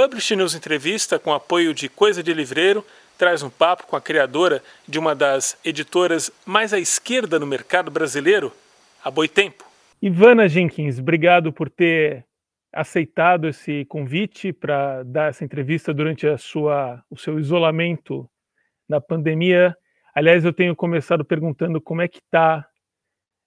Publish 0.00 0.36
News 0.36 0.54
Entrevista, 0.54 1.18
com 1.18 1.32
apoio 1.32 1.74
de 1.74 1.88
Coisa 1.88 2.22
de 2.22 2.32
Livreiro, 2.32 2.86
traz 3.18 3.42
um 3.42 3.50
papo 3.50 3.84
com 3.84 3.96
a 3.96 4.00
criadora 4.00 4.62
de 4.86 4.96
uma 4.96 5.12
das 5.12 5.58
editoras 5.64 6.30
mais 6.46 6.72
à 6.72 6.78
esquerda 6.78 7.36
no 7.36 7.44
mercado 7.44 7.90
brasileiro, 7.90 8.52
a 9.02 9.10
Boitempo. 9.10 9.64
Ivana 10.00 10.48
Jenkins, 10.48 11.00
obrigado 11.00 11.52
por 11.52 11.68
ter 11.68 12.24
aceitado 12.72 13.48
esse 13.48 13.84
convite 13.86 14.52
para 14.52 15.02
dar 15.02 15.30
essa 15.30 15.44
entrevista 15.44 15.92
durante 15.92 16.28
a 16.28 16.38
sua, 16.38 17.02
o 17.10 17.16
seu 17.16 17.36
isolamento 17.40 18.30
na 18.88 19.00
pandemia. 19.00 19.76
Aliás, 20.14 20.44
eu 20.44 20.52
tenho 20.52 20.76
começado 20.76 21.24
perguntando 21.24 21.80
como 21.80 22.02
é 22.02 22.06
que 22.06 22.18
está 22.18 22.64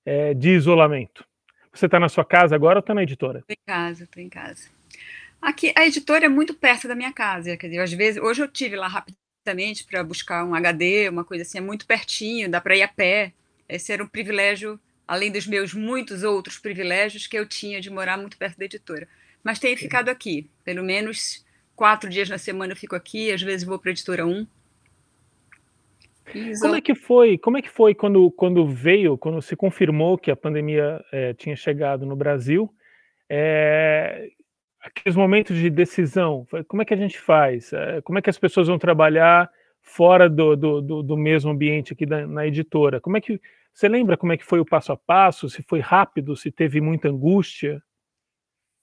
é, 0.06 0.34
de 0.34 0.50
isolamento. 0.50 1.26
Você 1.72 1.86
está 1.86 1.98
na 1.98 2.10
sua 2.10 2.26
casa 2.26 2.54
agora 2.54 2.80
ou 2.80 2.82
está 2.82 2.94
na 2.94 3.04
editora? 3.04 3.40
Estou 3.40 3.54
em 3.54 3.66
casa, 3.66 4.04
estou 4.04 4.22
em 4.22 4.28
casa. 4.28 4.81
Aqui, 5.42 5.74
a 5.76 5.88
editora 5.88 6.26
é 6.26 6.30
muito 6.30 6.54
perto 6.54 6.88
da 6.88 6.94
minha 6.94 7.12
casa, 7.12 7.58
quer 7.58 7.68
dizer, 7.68 7.80
às 7.80 7.92
vezes, 7.92 8.22
hoje 8.22 8.44
eu 8.44 8.48
tive 8.48 8.76
lá 8.76 8.88
rapidamente 8.88 9.84
para 9.84 10.04
buscar 10.04 10.46
um 10.46 10.54
HD, 10.54 11.10
uma 11.10 11.26
coisa 11.26 11.42
assim, 11.42 11.58
é 11.58 11.62
muito 11.62 11.88
pertinho, 11.88 12.50
dá 12.50 12.62
para 12.62 12.76
ir 12.76 12.84
a 12.84 12.88
pé. 12.88 13.34
Esse 13.68 13.92
era 13.92 14.04
um 14.04 14.08
privilégio, 14.08 14.80
além 15.08 15.32
dos 15.32 15.48
meus 15.48 15.74
muitos 15.74 16.22
outros 16.22 16.60
privilégios 16.60 17.26
que 17.26 17.38
eu 17.38 17.48
tinha 17.48 17.82
de 17.82 17.90
morar 17.90 18.18
muito 18.18 18.38
perto 18.38 18.60
da 18.60 18.66
editora. 18.66 19.08
Mas 19.44 19.58
tenho 19.58 19.76
ficado 19.76 20.10
aqui, 20.10 20.48
pelo 20.64 20.84
menos 20.84 21.44
quatro 21.76 22.08
dias 22.08 22.30
na 22.30 22.38
semana 22.38 22.74
eu 22.74 22.78
fico 22.78 22.96
aqui, 22.96 23.32
às 23.32 23.42
vezes 23.42 23.66
vou 23.66 23.80
para 23.80 23.90
a 23.90 23.94
editora 23.94 24.28
1. 24.28 24.46
Como 26.62 26.76
é 26.76 26.82
que 26.82 26.94
foi? 26.94 27.38
Como 27.40 27.58
é 27.58 27.62
que 27.64 27.70
foi 27.70 27.96
quando, 27.96 28.30
quando 28.32 28.68
veio, 28.68 29.18
quando 29.18 29.42
se 29.42 29.56
confirmou 29.56 30.20
que 30.20 30.30
a 30.30 30.36
pandemia 30.36 31.04
é, 31.12 31.34
tinha 31.34 31.56
chegado 31.56 32.06
no 32.06 32.16
Brasil? 32.16 32.72
É, 33.28 34.30
aqueles 34.82 35.16
momentos 35.16 35.56
de 35.56 35.70
decisão, 35.70 36.48
como 36.68 36.82
é 36.82 36.86
que 36.86 36.94
a 36.94 36.98
gente 36.98 37.20
faz? 37.20 37.72
Eh, 37.72 38.02
como 38.02 38.20
é 38.20 38.22
que 38.22 38.30
as 38.30 38.38
pessoas 38.38 38.68
vão 38.68 38.80
trabalhar 38.80 39.50
fora 39.82 40.30
do, 40.30 40.56
do, 40.56 40.82
do, 40.82 41.04
do 41.04 41.18
mesmo 41.18 41.52
ambiente 41.52 41.94
aqui 41.94 42.06
da, 42.06 42.26
na 42.26 42.48
editora? 42.48 43.00
Como 43.00 43.18
é 43.18 43.22
que 43.22 43.40
você 43.74 43.88
lembra 43.88 44.18
como 44.18 44.34
é 44.34 44.38
que 44.38 44.46
foi 44.46 44.60
o 44.60 44.66
passo 44.66 44.92
a 44.92 44.98
passo? 44.98 45.50
Se 45.50 45.64
foi 45.64 45.80
rápido? 45.80 46.36
Se 46.36 46.52
teve 46.52 46.82
muita 46.82 47.10
angústia? 47.10 47.82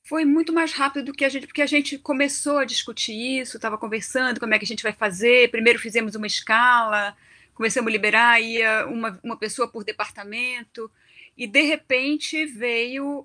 Foi 0.02 0.24
muito 0.24 0.52
mais 0.52 0.72
rápido 0.72 1.06
do 1.06 1.12
que 1.12 1.24
a 1.24 1.28
gente, 1.28 1.46
porque 1.46 1.60
a 1.60 1.66
gente 1.66 1.98
começou 1.98 2.58
a 2.58 2.64
discutir 2.64 3.40
isso, 3.40 3.58
estava 3.58 3.77
conversando 3.77 4.40
como 4.40 4.55
é 4.55 4.58
que 4.58 4.64
a 4.64 4.68
gente 4.68 4.83
vai 4.83 4.92
fazer. 4.92 5.50
Primeiro 5.50 5.78
fizemos 5.78 6.14
uma 6.14 6.27
escala, 6.27 7.14
começamos 7.55 7.88
a 7.88 7.92
liberar 7.92 8.40
ia 8.40 8.86
uma, 8.86 9.20
uma 9.22 9.36
pessoa 9.36 9.68
por 9.68 9.84
departamento 9.84 10.90
e 11.39 11.47
de 11.47 11.62
repente 11.62 12.44
veio 12.47 13.25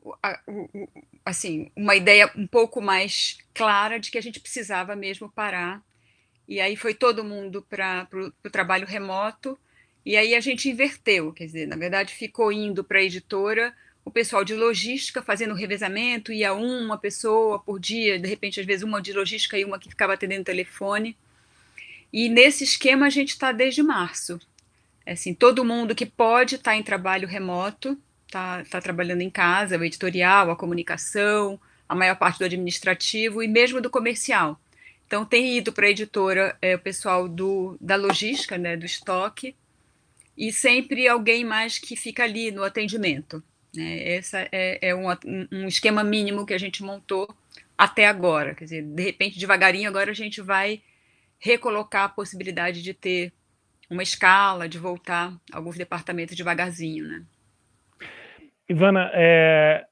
assim 1.25 1.71
uma 1.75 1.95
ideia 1.95 2.31
um 2.35 2.45
pouco 2.45 2.79
mais 2.79 3.39
clara 3.55 3.99
de 3.99 4.11
que 4.11 4.19
a 4.19 4.21
gente 4.21 4.39
precisava 4.39 4.95
mesmo 4.95 5.31
parar. 5.31 5.81
E 6.47 6.61
aí 6.61 6.75
foi 6.75 6.93
todo 6.93 7.23
mundo 7.23 7.65
para 7.67 8.07
o 8.45 8.49
trabalho 8.51 8.85
remoto. 8.85 9.57
E 10.05 10.15
aí 10.15 10.35
a 10.35 10.39
gente 10.39 10.69
inverteu 10.69 11.33
quer 11.33 11.45
dizer 11.45 11.67
na 11.67 11.75
verdade 11.75 12.13
ficou 12.13 12.51
indo 12.51 12.83
para 12.83 12.99
a 12.99 13.03
editora 13.03 13.73
o 14.05 14.11
pessoal 14.11 14.43
de 14.43 14.53
logística 14.53 15.23
fazendo 15.23 15.55
revezamento 15.55 16.31
ia 16.31 16.53
uma 16.53 16.97
pessoa 16.97 17.57
por 17.57 17.79
dia 17.79 18.19
de 18.19 18.27
repente 18.27 18.59
às 18.59 18.65
vezes 18.65 18.83
uma 18.83 19.01
de 19.01 19.13
logística 19.13 19.57
e 19.57 19.65
uma 19.65 19.79
que 19.79 19.89
ficava 19.89 20.13
atendendo 20.13 20.41
o 20.41 20.45
telefone. 20.45 21.17
E 22.11 22.29
nesse 22.29 22.63
esquema 22.63 23.07
a 23.07 23.09
gente 23.09 23.29
está 23.29 23.51
desde 23.51 23.81
março 23.81 24.39
Assim, 25.05 25.33
todo 25.33 25.65
mundo 25.65 25.95
que 25.95 26.05
pode 26.05 26.55
estar 26.55 26.71
tá 26.71 26.77
em 26.77 26.83
trabalho 26.83 27.27
remoto, 27.27 27.97
está 28.25 28.63
tá 28.63 28.81
trabalhando 28.81 29.21
em 29.21 29.29
casa, 29.29 29.77
o 29.77 29.83
editorial, 29.83 30.49
a 30.49 30.55
comunicação, 30.55 31.59
a 31.87 31.95
maior 31.95 32.15
parte 32.15 32.39
do 32.39 32.45
administrativo 32.45 33.43
e 33.43 33.47
mesmo 33.47 33.81
do 33.81 33.89
comercial. 33.89 34.59
Então, 35.05 35.25
tem 35.25 35.57
ido 35.57 35.71
para 35.71 35.85
a 35.85 35.89
editora 35.89 36.57
é, 36.61 36.75
o 36.75 36.79
pessoal 36.79 37.27
do, 37.27 37.77
da 37.79 37.95
logística, 37.95 38.57
né, 38.57 38.75
do 38.75 38.85
estoque, 38.85 39.55
e 40.35 40.51
sempre 40.51 41.07
alguém 41.07 41.45
mais 41.45 41.77
que 41.77 41.95
fica 41.95 42.23
ali 42.23 42.51
no 42.51 42.63
atendimento. 42.63 43.43
Né? 43.75 44.15
Esse 44.15 44.49
é, 44.51 44.79
é 44.81 44.95
um, 44.95 45.05
um 45.51 45.67
esquema 45.67 46.03
mínimo 46.03 46.45
que 46.45 46.53
a 46.53 46.57
gente 46.57 46.81
montou 46.81 47.33
até 47.77 48.07
agora. 48.07 48.55
Quer 48.55 48.63
dizer, 48.63 48.83
de 48.83 49.03
repente, 49.03 49.37
devagarinho, 49.37 49.89
agora 49.89 50.11
a 50.11 50.15
gente 50.15 50.41
vai 50.41 50.81
recolocar 51.37 52.05
a 52.05 52.09
possibilidade 52.09 52.81
de 52.81 52.93
ter 52.93 53.33
uma 53.89 54.03
escala, 54.03 54.67
de 54.67 54.77
voltar 54.77 55.33
alguns 55.51 55.77
departamentos 55.77 56.35
devagarzinho, 56.35 57.07
né? 57.07 57.23
Ivana, 58.67 59.11
é, 59.13 59.85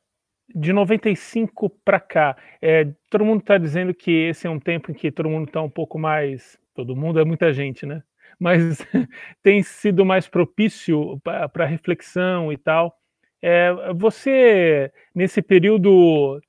de 0.54 0.74
95 0.74 1.70
para 1.84 2.00
cá, 2.00 2.38
é, 2.62 2.86
todo 3.10 3.26
mundo 3.26 3.42
está 3.42 3.58
dizendo 3.58 3.94
que 3.94 4.12
esse 4.12 4.48
é 4.48 4.50
um 4.50 4.60
tempo 4.60 4.92
em 4.92 4.94
que 4.94 5.12
todo 5.12 5.30
mundo 5.30 5.48
está 5.48 5.62
um 5.62 5.70
pouco 5.70 6.00
mais. 6.00 6.58
Todo 6.74 6.96
mundo 6.96 7.20
é 7.20 7.26
muita 7.26 7.52
gente, 7.54 7.86
né? 7.86 8.02
Mas 8.40 8.80
tem 9.44 9.62
sido 9.62 10.06
mais 10.06 10.28
propício 10.28 11.20
para 11.22 11.66
reflexão 11.66 12.52
e 12.52 12.58
tal. 12.58 12.98
É, 13.42 13.72
você, 13.96 14.92
nesse 15.14 15.42
período, 15.42 16.42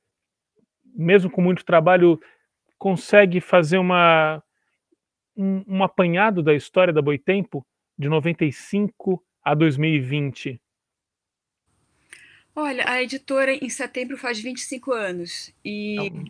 mesmo 0.94 1.30
com 1.30 1.40
muito 1.40 1.64
trabalho, 1.64 2.20
consegue 2.78 3.40
fazer 3.40 3.78
uma, 3.78 4.42
um, 5.36 5.64
um 5.66 5.82
apanhado 5.82 6.42
da 6.42 6.54
história 6.54 6.92
da 6.92 7.02
Boitempo 7.02 7.66
de 7.98 8.08
95 8.08 9.22
a 9.44 9.54
2020? 9.54 10.60
Olha, 12.54 12.88
a 12.88 13.02
editora 13.02 13.54
em 13.54 13.68
setembro 13.70 14.16
faz 14.16 14.38
25 14.40 14.92
anos 14.92 15.52
e, 15.64 15.96
então... 15.96 16.24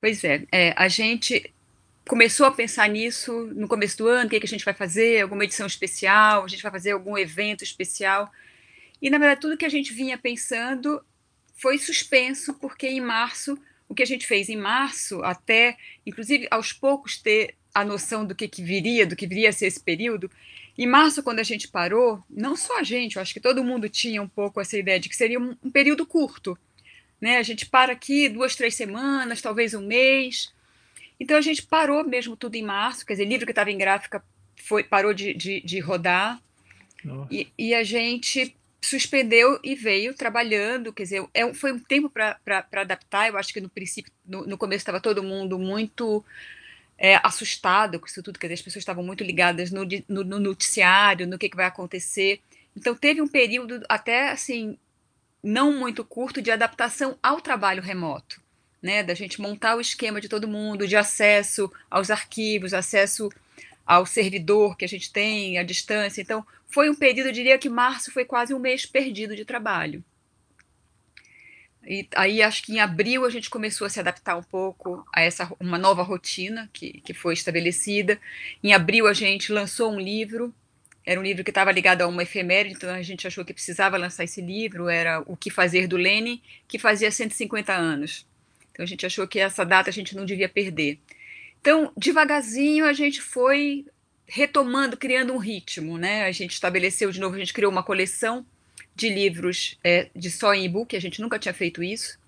pois 0.00 0.22
é, 0.22 0.46
é, 0.52 0.72
a 0.76 0.86
gente 0.86 1.52
começou 2.08 2.46
a 2.46 2.52
pensar 2.52 2.88
nisso 2.88 3.32
no 3.54 3.66
começo 3.66 3.98
do 3.98 4.06
ano, 4.06 4.26
o 4.26 4.30
que, 4.30 4.36
é 4.36 4.40
que 4.40 4.46
a 4.46 4.48
gente 4.48 4.64
vai 4.64 4.74
fazer, 4.74 5.22
alguma 5.22 5.42
edição 5.42 5.66
especial, 5.66 6.44
a 6.44 6.48
gente 6.48 6.62
vai 6.62 6.70
fazer 6.70 6.92
algum 6.92 7.18
evento 7.18 7.64
especial, 7.64 8.30
e 9.02 9.10
na 9.10 9.18
verdade 9.18 9.40
tudo 9.40 9.56
que 9.56 9.64
a 9.64 9.70
gente 9.70 9.92
vinha 9.92 10.16
pensando 10.16 11.04
foi 11.56 11.78
suspenso, 11.78 12.54
porque 12.54 12.86
em 12.86 13.00
março, 13.00 13.58
o 13.88 13.94
que 13.94 14.02
a 14.02 14.06
gente 14.06 14.26
fez 14.26 14.48
em 14.48 14.56
março, 14.56 15.22
até, 15.22 15.76
inclusive, 16.04 16.46
aos 16.50 16.72
poucos 16.72 17.20
ter 17.20 17.54
a 17.76 17.84
noção 17.84 18.24
do 18.24 18.34
que, 18.34 18.48
que 18.48 18.62
viria, 18.62 19.06
do 19.06 19.14
que 19.14 19.26
viria 19.26 19.50
a 19.50 19.52
ser 19.52 19.66
esse 19.66 19.78
período. 19.78 20.30
Em 20.78 20.86
março, 20.86 21.22
quando 21.22 21.40
a 21.40 21.42
gente 21.42 21.68
parou, 21.68 22.24
não 22.30 22.56
só 22.56 22.78
a 22.78 22.82
gente, 22.82 23.16
eu 23.16 23.22
acho 23.22 23.34
que 23.34 23.40
todo 23.40 23.62
mundo 23.62 23.86
tinha 23.86 24.22
um 24.22 24.28
pouco 24.28 24.58
essa 24.62 24.78
ideia 24.78 24.98
de 24.98 25.10
que 25.10 25.14
seria 25.14 25.38
um, 25.38 25.54
um 25.62 25.70
período 25.70 26.06
curto. 26.06 26.58
Né? 27.20 27.36
A 27.36 27.42
gente 27.42 27.66
para 27.66 27.92
aqui 27.92 28.30
duas, 28.30 28.56
três 28.56 28.74
semanas, 28.74 29.42
talvez 29.42 29.74
um 29.74 29.86
mês. 29.86 30.54
Então 31.20 31.36
a 31.36 31.42
gente 31.42 31.62
parou 31.64 32.02
mesmo 32.02 32.34
tudo 32.34 32.54
em 32.54 32.62
março, 32.62 33.04
quer 33.04 33.12
dizer, 33.12 33.26
livro 33.26 33.44
que 33.44 33.52
estava 33.52 33.70
em 33.70 33.76
gráfica 33.76 34.24
foi, 34.56 34.82
parou 34.82 35.12
de, 35.12 35.34
de, 35.34 35.60
de 35.60 35.78
rodar. 35.78 36.40
E, 37.30 37.46
e, 37.58 37.74
a 37.74 37.84
gente 37.84 38.56
suspendeu 38.80 39.60
e 39.62 39.74
veio 39.74 40.14
trabalhando, 40.14 40.94
quer 40.94 41.02
dizer, 41.02 41.24
é, 41.34 41.52
foi 41.52 41.72
um 41.72 41.78
tempo 41.78 42.08
para 42.08 42.38
adaptar. 42.72 43.28
Eu 43.28 43.36
acho 43.36 43.52
que 43.52 43.60
no 43.60 43.68
princípio, 43.68 44.10
no, 44.24 44.46
no 44.46 44.58
começo 44.58 44.80
estava 44.80 44.98
todo 44.98 45.22
mundo 45.22 45.58
muito 45.58 46.24
é, 46.98 47.20
assustado 47.22 48.00
com 48.00 48.06
isso 48.06 48.22
tudo, 48.22 48.38
que 48.38 48.46
as 48.46 48.62
pessoas 48.62 48.82
estavam 48.82 49.04
muito 49.04 49.22
ligadas 49.22 49.70
no, 49.70 49.82
no, 50.08 50.24
no 50.24 50.40
noticiário, 50.40 51.26
no 51.26 51.38
que, 51.38 51.48
que 51.48 51.56
vai 51.56 51.66
acontecer. 51.66 52.40
Então 52.76 52.94
teve 52.94 53.20
um 53.20 53.28
período 53.28 53.82
até 53.88 54.30
assim 54.30 54.78
não 55.42 55.72
muito 55.72 56.04
curto 56.04 56.42
de 56.42 56.50
adaptação 56.50 57.16
ao 57.22 57.40
trabalho 57.40 57.82
remoto, 57.82 58.40
né? 58.82 59.02
Da 59.02 59.14
gente 59.14 59.40
montar 59.40 59.76
o 59.76 59.80
esquema 59.80 60.20
de 60.20 60.28
todo 60.28 60.48
mundo, 60.48 60.88
de 60.88 60.96
acesso 60.96 61.70
aos 61.90 62.10
arquivos, 62.10 62.74
acesso 62.74 63.30
ao 63.84 64.04
servidor 64.04 64.76
que 64.76 64.84
a 64.84 64.88
gente 64.88 65.12
tem 65.12 65.58
à 65.58 65.62
distância. 65.62 66.20
Então 66.20 66.44
foi 66.66 66.90
um 66.90 66.94
período, 66.94 67.28
eu 67.28 67.32
diria 67.32 67.58
que 67.58 67.68
março 67.68 68.10
foi 68.10 68.24
quase 68.24 68.52
um 68.52 68.58
mês 68.58 68.84
perdido 68.84 69.36
de 69.36 69.44
trabalho. 69.44 70.02
E 71.86 72.08
aí 72.16 72.42
acho 72.42 72.64
que 72.64 72.72
em 72.72 72.80
abril 72.80 73.24
a 73.24 73.30
gente 73.30 73.48
começou 73.48 73.86
a 73.86 73.90
se 73.90 74.00
adaptar 74.00 74.36
um 74.36 74.42
pouco 74.42 75.06
a 75.14 75.22
essa 75.22 75.50
uma 75.60 75.78
nova 75.78 76.02
rotina 76.02 76.68
que, 76.72 77.00
que 77.00 77.14
foi 77.14 77.34
estabelecida. 77.34 78.20
Em 78.62 78.74
abril 78.74 79.06
a 79.06 79.12
gente 79.12 79.52
lançou 79.52 79.92
um 79.92 80.00
livro, 80.00 80.52
era 81.04 81.20
um 81.20 81.22
livro 81.22 81.44
que 81.44 81.50
estava 81.50 81.70
ligado 81.70 82.02
a 82.02 82.08
uma 82.08 82.24
efeméride, 82.24 82.74
então 82.74 82.90
a 82.90 83.02
gente 83.02 83.26
achou 83.26 83.44
que 83.44 83.54
precisava 83.54 83.96
lançar 83.96 84.24
esse 84.24 84.40
livro, 84.40 84.88
era 84.88 85.22
O 85.26 85.36
que 85.36 85.48
fazer 85.48 85.86
do 85.86 85.96
Lenin, 85.96 86.42
que 86.66 86.78
fazia 86.78 87.10
150 87.10 87.72
anos. 87.72 88.26
Então 88.72 88.82
a 88.82 88.86
gente 88.86 89.06
achou 89.06 89.26
que 89.28 89.38
essa 89.38 89.64
data 89.64 89.88
a 89.88 89.92
gente 89.92 90.16
não 90.16 90.24
devia 90.24 90.48
perder. 90.48 90.98
Então, 91.60 91.92
devagarzinho 91.96 92.84
a 92.84 92.92
gente 92.92 93.22
foi 93.22 93.86
retomando, 94.26 94.96
criando 94.96 95.32
um 95.32 95.38
ritmo, 95.38 95.96
né? 95.96 96.24
A 96.24 96.32
gente 96.32 96.52
estabeleceu 96.52 97.12
de 97.12 97.20
novo, 97.20 97.36
a 97.36 97.38
gente 97.38 97.52
criou 97.52 97.70
uma 97.70 97.82
coleção 97.82 98.44
de 98.96 99.10
livros 99.10 99.78
é, 99.84 100.08
de 100.16 100.30
só 100.30 100.54
em 100.54 100.64
e-book, 100.64 100.96
a 100.96 101.00
gente 101.00 101.20
nunca 101.20 101.38
tinha 101.38 101.52
feito 101.52 101.82
isso. 101.82 102.18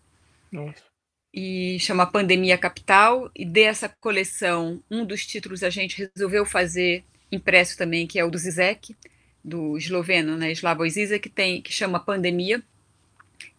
Nossa. 0.53 0.85
E 1.33 1.79
chama 1.81 2.07
Pandemia 2.07 2.59
Capital, 2.59 3.31
e 3.35 3.45
dessa 3.45 3.89
coleção, 3.89 4.83
um 4.91 5.05
dos 5.05 5.27
títulos 5.27 5.63
a 5.63 5.71
gente 5.71 6.11
resolveu 6.15 6.45
fazer 6.45 7.05
impresso 7.33 7.77
também, 7.77 8.07
que 8.07 8.19
é 8.19 8.25
o 8.25 8.31
do 8.31 8.39
Zizek, 8.39 8.95
do 9.43 9.79
esloveno, 9.79 10.37
né, 10.37 10.53
Slavoj 10.53 10.91
Zizek, 10.91 11.29
que, 11.29 11.35
tem, 11.35 11.63
que 11.63 11.73
chama 11.73 11.99
Pandemia. 11.99 12.63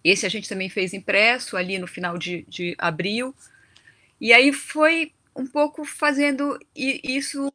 Esse 0.04 0.26
a 0.26 0.30
gente 0.30 0.48
também 0.48 0.70
fez 0.70 0.94
impresso 0.94 1.58
ali 1.58 1.80
no 1.80 1.88
final 1.88 2.18
de, 2.18 2.46
de 2.48 2.76
abril. 2.78 3.34
E 4.22 4.34
aí 4.34 4.54
foi 4.54 5.14
um 5.36 5.48
pouco 5.48 5.84
fazendo 5.86 6.60
isso, 6.76 7.52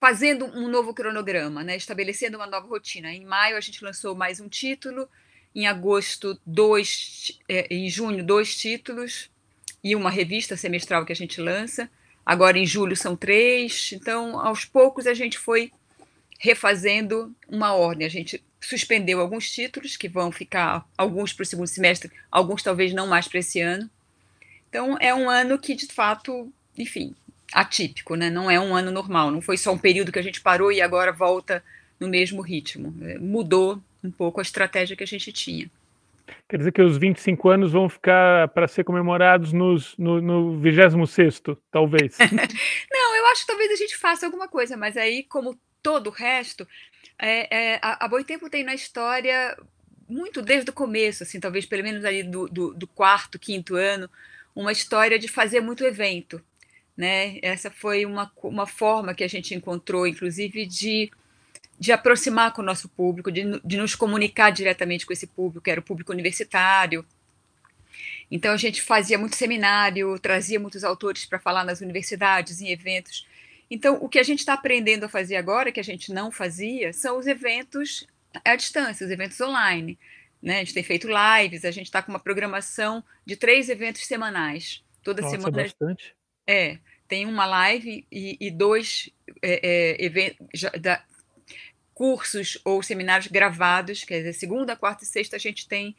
fazendo 0.00 0.46
um 0.46 0.66
novo 0.66 0.94
cronograma, 0.94 1.62
né? 1.62 1.76
estabelecendo 1.76 2.38
uma 2.38 2.46
nova 2.46 2.66
rotina. 2.66 3.12
Em 3.12 3.24
maio 3.24 3.56
a 3.56 3.60
gente 3.60 3.84
lançou 3.84 4.14
mais 4.14 4.40
um 4.40 4.48
título, 4.48 5.06
em 5.54 5.66
agosto 5.66 6.40
dois, 6.46 7.38
é, 7.46 7.66
em 7.72 7.88
junho 7.90 8.24
dois 8.24 8.56
títulos 8.56 9.30
e 9.84 9.94
uma 9.94 10.10
revista 10.10 10.56
semestral 10.56 11.04
que 11.04 11.12
a 11.12 11.16
gente 11.16 11.40
lança. 11.40 11.90
Agora 12.24 12.58
em 12.58 12.64
julho 12.64 12.96
são 12.96 13.14
três. 13.14 13.90
Então, 13.92 14.40
aos 14.40 14.64
poucos 14.64 15.06
a 15.06 15.12
gente 15.12 15.38
foi 15.38 15.70
refazendo 16.38 17.34
uma 17.46 17.74
ordem. 17.74 18.06
A 18.06 18.10
gente 18.10 18.42
suspendeu 18.58 19.20
alguns 19.20 19.50
títulos 19.50 19.98
que 19.98 20.08
vão 20.08 20.32
ficar 20.32 20.86
alguns 20.96 21.34
para 21.34 21.42
o 21.42 21.46
segundo 21.46 21.66
semestre, 21.66 22.10
alguns 22.30 22.62
talvez 22.62 22.94
não 22.94 23.06
mais 23.06 23.28
para 23.28 23.40
esse 23.40 23.60
ano. 23.60 23.90
Então 24.68 24.96
é 24.98 25.14
um 25.14 25.28
ano 25.28 25.58
que 25.58 25.74
de 25.74 25.86
fato, 25.86 26.50
enfim, 26.78 27.14
atípico, 27.52 28.14
né? 28.14 28.30
Não 28.30 28.50
é 28.50 28.58
um 28.58 28.74
ano 28.74 28.90
normal. 28.90 29.30
Não 29.30 29.40
foi 29.40 29.56
só 29.56 29.72
um 29.72 29.78
período 29.78 30.12
que 30.12 30.18
a 30.18 30.22
gente 30.22 30.40
parou 30.40 30.70
e 30.70 30.80
agora 30.80 31.12
volta 31.12 31.62
no 31.98 32.08
mesmo 32.08 32.40
ritmo. 32.42 32.94
É, 33.02 33.18
mudou 33.18 33.80
um 34.02 34.10
pouco 34.10 34.40
a 34.40 34.42
estratégia 34.42 34.96
que 34.96 35.04
a 35.04 35.06
gente 35.06 35.32
tinha. 35.32 35.70
Quer 36.48 36.58
dizer 36.58 36.72
que 36.72 36.82
os 36.82 36.96
25 36.96 37.48
anos 37.48 37.72
vão 37.72 37.88
ficar 37.88 38.48
para 38.48 38.68
ser 38.68 38.84
comemorados 38.84 39.52
nos, 39.52 39.96
no, 39.96 40.20
no 40.20 40.58
26, 40.58 41.42
talvez. 41.70 42.16
Não, 42.90 43.16
eu 43.16 43.26
acho 43.26 43.42
que 43.42 43.46
talvez 43.46 43.70
a 43.72 43.76
gente 43.76 43.96
faça 43.96 44.26
alguma 44.26 44.48
coisa, 44.48 44.76
mas 44.76 44.96
aí, 44.96 45.24
como 45.24 45.58
todo 45.82 46.08
o 46.08 46.12
resto, 46.12 46.66
é, 47.18 47.74
é, 47.74 47.78
a, 47.82 48.04
a 48.04 48.08
Boitempo 48.08 48.48
tem 48.48 48.64
na 48.64 48.74
história 48.74 49.56
muito 50.08 50.42
desde 50.42 50.70
o 50.70 50.74
começo, 50.74 51.22
assim, 51.22 51.38
talvez 51.38 51.64
pelo 51.64 51.84
menos 51.84 52.04
ali 52.04 52.22
do, 52.22 52.48
do, 52.48 52.74
do, 52.74 52.86
quarto, 52.86 53.38
quinto 53.38 53.76
ano, 53.76 54.10
uma 54.54 54.72
história 54.72 55.18
de 55.18 55.28
fazer 55.28 55.60
muito 55.60 55.84
evento. 55.84 56.42
Né? 57.00 57.38
Essa 57.40 57.70
foi 57.70 58.04
uma, 58.04 58.30
uma 58.42 58.66
forma 58.66 59.14
que 59.14 59.24
a 59.24 59.26
gente 59.26 59.54
encontrou, 59.54 60.06
inclusive, 60.06 60.66
de, 60.66 61.10
de 61.78 61.92
aproximar 61.92 62.52
com 62.52 62.60
o 62.60 62.64
nosso 62.64 62.90
público, 62.90 63.32
de, 63.32 63.58
de 63.64 63.78
nos 63.78 63.94
comunicar 63.94 64.50
diretamente 64.50 65.06
com 65.06 65.12
esse 65.14 65.26
público, 65.26 65.64
que 65.64 65.70
era 65.70 65.80
o 65.80 65.82
público 65.82 66.12
universitário. 66.12 67.02
Então, 68.30 68.52
a 68.52 68.56
gente 68.58 68.82
fazia 68.82 69.16
muito 69.16 69.34
seminário, 69.34 70.18
trazia 70.18 70.60
muitos 70.60 70.84
autores 70.84 71.24
para 71.24 71.38
falar 71.38 71.64
nas 71.64 71.80
universidades, 71.80 72.60
em 72.60 72.68
eventos. 72.68 73.26
Então, 73.70 73.96
o 74.02 74.06
que 74.06 74.18
a 74.18 74.22
gente 74.22 74.40
está 74.40 74.52
aprendendo 74.52 75.04
a 75.04 75.08
fazer 75.08 75.36
agora, 75.36 75.72
que 75.72 75.80
a 75.80 75.84
gente 75.84 76.12
não 76.12 76.30
fazia, 76.30 76.92
são 76.92 77.18
os 77.18 77.26
eventos 77.26 78.06
à 78.44 78.54
distância, 78.54 79.06
os 79.06 79.10
eventos 79.10 79.40
online. 79.40 79.98
Né? 80.42 80.56
A 80.56 80.58
gente 80.58 80.74
tem 80.74 80.82
feito 80.82 81.08
lives, 81.08 81.64
a 81.64 81.70
gente 81.70 81.86
está 81.86 82.02
com 82.02 82.12
uma 82.12 82.20
programação 82.20 83.02
de 83.24 83.36
três 83.36 83.70
eventos 83.70 84.06
semanais. 84.06 84.84
Toda 85.02 85.22
Nossa, 85.22 85.38
semana. 85.38 85.62
Bastante. 85.62 86.14
É, 86.46 86.78
tem 87.10 87.26
uma 87.26 87.44
live 87.44 88.06
e, 88.10 88.36
e 88.40 88.50
dois 88.50 89.10
é, 89.42 89.60
é, 90.00 90.04
eventos, 90.04 90.62
da, 90.80 91.02
cursos 91.92 92.58
ou 92.64 92.82
seminários 92.82 93.26
gravados, 93.26 94.04
quer 94.04 94.18
dizer, 94.18 94.32
segunda, 94.32 94.76
quarta 94.76 95.02
e 95.02 95.06
sexta 95.06 95.34
a 95.36 95.38
gente 95.38 95.68
tem 95.68 95.96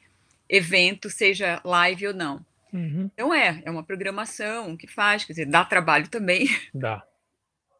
evento, 0.49 1.09
seja 1.09 1.61
live 1.63 2.07
ou 2.07 2.13
não. 2.13 2.43
Uhum. 2.73 3.11
Então 3.13 3.33
é, 3.33 3.61
é 3.65 3.69
uma 3.69 3.83
programação 3.83 4.77
que 4.77 4.87
faz, 4.87 5.25
quer 5.25 5.33
dizer, 5.33 5.45
dá 5.45 5.65
trabalho 5.65 6.07
também. 6.07 6.47
Dá 6.73 7.05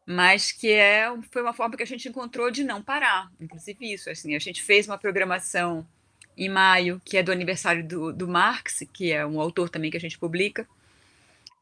mas 0.04 0.50
que 0.50 0.68
é, 0.68 1.06
foi 1.30 1.42
uma 1.42 1.52
forma 1.52 1.76
que 1.76 1.82
a 1.82 1.86
gente 1.86 2.08
encontrou 2.08 2.50
de 2.50 2.64
não 2.64 2.82
parar. 2.82 3.30
Inclusive 3.40 3.92
isso, 3.92 4.10
assim, 4.10 4.34
a 4.34 4.38
gente 4.40 4.60
fez 4.60 4.88
uma 4.88 4.98
programação 4.98 5.86
em 6.36 6.48
maio, 6.48 7.00
que 7.04 7.16
é 7.16 7.22
do 7.22 7.30
aniversário 7.30 7.86
do, 7.86 8.12
do 8.12 8.26
Marx, 8.26 8.82
que 8.92 9.12
é 9.12 9.24
um 9.24 9.40
autor 9.40 9.68
também 9.68 9.92
que 9.92 9.96
a 9.96 10.00
gente 10.00 10.18
publica, 10.18 10.66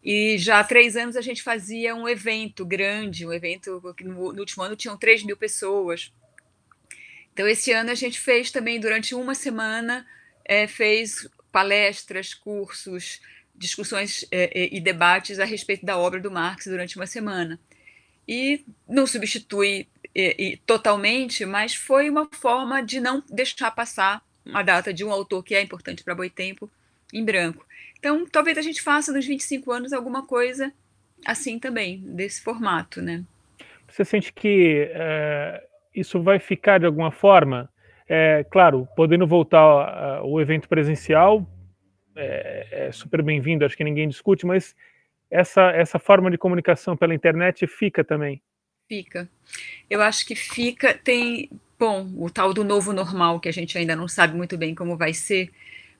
e 0.02 0.38
já 0.38 0.60
há 0.60 0.64
três 0.64 0.96
anos 0.96 1.16
a 1.16 1.20
gente 1.20 1.42
fazia 1.42 1.94
um 1.94 2.08
evento 2.08 2.64
grande, 2.64 3.26
um 3.26 3.32
evento 3.32 3.82
que 3.96 4.04
no, 4.04 4.32
no 4.32 4.40
último 4.40 4.62
ano 4.62 4.76
tinham 4.76 4.96
3 4.96 5.24
mil 5.24 5.36
pessoas. 5.36 6.12
Então, 7.32 7.46
esse 7.46 7.72
ano 7.72 7.90
a 7.90 7.94
gente 7.94 8.18
fez 8.18 8.50
também, 8.50 8.80
durante 8.80 9.14
uma 9.14 9.34
semana, 9.34 10.06
é, 10.44 10.66
fez 10.66 11.28
palestras, 11.52 12.34
cursos, 12.34 13.20
discussões 13.54 14.24
é, 14.30 14.74
e 14.74 14.80
debates 14.80 15.38
a 15.38 15.44
respeito 15.44 15.84
da 15.84 15.98
obra 15.98 16.18
do 16.18 16.30
Marx 16.30 16.64
durante 16.66 16.96
uma 16.96 17.06
semana 17.06 17.60
e 18.26 18.64
não 18.88 19.06
substitui 19.06 19.88
e, 20.14 20.58
totalmente, 20.66 21.44
mas 21.44 21.74
foi 21.74 22.08
uma 22.08 22.28
forma 22.32 22.80
de 22.80 23.00
não 23.00 23.22
deixar 23.28 23.70
passar 23.70 24.24
a 24.52 24.62
data 24.62 24.92
de 24.92 25.04
um 25.04 25.10
autor 25.10 25.42
que 25.42 25.54
é 25.54 25.60
importante 25.60 26.02
para 26.02 26.14
Boitempo 26.14 26.70
em 27.12 27.24
branco. 27.24 27.66
Então, 27.98 28.26
talvez 28.26 28.56
a 28.56 28.62
gente 28.62 28.80
faça 28.80 29.12
nos 29.12 29.26
25 29.26 29.70
anos 29.70 29.92
alguma 29.92 30.26
coisa 30.26 30.72
assim 31.26 31.58
também, 31.58 32.00
desse 32.00 32.40
formato, 32.42 33.02
né? 33.02 33.24
Você 33.88 34.04
sente 34.04 34.32
que 34.32 34.90
é, 34.92 35.62
isso 35.94 36.22
vai 36.22 36.38
ficar 36.38 36.78
de 36.78 36.86
alguma 36.86 37.10
forma? 37.10 37.68
É, 38.08 38.44
claro, 38.50 38.88
podendo 38.96 39.26
voltar 39.26 40.18
ao 40.18 40.40
evento 40.40 40.68
presencial, 40.68 41.46
é, 42.16 42.66
é 42.88 42.92
super 42.92 43.22
bem-vindo, 43.22 43.64
acho 43.64 43.76
que 43.76 43.84
ninguém 43.84 44.08
discute, 44.08 44.46
mas 44.46 44.74
essa, 45.30 45.70
essa 45.70 45.98
forma 45.98 46.30
de 46.30 46.38
comunicação 46.38 46.96
pela 46.96 47.14
internet 47.14 47.66
fica 47.66 48.02
também? 48.02 48.42
Fica. 48.88 49.28
Eu 49.88 50.02
acho 50.02 50.26
que 50.26 50.34
fica. 50.34 50.92
Tem, 50.92 51.48
bom, 51.78 52.10
o 52.16 52.28
tal 52.28 52.52
do 52.52 52.64
novo 52.64 52.92
normal, 52.92 53.38
que 53.38 53.48
a 53.48 53.52
gente 53.52 53.78
ainda 53.78 53.94
não 53.94 54.08
sabe 54.08 54.36
muito 54.36 54.58
bem 54.58 54.74
como 54.74 54.96
vai 54.96 55.14
ser, 55.14 55.50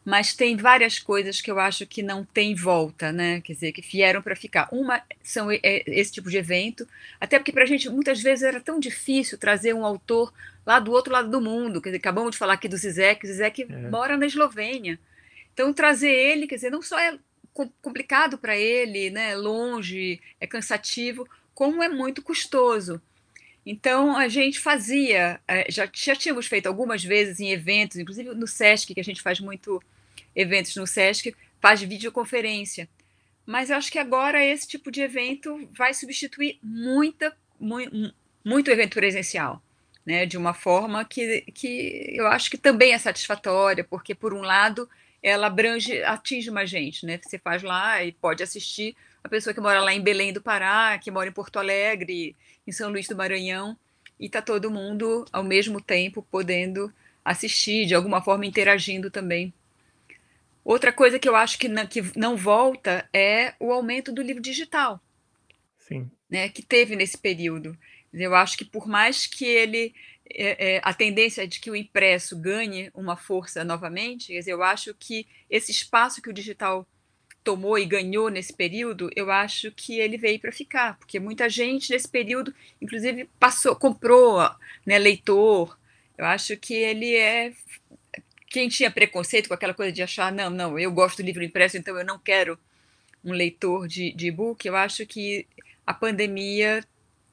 mas 0.05 0.35
tem 0.35 0.57
várias 0.57 0.99
coisas 0.99 1.41
que 1.41 1.51
eu 1.51 1.61
acho 1.61 1.87
que 1.87 2.03
não 2.03 2.25
tem 2.25 2.55
volta, 2.55 3.13
né? 3.13 3.41
Quer 3.43 3.53
dizer, 3.53 3.73
que 3.73 3.83
vieram 3.83 4.23
para 4.23 4.35
ficar. 4.35 4.69
Uma 4.73 5.03
são 5.23 5.51
é, 5.51 5.61
esse 5.87 6.13
tipo 6.13 6.31
de 6.31 6.39
evento, 6.39 6.89
até 7.21 7.39
porque 7.39 7.53
para 7.53 7.65
a 7.65 7.67
gente 7.67 7.89
muitas 7.89 8.21
vezes 8.21 8.43
era 8.43 8.61
tão 8.61 8.81
difícil 8.81 9.37
trazer 9.37 9.75
um 9.75 9.85
autor 9.85 10.33
lá 10.65 10.81
do 10.81 10.93
outro 10.93 11.13
lado 11.13 11.31
do 11.31 11.41
mundo. 11.41 11.81
Quer 11.81 11.91
dizer, 11.91 11.99
acabamos 11.99 12.33
de 12.33 12.39
falar 12.39 12.55
aqui 12.55 12.69
do 12.69 12.77
Zizek, 12.77 13.25
o 13.25 13.29
Zizek 13.29 13.63
é. 13.63 13.91
mora 13.91 14.17
na 14.17 14.27
Eslovênia. 14.27 14.99
Então, 15.53 15.73
trazer 15.73 16.11
ele, 16.11 16.47
quer 16.47 16.55
dizer, 16.55 16.71
não 16.71 16.81
só 16.81 16.99
é 16.99 17.19
complicado 17.83 18.39
para 18.39 18.57
ele, 18.57 19.11
né? 19.11 19.35
longe, 19.35 20.21
é 20.41 20.47
cansativo, 20.47 21.29
como 21.55 21.83
é 21.83 21.89
muito 21.89 22.23
custoso. 22.23 23.03
Então 23.65 24.17
a 24.17 24.29
gente 24.29 24.59
fazia, 24.59 25.41
é, 25.47 25.71
já, 25.71 25.89
já 25.93 26.17
tínhamos 26.17 26.47
feito 26.47 26.67
algumas 26.67 27.05
vezes 27.05 27.41
em 27.41 27.51
eventos, 27.51 27.99
inclusive 27.99 28.35
no 28.35 28.47
SESC, 28.47 28.95
que 28.95 29.01
a 29.01 29.05
gente 29.05 29.23
faz 29.23 29.39
muito 29.41 29.83
eventos 30.35 30.75
no 30.77 30.87
SESC, 30.87 31.35
faz 31.61 31.81
videoconferência. 31.83 32.89
Mas 33.45 33.71
eu 33.71 33.77
acho 33.77 33.91
que 33.91 33.99
agora 33.99 34.45
esse 34.45 34.67
tipo 34.67 34.91
de 34.91 35.03
evento 35.03 35.69
vai 35.77 35.93
substituir 35.93 36.59
muita, 36.63 37.37
muito, 37.59 38.15
muito 38.45 38.71
evento 38.71 38.95
presencial, 38.95 39.63
né? 40.07 40.25
De 40.25 40.39
uma 40.39 40.55
forma 40.55 41.05
que, 41.05 41.43
que 41.53 42.15
eu 42.15 42.27
acho 42.29 42.51
que 42.51 42.57
também 42.57 42.93
é 42.93 42.99
satisfatória, 42.99 43.85
porque 43.85 44.15
por 44.15 44.33
um 44.33 44.41
lado 44.41 44.89
ela 45.23 45.49
abrange, 45.49 46.03
atinge 46.05 46.51
mais 46.51 46.71
gente, 46.71 47.05
né? 47.05 47.19
Você 47.23 47.39
faz 47.39 47.63
lá 47.63 48.03
e 48.03 48.13
pode 48.13 48.43
assistir 48.43 48.97
a 49.23 49.29
pessoa 49.29 49.53
que 49.53 49.61
mora 49.61 49.81
lá 49.81 49.93
em 49.93 50.01
Belém 50.01 50.33
do 50.33 50.41
Pará, 50.41 50.99
que 50.99 51.11
mora 51.11 51.29
em 51.29 51.33
Porto 51.33 51.59
Alegre, 51.59 52.35
em 52.71 52.73
São 52.73 52.89
Luís 52.89 53.09
do 53.09 53.17
Maranhão, 53.17 53.77
e 54.19 54.27
está 54.27 54.41
todo 54.41 54.71
mundo 54.71 55.25
ao 55.33 55.43
mesmo 55.43 55.81
tempo 55.81 56.25
podendo 56.31 56.93
assistir, 57.25 57.85
de 57.85 57.95
alguma 57.95 58.23
forma 58.23 58.47
interagindo 58.47 59.11
também. 59.11 59.53
Outra 60.65 60.93
coisa 60.93 61.19
que 61.19 61.29
eu 61.29 61.35
acho 61.35 61.59
que 61.59 61.69
não, 61.69 61.85
que 61.85 62.01
não 62.17 62.37
volta 62.37 63.09
é 63.13 63.55
o 63.59 63.73
aumento 63.73 64.13
do 64.13 64.23
livro 64.23 64.41
digital. 64.41 65.01
Sim. 65.79 66.09
Né, 66.31 66.49
que 66.49 66.63
teve 66.63 66.95
nesse 66.95 67.19
período. 67.19 67.77
Eu 68.13 68.37
acho 68.37 68.57
que 68.57 68.65
por 68.65 68.87
mais 68.87 69.27
que 69.27 69.45
ele 69.45 69.93
é, 70.33 70.77
é, 70.77 70.81
a 70.85 70.95
tendência 70.95 71.47
de 71.49 71.59
que 71.59 71.71
o 71.71 71.75
impresso 71.75 72.37
ganhe 72.37 72.89
uma 72.95 73.17
força 73.17 73.65
novamente, 73.65 74.33
eu 74.47 74.63
acho 74.63 74.95
que 74.95 75.27
esse 75.49 75.73
espaço 75.73 76.23
que 76.23 76.31
o 76.31 76.33
digital 76.33 76.87
tomou 77.43 77.79
e 77.79 77.87
ganhou 77.87 78.29
nesse 78.29 78.53
período, 78.53 79.11
eu 79.17 79.31
acho 79.31 79.73
que 79.73 79.99
ele 79.99 80.17
veio 80.19 80.39
para 80.39 80.53
ficar, 80.53 80.99
porque 80.99 81.19
muita 81.19 81.49
gente 81.49 81.91
nesse 81.91 82.09
período, 82.09 82.55
inclusive, 82.81 83.29
passou, 83.39 83.75
comprou, 83.75 84.39
né, 84.85 84.99
leitor. 84.99 85.79
Eu 86.19 86.27
acho 86.27 86.57
que 86.57 86.75
ele 86.75 87.15
é 87.15 87.53
quem 88.51 88.69
tinha 88.69 88.91
preconceito 88.91 89.47
com 89.47 89.55
aquela 89.55 89.73
coisa 89.73 89.93
de 89.93 90.03
achar, 90.03 90.33
não, 90.33 90.51
não, 90.51 90.79
eu 90.79 90.91
gosto 90.91 91.23
do 91.23 91.27
livro 91.27 91.43
impresso, 91.43 91.79
então 91.79 91.97
eu 91.97 92.05
não 92.05 92.19
quero 92.19 92.59
um 93.25 93.33
leitor 93.33 93.87
de, 93.87 94.13
e-book, 94.19 94.67
eu 94.67 94.75
acho 94.75 95.07
que 95.07 95.47
a 95.87 95.95
pandemia 95.95 96.85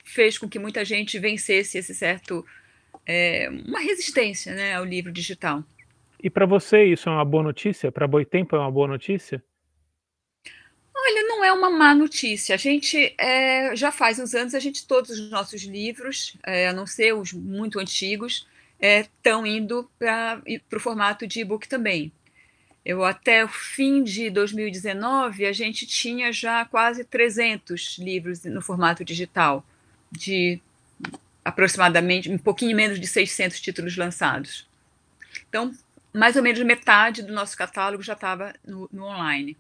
fez 0.04 0.38
com 0.38 0.48
que 0.48 0.60
muita 0.60 0.86
gente 0.86 1.18
vencesse 1.18 1.78
esse 1.78 1.94
certo 1.96 2.46
é, 3.06 3.50
uma 3.68 3.80
resistência 3.80 4.54
né, 4.54 4.76
ao 4.76 4.86
livro 4.86 5.12
digital. 5.12 5.64
E 6.22 6.30
para 6.30 6.46
você 6.46 6.84
isso 6.84 7.10
é 7.10 7.12
uma 7.12 7.26
boa 7.26 7.44
notícia? 7.44 7.92
Para 7.92 8.08
Boitempo 8.08 8.56
é 8.56 8.60
uma 8.60 8.72
boa 8.72 8.88
notícia? 8.88 9.44
Olha, 11.10 11.24
não 11.24 11.42
é 11.42 11.54
uma 11.54 11.70
má 11.70 11.96
notícia. 11.96 12.54
A 12.54 12.58
gente 12.58 13.16
é, 13.18 13.74
já 13.78 13.94
faz 13.94 14.20
uns 14.20 14.36
anos, 14.36 14.54
a 14.54 14.60
gente 14.60 14.86
todos 14.86 15.12
os 15.12 15.30
nossos 15.30 15.64
livros, 15.64 16.36
é, 16.44 16.68
a 16.68 16.74
não 16.74 16.86
ser 16.86 17.14
os 17.14 17.32
muito 17.32 17.80
antigos, 17.80 18.46
estão 18.78 19.46
é, 19.46 19.50
indo 19.50 19.90
para 19.98 20.42
o 20.76 20.80
formato 20.82 21.26
de 21.26 21.40
e-book 21.40 21.66
também. 21.70 22.12
Eu 22.84 23.06
até 23.06 23.46
o 23.46 23.48
fim 23.48 24.04
de 24.04 24.30
2019 24.30 25.46
a 25.46 25.54
gente 25.54 25.88
tinha 25.88 26.30
já 26.34 26.66
quase 26.66 27.06
300 27.06 27.98
livros 28.00 28.44
no 28.44 28.62
formato 28.62 29.06
digital, 29.06 29.66
de 30.12 30.60
aproximadamente 31.44 32.30
um 32.30 32.38
pouquinho 32.38 32.76
menos 32.76 33.00
de 33.00 33.08
600 33.08 33.62
títulos 33.62 33.96
lançados. 33.96 34.68
Então, 35.48 35.74
mais 36.14 36.36
ou 36.36 36.44
menos 36.44 36.62
metade 36.64 37.22
do 37.24 37.34
nosso 37.34 37.56
catálogo 37.56 38.04
já 38.04 38.12
estava 38.12 38.54
no, 38.66 38.90
no, 38.92 39.06
online. 39.06 39.56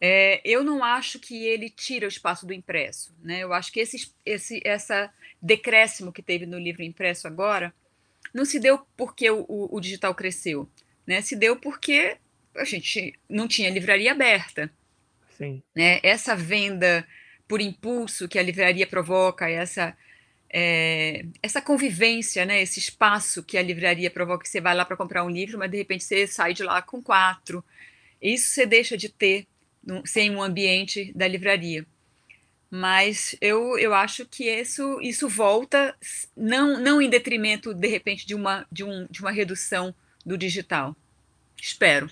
É, 0.00 0.40
eu 0.44 0.62
não 0.62 0.84
acho 0.84 1.18
que 1.18 1.44
ele 1.44 1.68
tira 1.68 2.06
o 2.06 2.08
espaço 2.08 2.46
do 2.46 2.52
impresso. 2.52 3.14
Né? 3.22 3.40
Eu 3.40 3.52
acho 3.52 3.72
que 3.72 3.80
esse, 3.80 4.10
esse 4.24 4.60
essa 4.64 5.12
decréscimo 5.40 6.12
que 6.12 6.22
teve 6.22 6.46
no 6.46 6.58
livro 6.58 6.82
impresso 6.82 7.26
agora 7.26 7.72
não 8.32 8.44
se 8.44 8.60
deu 8.60 8.86
porque 8.96 9.30
o, 9.30 9.44
o, 9.48 9.76
o 9.76 9.80
digital 9.80 10.14
cresceu, 10.14 10.68
né? 11.06 11.20
se 11.20 11.34
deu 11.34 11.56
porque 11.56 12.16
a 12.56 12.64
gente 12.64 13.18
não 13.28 13.48
tinha 13.48 13.70
livraria 13.70 14.12
aberta. 14.12 14.70
Sim. 15.36 15.62
Né? 15.74 16.00
Essa 16.02 16.34
venda 16.36 17.06
por 17.46 17.60
impulso 17.60 18.28
que 18.28 18.38
a 18.38 18.42
livraria 18.42 18.86
provoca, 18.86 19.48
essa 19.48 19.96
é, 20.50 21.26
essa 21.42 21.60
convivência, 21.60 22.44
né, 22.44 22.62
esse 22.62 22.78
espaço 22.78 23.42
que 23.42 23.58
a 23.58 23.62
livraria 23.62 24.10
provoca, 24.10 24.44
que 24.44 24.48
você 24.48 24.60
vai 24.60 24.74
lá 24.74 24.84
para 24.84 24.96
comprar 24.96 25.22
um 25.24 25.30
livro, 25.30 25.58
mas 25.58 25.70
de 25.70 25.76
repente 25.76 26.04
você 26.04 26.26
sai 26.26 26.54
de 26.54 26.62
lá 26.62 26.80
com 26.80 27.02
quatro. 27.02 27.62
Isso 28.20 28.52
você 28.52 28.64
deixa 28.64 28.96
de 28.96 29.08
ter 29.08 29.46
sem 30.04 30.30
um 30.30 30.42
ambiente 30.42 31.12
da 31.14 31.26
livraria. 31.26 31.86
Mas 32.70 33.34
eu, 33.40 33.78
eu 33.78 33.94
acho 33.94 34.26
que 34.26 34.44
isso, 34.44 35.00
isso 35.00 35.28
volta, 35.28 35.94
não, 36.36 36.78
não 36.78 37.00
em 37.00 37.08
detrimento, 37.08 37.72
de 37.72 37.88
repente, 37.88 38.26
de 38.26 38.34
uma, 38.34 38.66
de, 38.70 38.84
um, 38.84 39.06
de 39.10 39.20
uma 39.20 39.30
redução 39.30 39.94
do 40.24 40.36
digital. 40.36 40.94
Espero. 41.60 42.10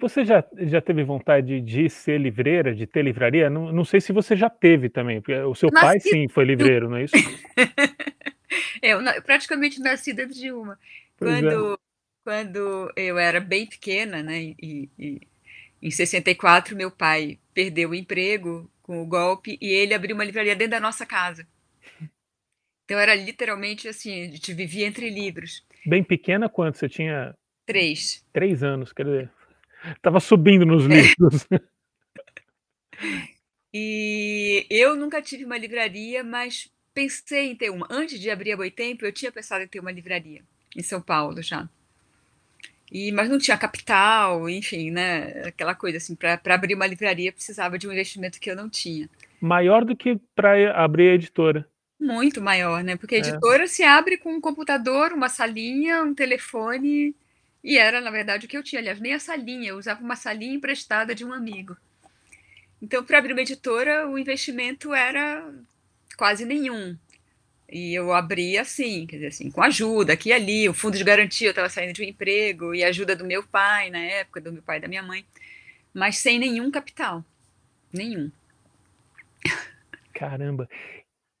Você 0.00 0.24
já, 0.24 0.44
já 0.56 0.80
teve 0.80 1.02
vontade 1.02 1.60
de 1.60 1.90
ser 1.90 2.20
livreira, 2.20 2.74
de 2.74 2.86
ter 2.86 3.02
livraria? 3.02 3.50
Não, 3.50 3.72
não 3.72 3.84
sei 3.84 4.00
se 4.00 4.12
você 4.12 4.36
já 4.36 4.48
teve 4.48 4.88
também, 4.88 5.20
porque 5.20 5.34
o 5.40 5.54
seu 5.54 5.70
nasci... 5.72 5.86
pai 5.86 6.00
sim 6.00 6.28
foi 6.28 6.44
livreiro, 6.44 6.88
não 6.88 6.96
é 6.96 7.04
isso? 7.04 7.14
eu, 8.80 9.00
eu 9.02 9.22
praticamente 9.22 9.80
nasci 9.80 10.12
dentro 10.12 10.34
de 10.34 10.52
uma. 10.52 10.78
quando, 11.18 11.74
é. 11.74 11.76
quando 12.24 12.92
eu 12.96 13.18
era 13.18 13.40
bem 13.40 13.66
pequena, 13.66 14.22
né, 14.22 14.40
e, 14.40 14.88
e, 14.96 15.20
em 15.82 15.90
64, 15.90 16.76
meu 16.76 16.90
pai 16.90 17.38
perdeu 17.54 17.90
o 17.90 17.94
emprego 17.94 18.70
com 18.82 19.02
o 19.02 19.06
golpe 19.06 19.58
e 19.60 19.66
ele 19.72 19.94
abriu 19.94 20.14
uma 20.14 20.24
livraria 20.24 20.56
dentro 20.56 20.72
da 20.72 20.80
nossa 20.80 21.06
casa. 21.06 21.46
Então 22.84 22.98
era 22.98 23.14
literalmente 23.14 23.86
assim, 23.86 24.22
a 24.22 24.30
gente 24.30 24.52
vivia 24.54 24.86
entre 24.86 25.10
livros. 25.10 25.64
Bem 25.86 26.02
pequena, 26.02 26.48
quanto? 26.48 26.78
Você 26.78 26.88
tinha? 26.88 27.34
Três. 27.66 28.24
Três 28.32 28.62
anos, 28.62 28.92
quer 28.92 29.04
dizer. 29.04 29.30
Tava 30.00 30.20
subindo 30.20 30.64
nos 30.64 30.84
é. 30.84 30.88
livros. 31.02 31.46
E 33.72 34.66
eu 34.70 34.96
nunca 34.96 35.20
tive 35.20 35.44
uma 35.44 35.58
livraria, 35.58 36.24
mas 36.24 36.72
pensei 36.94 37.50
em 37.50 37.56
ter 37.56 37.70
uma. 37.70 37.86
Antes 37.90 38.18
de 38.18 38.30
abrir 38.30 38.52
a 38.52 38.56
Boitempo, 38.56 39.04
eu 39.04 39.12
tinha 39.12 39.30
pensado 39.30 39.62
em 39.62 39.68
ter 39.68 39.80
uma 39.80 39.92
livraria 39.92 40.42
em 40.74 40.82
São 40.82 41.00
Paulo 41.00 41.42
já. 41.42 41.68
E, 42.90 43.12
mas 43.12 43.28
não 43.28 43.38
tinha 43.38 43.56
capital, 43.58 44.48
enfim, 44.48 44.90
né? 44.90 45.42
Aquela 45.46 45.74
coisa 45.74 45.98
assim, 45.98 46.14
para 46.14 46.40
abrir 46.46 46.74
uma 46.74 46.86
livraria 46.86 47.32
precisava 47.32 47.78
de 47.78 47.86
um 47.86 47.92
investimento 47.92 48.40
que 48.40 48.50
eu 48.50 48.56
não 48.56 48.68
tinha. 48.68 49.08
Maior 49.40 49.84
do 49.84 49.94
que 49.94 50.18
para 50.34 50.82
abrir 50.82 51.10
a 51.10 51.14
editora. 51.14 51.68
Muito 52.00 52.40
maior, 52.40 52.82
né? 52.82 52.96
Porque 52.96 53.16
a 53.16 53.18
é. 53.18 53.20
editora 53.20 53.64
é. 53.64 53.66
se 53.66 53.82
abre 53.82 54.16
com 54.16 54.32
um 54.32 54.40
computador, 54.40 55.12
uma 55.12 55.28
salinha, 55.28 56.02
um 56.02 56.14
telefone 56.14 57.14
e 57.62 57.76
era, 57.76 58.00
na 58.00 58.10
verdade, 58.10 58.46
o 58.46 58.48
que 58.48 58.56
eu 58.56 58.62
tinha. 58.62 58.80
Aliás, 58.80 59.00
nem 59.00 59.14
a 59.14 59.18
salinha, 59.18 59.70
eu 59.70 59.76
usava 59.76 60.00
uma 60.02 60.16
salinha 60.16 60.54
emprestada 60.54 61.14
de 61.14 61.24
um 61.24 61.32
amigo. 61.32 61.76
Então, 62.80 63.04
para 63.04 63.18
abrir 63.18 63.32
uma 63.32 63.42
editora, 63.42 64.08
o 64.08 64.18
investimento 64.18 64.94
era 64.94 65.52
quase 66.16 66.44
nenhum. 66.44 66.96
E 67.70 67.94
eu 67.94 68.12
abri 68.14 68.56
assim, 68.56 69.06
quer 69.06 69.16
dizer, 69.16 69.26
assim, 69.26 69.50
com 69.50 69.62
ajuda, 69.62 70.14
aqui 70.14 70.30
e 70.30 70.32
ali, 70.32 70.68
o 70.68 70.74
fundo 70.74 70.96
de 70.96 71.04
garantia, 71.04 71.48
eu 71.48 71.50
estava 71.50 71.68
saindo 71.68 71.92
de 71.92 72.02
um 72.02 72.06
emprego, 72.06 72.74
e 72.74 72.82
ajuda 72.82 73.14
do 73.14 73.26
meu 73.26 73.46
pai 73.46 73.90
na 73.90 73.98
época, 73.98 74.40
do 74.40 74.52
meu 74.52 74.62
pai 74.62 74.78
e 74.78 74.80
da 74.80 74.88
minha 74.88 75.02
mãe, 75.02 75.24
mas 75.92 76.16
sem 76.16 76.38
nenhum 76.38 76.70
capital. 76.70 77.22
Nenhum. 77.92 78.30
Caramba. 80.14 80.68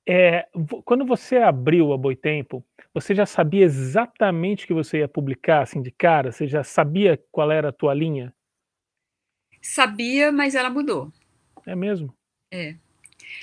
É, 0.06 0.46
quando 0.84 1.04
você 1.04 1.36
abriu 1.36 1.92
a 1.92 1.98
Boitempo, 1.98 2.64
você 2.94 3.14
já 3.14 3.26
sabia 3.26 3.64
exatamente 3.64 4.64
o 4.64 4.66
que 4.68 4.74
você 4.74 4.98
ia 4.98 5.08
publicar, 5.08 5.62
assim, 5.62 5.82
de 5.82 5.90
cara? 5.90 6.32
Você 6.32 6.46
já 6.46 6.62
sabia 6.62 7.22
qual 7.30 7.50
era 7.50 7.68
a 7.68 7.72
tua 7.72 7.92
linha? 7.94 8.34
Sabia, 9.60 10.32
mas 10.32 10.54
ela 10.54 10.70
mudou. 10.70 11.12
É 11.66 11.74
mesmo? 11.74 12.14
É. 12.50 12.74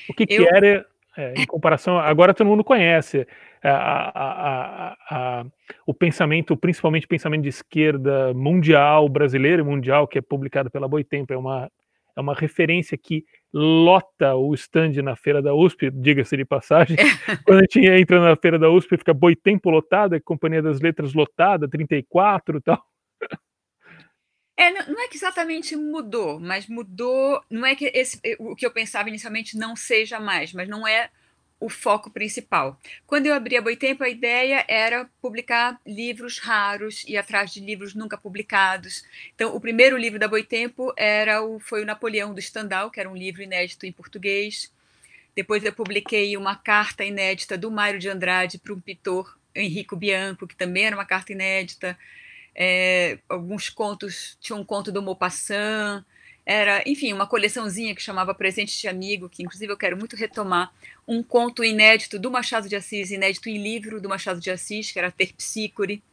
O 0.09 0.13
que, 0.13 0.25
que 0.25 0.47
era, 0.47 0.87
é, 1.17 1.33
em 1.37 1.45
comparação... 1.45 1.97
Agora 1.97 2.33
todo 2.33 2.47
mundo 2.47 2.63
conhece 2.63 3.27
a, 3.63 3.69
a, 3.69 4.97
a, 5.09 5.45
o 5.85 5.93
pensamento, 5.93 6.55
principalmente 6.55 7.05
o 7.05 7.09
pensamento 7.09 7.43
de 7.43 7.49
esquerda 7.49 8.33
mundial, 8.33 9.07
brasileiro 9.09 9.61
e 9.61 9.65
mundial, 9.65 10.07
que 10.07 10.19
é 10.19 10.21
publicado 10.21 10.69
pela 10.69 10.87
Boitempo. 10.87 11.33
É 11.33 11.37
uma, 11.37 11.69
é 12.15 12.21
uma 12.21 12.33
referência 12.33 12.97
que 12.97 13.23
lota 13.53 14.35
o 14.35 14.53
stand 14.53 15.01
na 15.03 15.15
feira 15.15 15.41
da 15.41 15.53
USP, 15.53 15.91
diga-se 15.91 16.35
de 16.37 16.45
passagem. 16.45 16.97
Quando 17.45 17.59
a 17.59 17.61
gente 17.61 17.79
entra 17.85 18.19
na 18.19 18.35
feira 18.35 18.57
da 18.59 18.69
USP, 18.69 18.97
fica 18.97 19.13
Boitempo 19.13 19.69
lotada, 19.69 20.19
Companhia 20.21 20.61
das 20.61 20.79
Letras 20.79 21.13
lotada, 21.13 21.67
34 21.67 22.57
e 22.57 22.61
tal. 22.61 22.81
É, 24.57 24.71
não 24.71 25.01
é 25.01 25.07
que 25.09 25.17
exatamente 25.17 25.75
mudou, 25.75 26.39
mas 26.39 26.67
mudou. 26.67 27.43
Não 27.49 27.65
é 27.65 27.75
que 27.75 27.91
esse, 27.93 28.19
o 28.39 28.55
que 28.55 28.65
eu 28.65 28.71
pensava 28.71 29.09
inicialmente 29.09 29.57
não 29.57 29.75
seja 29.75 30.19
mais, 30.19 30.53
mas 30.53 30.67
não 30.67 30.87
é 30.87 31.09
o 31.59 31.69
foco 31.69 32.09
principal. 32.09 32.79
Quando 33.07 33.25
eu 33.25 33.33
abri 33.33 33.57
a 33.57 33.61
Boitempo, 33.61 34.03
a 34.03 34.09
ideia 34.09 34.63
era 34.67 35.09
publicar 35.21 35.79
livros 35.85 36.39
raros 36.39 37.03
e 37.07 37.17
atrás 37.17 37.51
de 37.51 37.59
livros 37.59 37.95
nunca 37.95 38.17
publicados. 38.17 39.03
Então, 39.33 39.55
o 39.55 39.59
primeiro 39.59 39.97
livro 39.97 40.19
da 40.19 40.27
Boitempo 40.27 40.93
era 40.97 41.41
o, 41.41 41.59
foi 41.59 41.81
o 41.81 41.85
Napoleão 41.85 42.33
do 42.33 42.41
Stendhal, 42.41 42.91
que 42.91 42.99
era 42.99 43.09
um 43.09 43.15
livro 43.15 43.41
inédito 43.41 43.85
em 43.85 43.91
português. 43.91 44.71
Depois 45.35 45.63
eu 45.63 45.73
publiquei 45.73 46.37
uma 46.37 46.55
carta 46.55 47.03
inédita 47.03 47.57
do 47.57 47.71
Mário 47.71 47.99
de 47.99 48.09
Andrade 48.09 48.57
para 48.57 48.73
um 48.73 48.79
pintor, 48.79 49.37
Henrico 49.53 49.95
Bianco, 49.95 50.47
que 50.47 50.55
também 50.55 50.85
era 50.85 50.95
uma 50.95 51.05
carta 51.05 51.31
inédita. 51.31 51.97
É, 52.55 53.19
alguns 53.27 53.69
contos, 53.69 54.37
tinha 54.39 54.55
um 54.55 54.63
conto 54.63 54.91
do 54.91 55.01
Maupassant, 55.01 56.05
era, 56.45 56.83
enfim, 56.85 57.11
uma 57.11 57.25
coleçãozinha 57.25 57.95
que 57.95 58.01
chamava 58.01 58.33
Presente 58.33 58.79
de 58.79 58.87
Amigo, 58.87 59.27
que 59.27 59.43
inclusive 59.43 59.73
eu 59.73 59.77
quero 59.77 59.97
muito 59.97 60.15
retomar, 60.15 60.71
um 61.07 61.23
conto 61.23 61.63
inédito 61.63 62.19
do 62.19 62.29
Machado 62.29 62.69
de 62.69 62.75
Assis, 62.75 63.09
inédito 63.09 63.49
em 63.49 63.61
livro 63.61 63.99
do 63.99 64.07
Machado 64.07 64.39
de 64.39 64.51
Assis, 64.51 64.91
que 64.91 64.99
era 64.99 65.11
Terpsícore. 65.11 66.03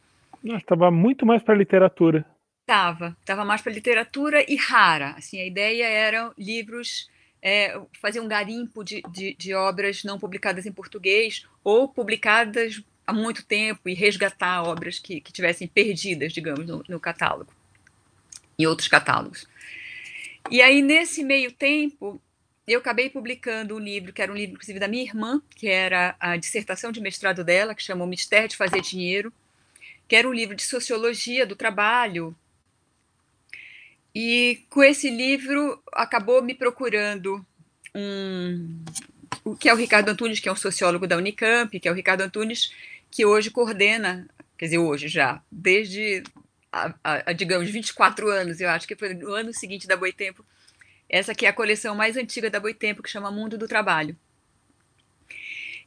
Estava 0.43 0.89
muito 0.89 1.25
mais 1.25 1.43
para 1.43 1.55
literatura. 1.55 2.25
Estava, 2.61 3.15
estava 3.19 3.45
mais 3.45 3.61
para 3.61 3.71
literatura 3.71 4.43
e 4.49 4.55
rara. 4.55 5.11
Assim, 5.17 5.39
a 5.39 5.45
ideia 5.45 5.85
era 5.85 6.31
livros, 6.37 7.09
é, 7.41 7.79
fazer 8.01 8.19
um 8.19 8.27
garimpo 8.27 8.83
de, 8.83 9.03
de, 9.11 9.35
de 9.35 9.53
obras 9.53 10.03
não 10.03 10.17
publicadas 10.17 10.65
em 10.65 10.71
português 10.71 11.45
ou 11.63 11.87
publicadas 11.87 12.81
há 13.05 13.13
muito 13.13 13.45
tempo 13.45 13.87
e 13.87 13.93
resgatar 13.93 14.63
obras 14.63 14.99
que, 14.99 15.19
que 15.21 15.31
tivessem 15.31 15.67
perdidas, 15.67 16.33
digamos, 16.33 16.65
no, 16.65 16.83
no 16.87 16.99
catálogo, 16.99 17.51
em 18.57 18.65
outros 18.65 18.87
catálogos. 18.87 19.47
E 20.49 20.61
aí, 20.61 20.81
nesse 20.81 21.23
meio 21.23 21.51
tempo, 21.51 22.21
eu 22.67 22.79
acabei 22.79 23.09
publicando 23.09 23.75
um 23.75 23.79
livro, 23.79 24.13
que 24.13 24.21
era 24.21 24.31
um 24.31 24.35
livro, 24.35 24.53
inclusive, 24.53 24.79
da 24.79 24.87
minha 24.87 25.03
irmã, 25.03 25.41
que 25.55 25.67
era 25.67 26.15
a 26.19 26.37
dissertação 26.37 26.91
de 26.91 27.01
mestrado 27.01 27.43
dela, 27.43 27.75
que 27.75 27.83
chamou 27.83 28.07
Mistério 28.07 28.49
de 28.49 28.57
Fazer 28.57 28.81
Dinheiro, 28.81 29.33
que 30.07 30.15
era 30.15 30.27
um 30.27 30.33
livro 30.33 30.55
de 30.55 30.63
sociologia 30.63 31.45
do 31.45 31.55
trabalho. 31.55 32.35
E 34.15 34.63
com 34.69 34.83
esse 34.83 35.09
livro, 35.09 35.81
acabou 35.91 36.41
me 36.41 36.53
procurando 36.53 37.45
um. 37.95 38.83
Que 39.59 39.69
é 39.69 39.73
o 39.73 39.77
Ricardo 39.77 40.09
Antunes, 40.09 40.39
que 40.39 40.47
é 40.47 40.51
um 40.51 40.55
sociólogo 40.55 41.05
da 41.05 41.17
Unicamp, 41.17 41.79
que 41.79 41.87
é 41.87 41.91
o 41.91 41.95
Ricardo 41.95 42.21
Antunes, 42.21 42.73
que 43.11 43.25
hoje 43.25 43.51
coordena, 43.51 44.27
quer 44.57 44.65
dizer, 44.65 44.77
hoje 44.77 45.07
já, 45.07 45.41
desde 45.51 46.23
a, 46.71 46.93
a, 47.03 47.29
a, 47.29 47.33
digamos, 47.33 47.69
24 47.69 48.29
anos, 48.29 48.59
eu 48.59 48.69
acho 48.69 48.87
que 48.87 48.95
foi 48.95 49.13
no 49.13 49.33
ano 49.33 49.53
seguinte 49.53 49.87
da 49.87 49.95
Boitempo, 49.95 50.45
essa 51.07 51.35
que 51.35 51.45
é 51.45 51.49
a 51.49 51.53
coleção 51.53 51.93
mais 51.93 52.17
antiga 52.17 52.49
da 52.49 52.59
Boitempo, 52.59 53.03
que 53.03 53.09
chama 53.09 53.29
Mundo 53.29 53.57
do 53.57 53.67
Trabalho. 53.67 54.17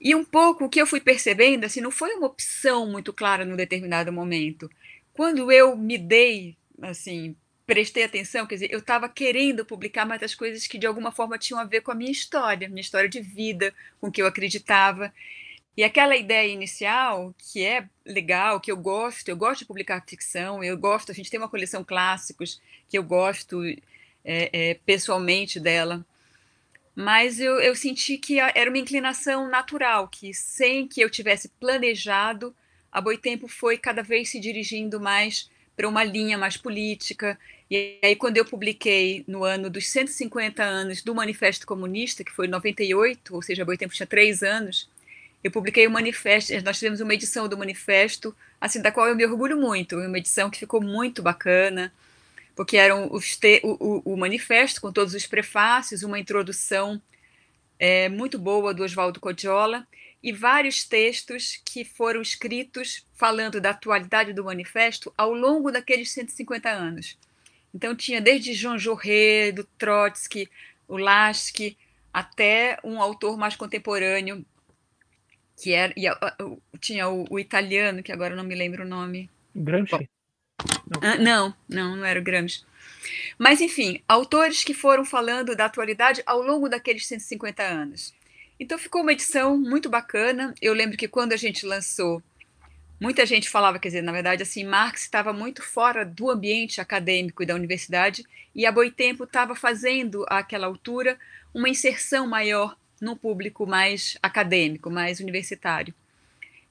E 0.01 0.15
um 0.15 0.25
pouco 0.25 0.67
o 0.67 0.69
que 0.69 0.81
eu 0.81 0.87
fui 0.87 1.01
percebendo, 1.01 1.65
assim, 1.65 1.81
não 1.81 1.91
foi 1.91 2.13
uma 2.15 2.27
opção 2.27 2.87
muito 2.87 3.13
clara 3.13 3.45
num 3.45 3.57
determinado 3.57 4.13
momento. 4.13 4.71
Quando 5.13 5.51
eu 5.51 5.77
me 5.77 5.99
dei, 5.99 6.57
assim, 6.83 7.35
prestei 7.67 8.05
atenção, 8.05 8.47
quer 8.47 8.55
dizer, 8.55 8.73
eu 8.73 8.79
estava 8.79 9.09
querendo 9.09 9.65
publicar 9.65 10.07
mais 10.07 10.23
as 10.23 10.35
coisas 10.35 10.67
que 10.67 10.79
de 10.79 10.87
alguma 10.87 11.11
forma 11.11 11.37
tinham 11.37 11.59
a 11.59 11.65
ver 11.65 11.81
com 11.81 11.91
a 11.91 11.95
minha 11.95 12.13
história, 12.13 12.69
minha 12.69 12.81
história 12.81 13.09
de 13.09 13.21
vida, 13.21 13.75
com 14.01 14.07
o 14.07 14.13
que 14.13 14.23
eu 14.23 14.27
acreditava. 14.27 15.13
E 15.77 15.83
aquela 15.85 16.17
ideia 16.17 16.51
inicial, 16.51 17.35
que 17.37 17.65
é 17.65 17.87
legal, 18.05 18.61
que 18.61 18.71
eu 18.71 18.77
gosto, 18.77 19.29
eu 19.29 19.37
gosto 19.37 19.61
de 19.61 19.67
publicar 19.67 20.05
ficção, 20.07 20.63
eu 20.63 20.79
gosto, 20.79 21.11
a 21.11 21.15
gente 21.15 21.31
tem 21.31 21.39
uma 21.41 21.49
coleção 21.49 21.85
clássicos 21.85 22.61
que 22.89 22.97
eu 22.97 23.03
gosto 23.03 23.63
é, 23.65 23.77
é, 24.25 24.75
pessoalmente 24.87 25.61
dela, 25.61 26.07
mas 26.95 27.39
eu, 27.39 27.61
eu 27.61 27.75
senti 27.75 28.17
que 28.17 28.41
era 28.41 28.71
uma 28.71 28.79
inclinação 28.79 29.51
natural, 29.51 30.09
que 30.09 30.33
sem 30.33 30.89
que 30.89 31.01
eu 31.01 31.11
tivesse 31.11 31.49
planejado, 31.61 32.55
a 32.91 33.01
Boitempo 33.03 33.49
foi 33.49 33.77
cada 33.77 34.03
vez 34.03 34.31
se 34.31 34.41
dirigindo 34.41 34.99
mais 34.99 35.51
para 35.77 35.87
uma 35.87 36.03
linha 36.03 36.39
mais 36.39 36.57
política. 36.57 37.39
E 37.71 37.99
aí, 38.03 38.15
quando 38.15 38.37
eu 38.37 38.45
publiquei 38.45 39.25
no 39.27 39.43
ano 39.43 39.69
dos 39.69 39.89
150 39.89 40.63
anos 40.63 41.03
do 41.03 41.15
Manifesto 41.15 41.67
Comunista, 41.67 42.23
que 42.23 42.31
foi 42.31 42.47
em 42.47 42.51
98, 42.51 43.35
ou 43.35 43.43
seja, 43.43 43.65
Boitempo 43.65 43.93
tinha 43.93 44.07
três 44.07 44.43
anos, 44.43 44.89
eu 45.43 45.51
publiquei 45.51 45.87
o 45.87 45.91
manifesto, 45.91 46.53
nós 46.65 46.79
tivemos 46.79 47.01
uma 47.01 47.15
edição 47.15 47.49
do 47.49 47.59
manifesto, 47.59 48.35
assim, 48.61 48.81
da 48.81 48.93
qual 48.93 49.09
eu 49.09 49.17
me 49.17 49.25
orgulho 49.25 49.57
muito, 49.57 49.97
uma 49.97 50.19
edição 50.19 50.51
que 50.51 50.59
ficou 50.59 50.81
muito 50.81 51.23
bacana, 51.23 51.93
porque 52.55 52.77
eram 52.77 53.13
os 53.13 53.37
te, 53.37 53.61
o, 53.63 54.03
o, 54.05 54.15
o 54.15 54.17
manifesto 54.17 54.81
com 54.81 54.93
todos 54.93 55.15
os 55.15 55.27
prefácios, 55.27 56.03
uma 56.03 56.19
introdução 56.19 57.01
é, 57.79 58.09
muito 58.09 58.39
boa 58.39 58.73
do 58.73 58.83
Oswaldo 58.83 59.21
Codiola 59.21 59.87
e 60.23 60.33
vários 60.33 60.85
textos 60.85 61.61
que 61.65 61.85
foram 61.85 62.23
escritos 62.23 63.05
falando 63.15 63.61
da 63.61 63.71
atualidade 63.71 64.33
do 64.33 64.45
manifesto 64.45 65.13
ao 65.17 65.33
longo 65.33 65.71
daqueles 65.71 66.11
150 66.11 66.69
anos. 66.69 67.17
Então 67.75 67.95
tinha 67.95 68.21
desde 68.21 68.55
Jean 68.55 68.79
Jaurès, 68.79 69.55
do 69.55 69.65
Trotsky, 69.65 70.49
o 70.89 70.97
Lasky, 70.97 71.77
até 72.13 72.79
um 72.83 73.01
autor 73.01 73.37
mais 73.37 73.57
contemporâneo 73.57 74.45
que 75.57 75.73
era 75.73 75.93
e, 75.97 76.07
tinha 76.79 77.09
o, 77.09 77.25
o, 77.31 77.39
italiano 77.39 78.03
que 78.03 78.13
agora 78.13 78.37
não 78.37 78.45
me 78.45 78.55
lembro 78.55 78.85
o 78.85 78.89
nome. 78.89 79.31
Gramsci? 79.55 80.09
Não. 80.89 81.01
Ah, 81.03 81.17
não, 81.17 81.55
não, 81.69 81.97
não 81.97 82.05
era 82.05 82.21
o 82.21 82.23
Gramsci. 82.23 82.65
Mas 83.39 83.61
enfim, 83.61 84.03
autores 84.07 84.63
que 84.63 84.75
foram 84.75 85.05
falando 85.05 85.57
da 85.57 85.65
atualidade 85.65 86.23
ao 86.27 86.43
longo 86.43 86.69
daqueles 86.69 87.07
150 87.07 87.63
anos. 87.63 88.15
Então 88.59 88.79
ficou 88.79 89.03
uma 89.03 89.13
edição 89.13 89.57
muito 89.57 89.89
bacana. 89.89 90.55
Eu 90.61 90.75
lembro 90.75 90.97
que 90.97 91.09
quando 91.09 91.33
a 91.33 91.37
gente 91.37 91.67
lançou, 91.67 92.23
muita 93.01 93.27
gente 93.27 93.49
falava, 93.49 93.79
quer 93.79 93.89
dizer, 93.89 94.03
na 94.03 94.13
verdade, 94.13 94.43
assim, 94.43 94.65
Marx 94.65 95.03
estava 95.03 95.33
muito 95.33 95.63
fora 95.63 96.05
do 96.05 96.31
ambiente 96.31 96.81
acadêmico 96.81 97.43
e 97.43 97.47
da 97.47 97.55
universidade, 97.55 98.25
e 98.55 98.65
a 98.65 98.73
Boitempo 98.73 99.25
estava 99.25 99.55
fazendo, 99.55 100.25
àquela 100.29 100.67
altura, 100.67 101.19
uma 101.55 101.69
inserção 101.69 102.27
maior 102.27 102.77
no 103.01 103.17
público 103.17 103.67
mais 103.67 104.17
acadêmico, 104.23 104.91
mais 104.91 105.21
universitário. 105.21 105.95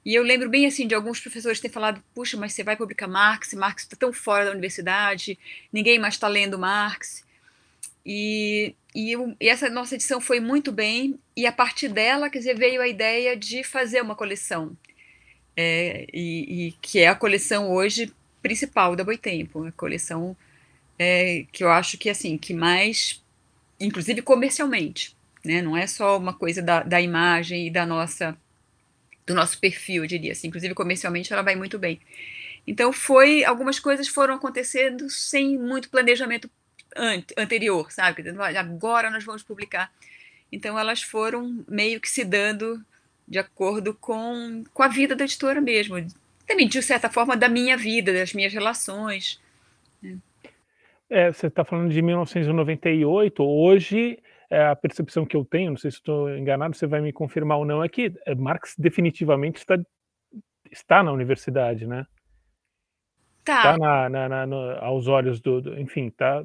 E 0.05 0.13
eu 0.13 0.21
lembro 0.21 0.47
bem 0.49 0.67
assim 0.67 0.87
de 0.87 0.93
alguns 0.93 1.19
professores 1.19 1.59
terem 1.59 1.73
falado: 1.73 2.03
puxa, 2.13 2.37
mas 2.37 2.53
você 2.53 2.63
vai 2.63 2.75
publicar 2.75 3.07
Marx, 3.07 3.53
Marx 3.53 3.83
está 3.83 3.95
tão 3.95 4.13
fora 4.13 4.45
da 4.45 4.51
universidade, 4.51 5.37
ninguém 5.73 5.97
mais 5.97 6.13
está 6.13 6.27
lendo 6.27 6.59
Marx. 6.59 7.25
E, 8.05 8.75
e, 8.93 9.13
e, 9.39 9.49
essa 9.49 9.67
nossa 9.67 9.95
edição 9.95 10.21
foi 10.21 10.39
muito 10.39 10.71
bem, 10.71 11.19
e 11.35 11.47
a 11.47 11.51
partir 11.51 11.87
dela, 11.87 12.29
quer 12.29 12.37
dizer, 12.37 12.55
veio 12.55 12.79
a 12.79 12.87
ideia 12.87 13.35
de 13.35 13.63
fazer 13.63 13.99
uma 13.99 14.15
coleção, 14.15 14.77
é, 15.55 16.07
e, 16.13 16.67
e, 16.67 16.71
que 16.81 16.99
é 16.99 17.07
a 17.07 17.15
coleção 17.15 17.71
hoje 17.71 18.13
principal 18.41 18.95
da 18.95 19.03
Boitempo, 19.03 19.65
a 19.65 19.71
coleção 19.71 20.35
é, 20.99 21.45
que 21.51 21.63
eu 21.63 21.69
acho 21.69 21.97
que 21.97 22.09
assim 22.09 22.37
que 22.37 22.53
mais, 22.53 23.23
inclusive 23.79 24.21
comercialmente, 24.21 25.15
né? 25.43 25.61
Não 25.61 25.75
é 25.77 25.87
só 25.87 26.17
uma 26.17 26.33
coisa 26.33 26.61
da, 26.61 26.83
da 26.83 27.01
imagem 27.01 27.67
e 27.67 27.69
da 27.71 27.85
nossa 27.85 28.37
do 29.25 29.33
nosso 29.33 29.59
perfil, 29.59 30.03
eu 30.03 30.07
diria 30.07 30.33
assim. 30.33 30.47
Inclusive 30.47 30.73
comercialmente 30.73 31.33
ela 31.33 31.41
vai 31.41 31.55
muito 31.55 31.79
bem. 31.79 31.99
Então 32.67 32.91
foi 32.93 33.43
algumas 33.43 33.79
coisas 33.79 34.07
foram 34.07 34.35
acontecendo 34.35 35.09
sem 35.09 35.57
muito 35.57 35.89
planejamento 35.89 36.49
anterior, 37.37 37.91
sabe? 37.91 38.23
Agora 38.57 39.09
nós 39.09 39.23
vamos 39.23 39.43
publicar. 39.43 39.91
Então 40.51 40.77
elas 40.79 41.01
foram 41.01 41.65
meio 41.67 41.99
que 41.99 42.09
se 42.09 42.23
dando 42.23 42.83
de 43.27 43.39
acordo 43.39 43.93
com, 43.93 44.63
com 44.73 44.83
a 44.83 44.87
vida 44.87 45.15
da 45.15 45.23
editora 45.23 45.59
mesmo. 45.59 45.95
Também, 46.45 46.67
de 46.67 46.81
certa 46.81 47.09
forma, 47.09 47.35
da 47.35 47.49
minha 47.49 47.75
vida, 47.75 48.13
das 48.13 48.33
minhas 48.33 48.53
relações. 48.53 49.41
Né? 50.01 50.17
É, 51.09 51.31
você 51.31 51.47
está 51.47 51.63
falando 51.63 51.91
de 51.91 52.01
1998. 52.01 53.43
Hoje 53.43 54.19
é, 54.49 54.67
a 54.67 54.75
percepção 54.75 55.25
que 55.25 55.35
eu 55.35 55.43
tenho, 55.43 55.71
não 55.71 55.77
sei 55.77 55.91
se 55.91 55.97
estou 55.97 56.29
enganado, 56.35 56.75
você 56.75 56.85
vai 56.85 57.01
me 57.01 57.11
confirmar 57.11 57.57
ou 57.57 57.65
não, 57.65 57.83
é 57.83 57.89
que 57.89 58.13
é, 58.25 58.35
Marx 58.35 58.75
definitivamente 58.77 59.57
está, 59.57 59.77
está 60.71 61.03
na 61.03 61.11
universidade, 61.11 61.87
né? 61.87 62.05
Tá. 63.43 63.57
Está 63.57 63.77
na, 63.77 64.09
na, 64.09 64.29
na, 64.29 64.45
no, 64.45 64.57
aos 64.79 65.07
olhos 65.07 65.39
do, 65.39 65.61
do, 65.61 65.79
enfim, 65.79 66.07
está 66.07 66.43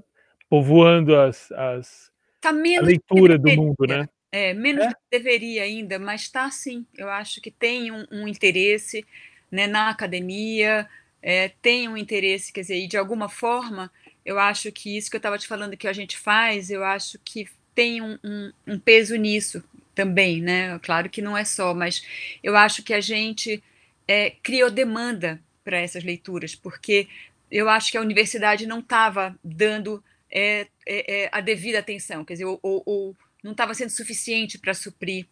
povoando 0.48 1.16
as, 1.16 1.50
as 1.52 2.10
tá 2.40 2.50
a 2.50 2.52
leitura 2.52 3.38
do 3.38 3.50
mundo, 3.54 3.86
né? 3.86 4.08
É, 4.32 4.54
menos 4.54 4.84
é? 4.84 4.92
deveria 5.10 5.64
ainda, 5.64 5.98
mas 5.98 6.22
está 6.22 6.50
sim. 6.50 6.86
Eu 6.96 7.08
acho 7.08 7.40
que 7.40 7.50
tem 7.50 7.90
um, 7.90 8.06
um 8.10 8.28
interesse 8.28 9.04
né, 9.50 9.66
na 9.66 9.90
academia, 9.90 10.88
é, 11.22 11.48
tem 11.60 11.88
um 11.88 11.96
interesse, 11.96 12.52
quer 12.52 12.60
dizer, 12.60 12.78
e 12.78 12.86
de 12.86 12.96
alguma 12.96 13.28
forma, 13.28 13.90
eu 14.24 14.38
acho 14.38 14.70
que 14.70 14.96
isso 14.96 15.10
que 15.10 15.16
eu 15.16 15.18
estava 15.18 15.38
te 15.38 15.46
falando 15.46 15.76
que 15.76 15.88
a 15.88 15.92
gente 15.92 16.16
faz, 16.16 16.70
eu 16.70 16.84
acho 16.84 17.18
que 17.24 17.48
tem 17.74 18.00
um, 18.00 18.18
um, 18.22 18.52
um 18.66 18.78
peso 18.78 19.16
nisso 19.16 19.62
também, 19.94 20.40
né? 20.40 20.78
Claro 20.80 21.10
que 21.10 21.20
não 21.20 21.36
é 21.36 21.44
só, 21.44 21.74
mas 21.74 22.02
eu 22.42 22.56
acho 22.56 22.82
que 22.82 22.94
a 22.94 23.00
gente 23.00 23.62
é, 24.06 24.30
criou 24.42 24.70
demanda 24.70 25.40
para 25.64 25.78
essas 25.78 26.04
leituras, 26.04 26.54
porque 26.54 27.08
eu 27.50 27.68
acho 27.68 27.90
que 27.90 27.98
a 27.98 28.00
universidade 28.00 28.66
não 28.66 28.78
estava 28.78 29.38
dando 29.42 30.02
é, 30.30 30.66
é, 30.86 31.22
é, 31.24 31.28
a 31.32 31.40
devida 31.40 31.80
atenção, 31.80 32.24
quer 32.24 32.34
dizer, 32.34 32.44
ou, 32.44 33.16
não 33.42 33.52
estava 33.52 33.74
sendo 33.74 33.90
suficiente 33.90 34.58
para 34.58 34.74
suprir 34.74 35.26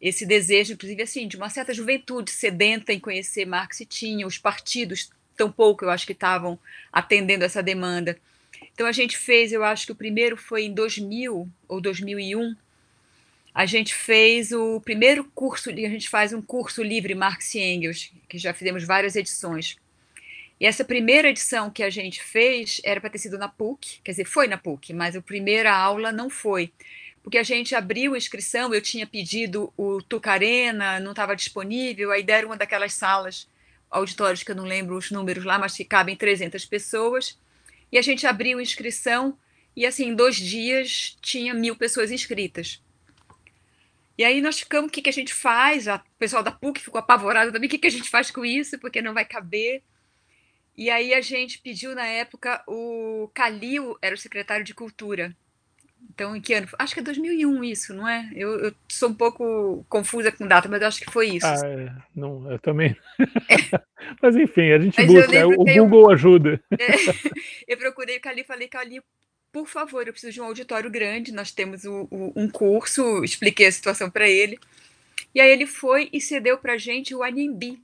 esse 0.00 0.26
desejo, 0.26 0.72
inclusive 0.72 1.02
assim, 1.02 1.28
de 1.28 1.36
uma 1.36 1.48
certa 1.48 1.72
juventude 1.72 2.30
sedenta 2.30 2.92
em 2.92 2.98
conhecer 2.98 3.46
Marx 3.46 3.80
e 3.80 3.86
tinha, 3.86 4.26
os 4.26 4.36
partidos 4.36 5.10
tampouco 5.36 5.84
eu 5.84 5.90
acho 5.90 6.06
que 6.06 6.12
estavam 6.12 6.58
atendendo 6.92 7.44
essa 7.44 7.62
demanda. 7.62 8.18
Então 8.74 8.86
a 8.86 8.92
gente 8.92 9.16
fez, 9.16 9.52
eu 9.52 9.64
acho 9.64 9.86
que 9.86 9.92
o 9.92 9.96
primeiro 9.96 10.36
foi 10.36 10.64
em 10.64 10.74
2000 10.74 11.48
ou 11.68 11.80
2001. 11.80 12.54
A 13.54 13.66
gente 13.66 13.94
fez 13.94 14.50
o 14.52 14.80
primeiro 14.80 15.24
curso, 15.34 15.70
a 15.70 15.74
gente 15.74 16.08
faz 16.08 16.32
um 16.32 16.40
curso 16.40 16.82
livre 16.82 17.14
Marx 17.14 17.54
e 17.54 17.60
Engels, 17.60 18.10
que 18.28 18.38
já 18.38 18.54
fizemos 18.54 18.84
várias 18.84 19.14
edições. 19.14 19.76
E 20.58 20.64
essa 20.64 20.84
primeira 20.84 21.28
edição 21.28 21.70
que 21.70 21.82
a 21.82 21.90
gente 21.90 22.22
fez 22.22 22.80
era 22.84 23.00
para 23.00 23.10
ter 23.10 23.18
sido 23.18 23.36
na 23.36 23.48
PUC, 23.48 24.00
quer 24.02 24.12
dizer, 24.12 24.24
foi 24.24 24.46
na 24.46 24.56
PUC, 24.56 24.92
mas 24.94 25.16
a 25.16 25.20
primeira 25.20 25.74
aula 25.74 26.12
não 26.12 26.30
foi. 26.30 26.72
Porque 27.22 27.38
a 27.38 27.42
gente 27.42 27.74
abriu 27.74 28.14
a 28.14 28.18
inscrição, 28.18 28.74
eu 28.74 28.80
tinha 28.80 29.06
pedido 29.06 29.72
o 29.76 30.02
Tucarena, 30.02 30.98
não 30.98 31.12
estava 31.12 31.36
disponível, 31.36 32.10
aí 32.10 32.22
deram 32.22 32.48
uma 32.48 32.56
daquelas 32.56 32.94
salas, 32.94 33.48
auditórios 33.88 34.42
que 34.42 34.50
eu 34.50 34.56
não 34.56 34.64
lembro 34.64 34.96
os 34.96 35.10
números 35.10 35.44
lá, 35.44 35.58
mas 35.58 35.76
que 35.76 35.84
cabem 35.84 36.16
300 36.16 36.64
pessoas. 36.64 37.38
E 37.92 37.98
a 37.98 38.02
gente 38.02 38.26
abriu 38.26 38.60
inscrição 38.60 39.38
e, 39.76 39.86
assim, 39.86 40.08
em 40.08 40.14
dois 40.14 40.36
dias 40.36 41.16
tinha 41.20 41.54
mil 41.54 41.76
pessoas 41.76 42.10
inscritas. 42.10 42.82
E 44.16 44.24
aí 44.24 44.40
nós 44.40 44.58
ficamos, 44.58 44.88
o 44.88 44.92
que, 44.92 45.02
que 45.02 45.08
a 45.08 45.12
gente 45.12 45.32
faz? 45.32 45.86
O 45.86 46.00
pessoal 46.18 46.42
da 46.42 46.50
PUC 46.50 46.80
ficou 46.80 46.98
apavorado 46.98 47.52
também, 47.52 47.66
o 47.66 47.70
que, 47.70 47.78
que 47.78 47.86
a 47.86 47.90
gente 47.90 48.10
faz 48.10 48.30
com 48.30 48.44
isso? 48.44 48.78
Porque 48.78 49.00
não 49.00 49.14
vai 49.14 49.24
caber. 49.24 49.82
E 50.76 50.90
aí 50.90 51.14
a 51.14 51.20
gente 51.20 51.58
pediu 51.58 51.94
na 51.94 52.06
época, 52.06 52.62
o 52.66 53.30
Calil 53.34 53.96
era 54.00 54.14
o 54.14 54.18
secretário 54.18 54.64
de 54.64 54.74
Cultura. 54.74 55.36
Então, 56.10 56.36
em 56.36 56.40
que 56.40 56.52
ano? 56.52 56.68
Acho 56.78 56.94
que 56.94 57.00
é 57.00 57.02
2001 57.02 57.64
isso, 57.64 57.94
não 57.94 58.06
é? 58.06 58.30
Eu, 58.34 58.58
eu 58.60 58.74
sou 58.88 59.08
um 59.08 59.14
pouco 59.14 59.84
confusa 59.88 60.30
com 60.30 60.46
data, 60.46 60.68
mas 60.68 60.82
acho 60.82 61.00
que 61.00 61.10
foi 61.10 61.28
isso. 61.28 61.46
Ah, 61.46 61.60
é. 61.64 61.92
não, 62.14 62.50
eu 62.50 62.58
também. 62.58 62.96
É. 63.18 63.80
mas 64.20 64.36
enfim, 64.36 64.72
a 64.72 64.78
gente 64.78 64.96
mas 64.98 65.06
busca, 65.06 65.34
é, 65.34 65.46
o 65.46 65.56
Google 65.56 66.02
eu, 66.02 66.10
ajuda. 66.10 66.62
É, 66.72 66.92
eu 67.66 67.76
procurei 67.78 68.18
o 68.18 68.20
Cali 68.20 68.42
e 68.42 68.44
falei, 68.44 68.68
Cali, 68.68 69.00
por 69.50 69.66
favor, 69.66 70.06
eu 70.06 70.12
preciso 70.12 70.32
de 70.32 70.40
um 70.40 70.44
auditório 70.44 70.90
grande, 70.90 71.32
nós 71.32 71.50
temos 71.50 71.84
o, 71.84 72.08
o, 72.10 72.32
um 72.36 72.48
curso, 72.48 73.24
expliquei 73.24 73.66
a 73.66 73.72
situação 73.72 74.10
para 74.10 74.28
ele. 74.28 74.58
E 75.34 75.40
aí 75.40 75.50
ele 75.50 75.66
foi 75.66 76.10
e 76.12 76.20
cedeu 76.20 76.58
para 76.58 76.76
gente 76.76 77.14
o 77.14 77.22
Animbi. 77.22 77.82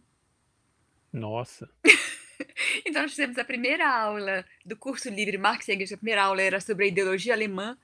Nossa. 1.12 1.68
então 2.84 3.02
nós 3.02 3.12
fizemos 3.12 3.38
a 3.38 3.44
primeira 3.44 3.88
aula 3.88 4.44
do 4.64 4.76
curso 4.76 5.08
livre 5.08 5.38
Marx 5.38 5.68
Engels, 5.68 5.92
a 5.92 5.96
primeira 5.96 6.22
aula 6.24 6.42
era 6.42 6.60
sobre 6.60 6.84
a 6.84 6.88
ideologia 6.88 7.32
alemã, 7.32 7.76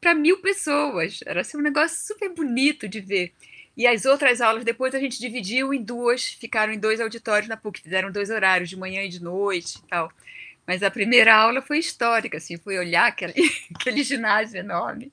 para 0.00 0.14
mil 0.14 0.38
pessoas. 0.40 1.20
Era 1.26 1.42
assim, 1.42 1.56
um 1.56 1.62
negócio 1.62 2.06
super 2.06 2.32
bonito 2.32 2.88
de 2.88 3.00
ver. 3.00 3.32
E 3.76 3.86
as 3.86 4.04
outras 4.04 4.40
aulas, 4.40 4.64
depois 4.64 4.94
a 4.94 4.98
gente 4.98 5.18
dividiu 5.18 5.72
em 5.72 5.82
duas, 5.82 6.24
ficaram 6.24 6.72
em 6.72 6.78
dois 6.78 7.00
auditórios 7.00 7.48
na 7.48 7.56
PUC, 7.56 7.80
fizeram 7.80 8.10
dois 8.10 8.30
horários, 8.30 8.68
de 8.68 8.76
manhã 8.76 9.02
e 9.02 9.08
de 9.08 9.22
noite 9.22 9.78
e 9.78 9.88
tal. 9.88 10.12
Mas 10.66 10.82
a 10.82 10.90
primeira 10.90 11.34
aula 11.34 11.62
foi 11.62 11.78
histórica, 11.78 12.36
assim, 12.36 12.56
foi 12.56 12.78
olhar 12.78 13.06
aquele, 13.06 13.34
aquele 13.74 14.02
ginásio 14.02 14.58
enorme 14.58 15.12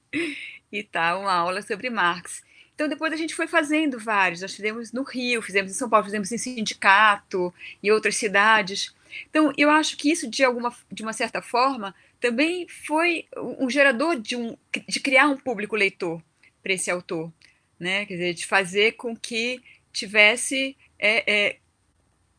e 0.72 0.84
tal, 0.84 1.22
uma 1.22 1.34
aula 1.34 1.62
sobre 1.62 1.90
Marx. 1.90 2.44
Então, 2.76 2.88
depois 2.88 3.12
a 3.12 3.16
gente 3.16 3.34
foi 3.34 3.48
fazendo 3.48 3.98
vários. 3.98 4.42
Nós 4.42 4.54
fizemos 4.54 4.92
no 4.92 5.02
Rio, 5.02 5.42
fizemos 5.42 5.72
em 5.72 5.74
São 5.74 5.90
Paulo, 5.90 6.06
fizemos 6.06 6.32
em 6.32 6.38
Sindicato 6.38 7.52
e 7.82 7.92
outras 7.92 8.18
cidades. 8.18 8.94
Então, 9.30 9.52
eu 9.58 9.70
acho 9.72 9.98
que 9.98 10.12
isso, 10.12 10.30
de, 10.30 10.44
alguma, 10.44 10.72
de 10.92 11.02
uma 11.02 11.14
certa 11.14 11.42
forma, 11.42 11.96
também 12.20 12.68
foi 12.68 13.26
um 13.38 13.70
gerador 13.70 14.20
de, 14.20 14.36
um, 14.36 14.58
de 14.88 15.00
criar 15.00 15.28
um 15.28 15.38
público 15.38 15.76
leitor 15.76 16.22
para 16.62 16.74
esse 16.74 16.90
autor. 16.90 17.32
Né? 17.80 18.06
Quer 18.06 18.14
dizer, 18.14 18.34
de 18.34 18.46
fazer 18.46 18.94
com 18.94 19.16
que 19.16 19.62
tivesse 19.92 20.76
é, 21.00 21.32
é, 21.32 21.58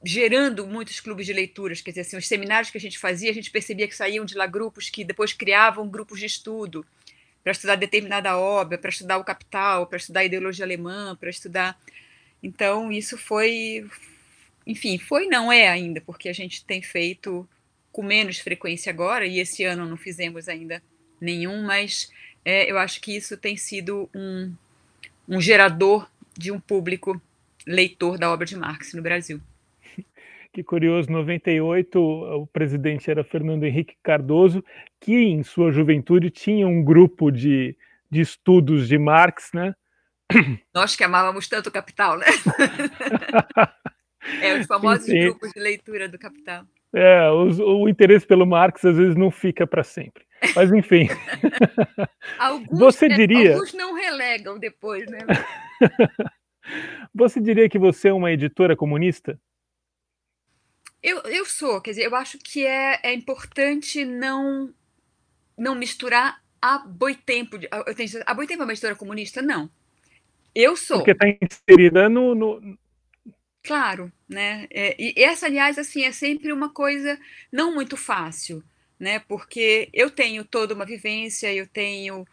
gerando 0.04 0.66
muitos 0.66 1.00
clubes 1.00 1.26
de 1.26 1.32
leituras, 1.32 1.80
quer 1.80 1.90
dizer, 1.90 2.02
assim, 2.02 2.16
os 2.16 2.26
seminários 2.26 2.70
que 2.70 2.78
a 2.78 2.80
gente 2.80 2.98
fazia, 2.98 3.30
a 3.30 3.34
gente 3.34 3.50
percebia 3.50 3.88
que 3.88 3.94
saíam 3.94 4.24
de 4.24 4.34
lá 4.36 4.46
grupos 4.46 4.90
que 4.90 5.04
depois 5.04 5.32
criavam 5.32 5.88
grupos 5.88 6.20
de 6.20 6.26
estudo 6.26 6.84
para 7.42 7.52
estudar 7.52 7.76
determinada 7.76 8.36
obra, 8.36 8.78
para 8.78 8.90
estudar 8.90 9.18
o 9.18 9.24
Capital, 9.24 9.86
para 9.86 9.96
estudar 9.96 10.20
a 10.20 10.24
ideologia 10.24 10.64
alemã, 10.64 11.16
para 11.16 11.30
estudar. 11.30 11.80
Então, 12.42 12.92
isso 12.92 13.16
foi, 13.16 13.88
enfim, 14.66 14.98
foi 14.98 15.26
não 15.26 15.50
é 15.50 15.68
ainda, 15.68 16.00
porque 16.00 16.28
a 16.28 16.32
gente 16.32 16.64
tem 16.64 16.82
feito 16.82 17.48
com 17.98 18.04
menos 18.04 18.38
frequência 18.38 18.90
agora, 18.90 19.26
e 19.26 19.40
esse 19.40 19.64
ano 19.64 19.84
não 19.84 19.96
fizemos 19.96 20.48
ainda 20.48 20.80
nenhum, 21.20 21.64
mas 21.64 22.08
é, 22.44 22.70
eu 22.70 22.78
acho 22.78 23.00
que 23.00 23.16
isso 23.16 23.36
tem 23.36 23.56
sido 23.56 24.08
um, 24.14 24.54
um 25.28 25.40
gerador 25.40 26.08
de 26.36 26.52
um 26.52 26.60
público 26.60 27.20
leitor 27.66 28.16
da 28.16 28.30
obra 28.30 28.46
de 28.46 28.54
Marx 28.54 28.94
no 28.94 29.02
Brasil. 29.02 29.40
Que 30.52 30.62
curioso, 30.62 31.10
98 31.10 32.00
o 32.00 32.46
presidente 32.46 33.10
era 33.10 33.22
Fernando 33.22 33.64
Henrique 33.64 33.96
Cardoso, 34.02 34.64
que 34.98 35.14
em 35.14 35.42
sua 35.42 35.70
juventude 35.70 36.30
tinha 36.30 36.66
um 36.66 36.82
grupo 36.82 37.30
de, 37.30 37.76
de 38.10 38.20
estudos 38.20 38.88
de 38.88 38.96
Marx, 38.96 39.50
né? 39.52 39.74
Nós 40.72 40.96
que 40.96 41.04
amávamos 41.04 41.48
tanto 41.48 41.68
o 41.68 41.72
Capital, 41.72 42.16
né? 42.16 42.26
é, 44.40 44.58
os 44.58 44.66
famosos 44.66 45.04
sim, 45.04 45.12
sim. 45.12 45.20
grupos 45.20 45.52
de 45.52 45.60
leitura 45.60 46.08
do 46.08 46.18
Capital. 46.18 46.64
É, 46.94 47.30
os, 47.30 47.58
o 47.58 47.88
interesse 47.88 48.26
pelo 48.26 48.46
Marx 48.46 48.84
às 48.84 48.96
vezes 48.96 49.14
não 49.14 49.30
fica 49.30 49.66
para 49.66 49.84
sempre. 49.84 50.24
Mas 50.54 50.72
enfim. 50.72 51.08
alguns, 52.38 52.78
você 52.78 53.08
diria. 53.08 53.54
Alguns 53.54 53.74
não 53.74 53.94
relegam 53.94 54.58
depois, 54.58 55.06
né? 55.10 55.18
você 57.14 57.40
diria 57.40 57.68
que 57.68 57.78
você 57.78 58.08
é 58.08 58.12
uma 58.12 58.32
editora 58.32 58.76
comunista? 58.76 59.38
Eu, 61.02 61.18
eu 61.22 61.44
sou, 61.44 61.80
quer 61.80 61.90
dizer, 61.90 62.06
eu 62.06 62.16
acho 62.16 62.38
que 62.38 62.66
é, 62.66 62.98
é 63.02 63.14
importante 63.14 64.04
não 64.04 64.72
não 65.56 65.74
misturar 65.74 66.40
a 66.62 66.78
boitempo. 66.78 67.58
Tenho, 67.58 68.22
a 68.24 68.34
boitempo 68.34 68.62
é 68.62 68.64
uma 68.64 68.72
editora 68.72 68.94
comunista? 68.94 69.42
Não. 69.42 69.68
Eu 70.54 70.76
sou. 70.76 70.98
Porque 70.98 71.12
está 71.12 71.26
inserida 71.28 72.08
no, 72.08 72.34
no, 72.34 72.78
Claro, 73.62 74.10
né? 74.28 74.66
É, 74.70 74.96
e 74.98 75.14
essa, 75.16 75.46
aliás, 75.46 75.78
assim, 75.78 76.04
é 76.04 76.12
sempre 76.12 76.52
uma 76.52 76.70
coisa 76.70 77.18
não 77.52 77.74
muito 77.74 77.96
fácil, 77.96 78.62
né? 78.98 79.18
Porque 79.20 79.88
eu 79.92 80.10
tenho 80.10 80.44
toda 80.44 80.74
uma 80.74 80.86
vivência, 80.86 81.52
eu 81.52 81.66
tenho 81.66 82.26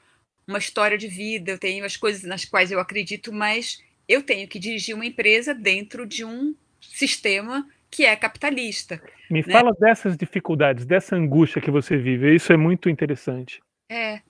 uma 0.48 0.60
história 0.60 0.98
de 0.98 1.08
vida, 1.08 1.52
eu 1.52 1.58
tenho 1.58 1.84
as 1.84 1.98
coisas 1.98 2.24
nas 2.24 2.46
quais 2.46 2.72
eu 2.72 2.80
acredito, 2.80 3.34
mas 3.34 3.84
eu 4.08 4.22
tenho 4.22 4.48
que 4.48 4.60
dirigir 4.60 4.96
uma 4.96 5.06
empresa 5.06 5.54
dentro 5.54 6.06
de 6.06 6.24
um 6.24 6.56
sistema 6.80 7.68
que 7.90 8.06
é 8.06 8.16
capitalista. 8.16 9.02
Me 9.30 9.42
né? 9.42 9.54
fala 9.54 9.72
dessas 9.80 10.18
dificuldades, 10.18 10.86
dessa 10.86 11.16
angústia 11.16 11.62
que 11.62 11.72
você 11.72 11.98
vive. 11.98 12.36
Isso 12.36 12.52
é 12.54 12.58
muito 12.58 12.90
interessante. 12.90 13.62
É. 13.90 14.22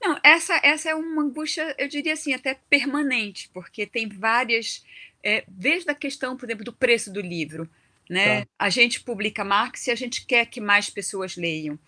Não, 0.00 0.18
essa, 0.22 0.60
essa 0.62 0.90
é 0.90 0.94
uma 0.94 1.22
angústia, 1.22 1.74
eu 1.78 1.88
diria 1.88 2.12
assim, 2.12 2.34
até 2.34 2.58
permanente, 2.68 3.48
porque 3.54 3.86
tem 3.86 4.08
várias. 4.08 4.84
É, 5.22 5.44
desde 5.46 5.90
a 5.90 5.94
questão, 5.94 6.36
por 6.36 6.46
exemplo, 6.46 6.64
do 6.64 6.72
preço 6.72 7.12
do 7.12 7.20
livro. 7.20 7.68
Né? 8.08 8.42
Tá. 8.42 8.48
A 8.58 8.70
gente 8.70 9.00
publica 9.00 9.44
Marx 9.44 9.86
e 9.86 9.90
a 9.90 9.94
gente 9.94 10.26
quer 10.26 10.46
que 10.46 10.60
mais 10.60 10.90
pessoas 10.90 11.36
leiam. 11.36 11.78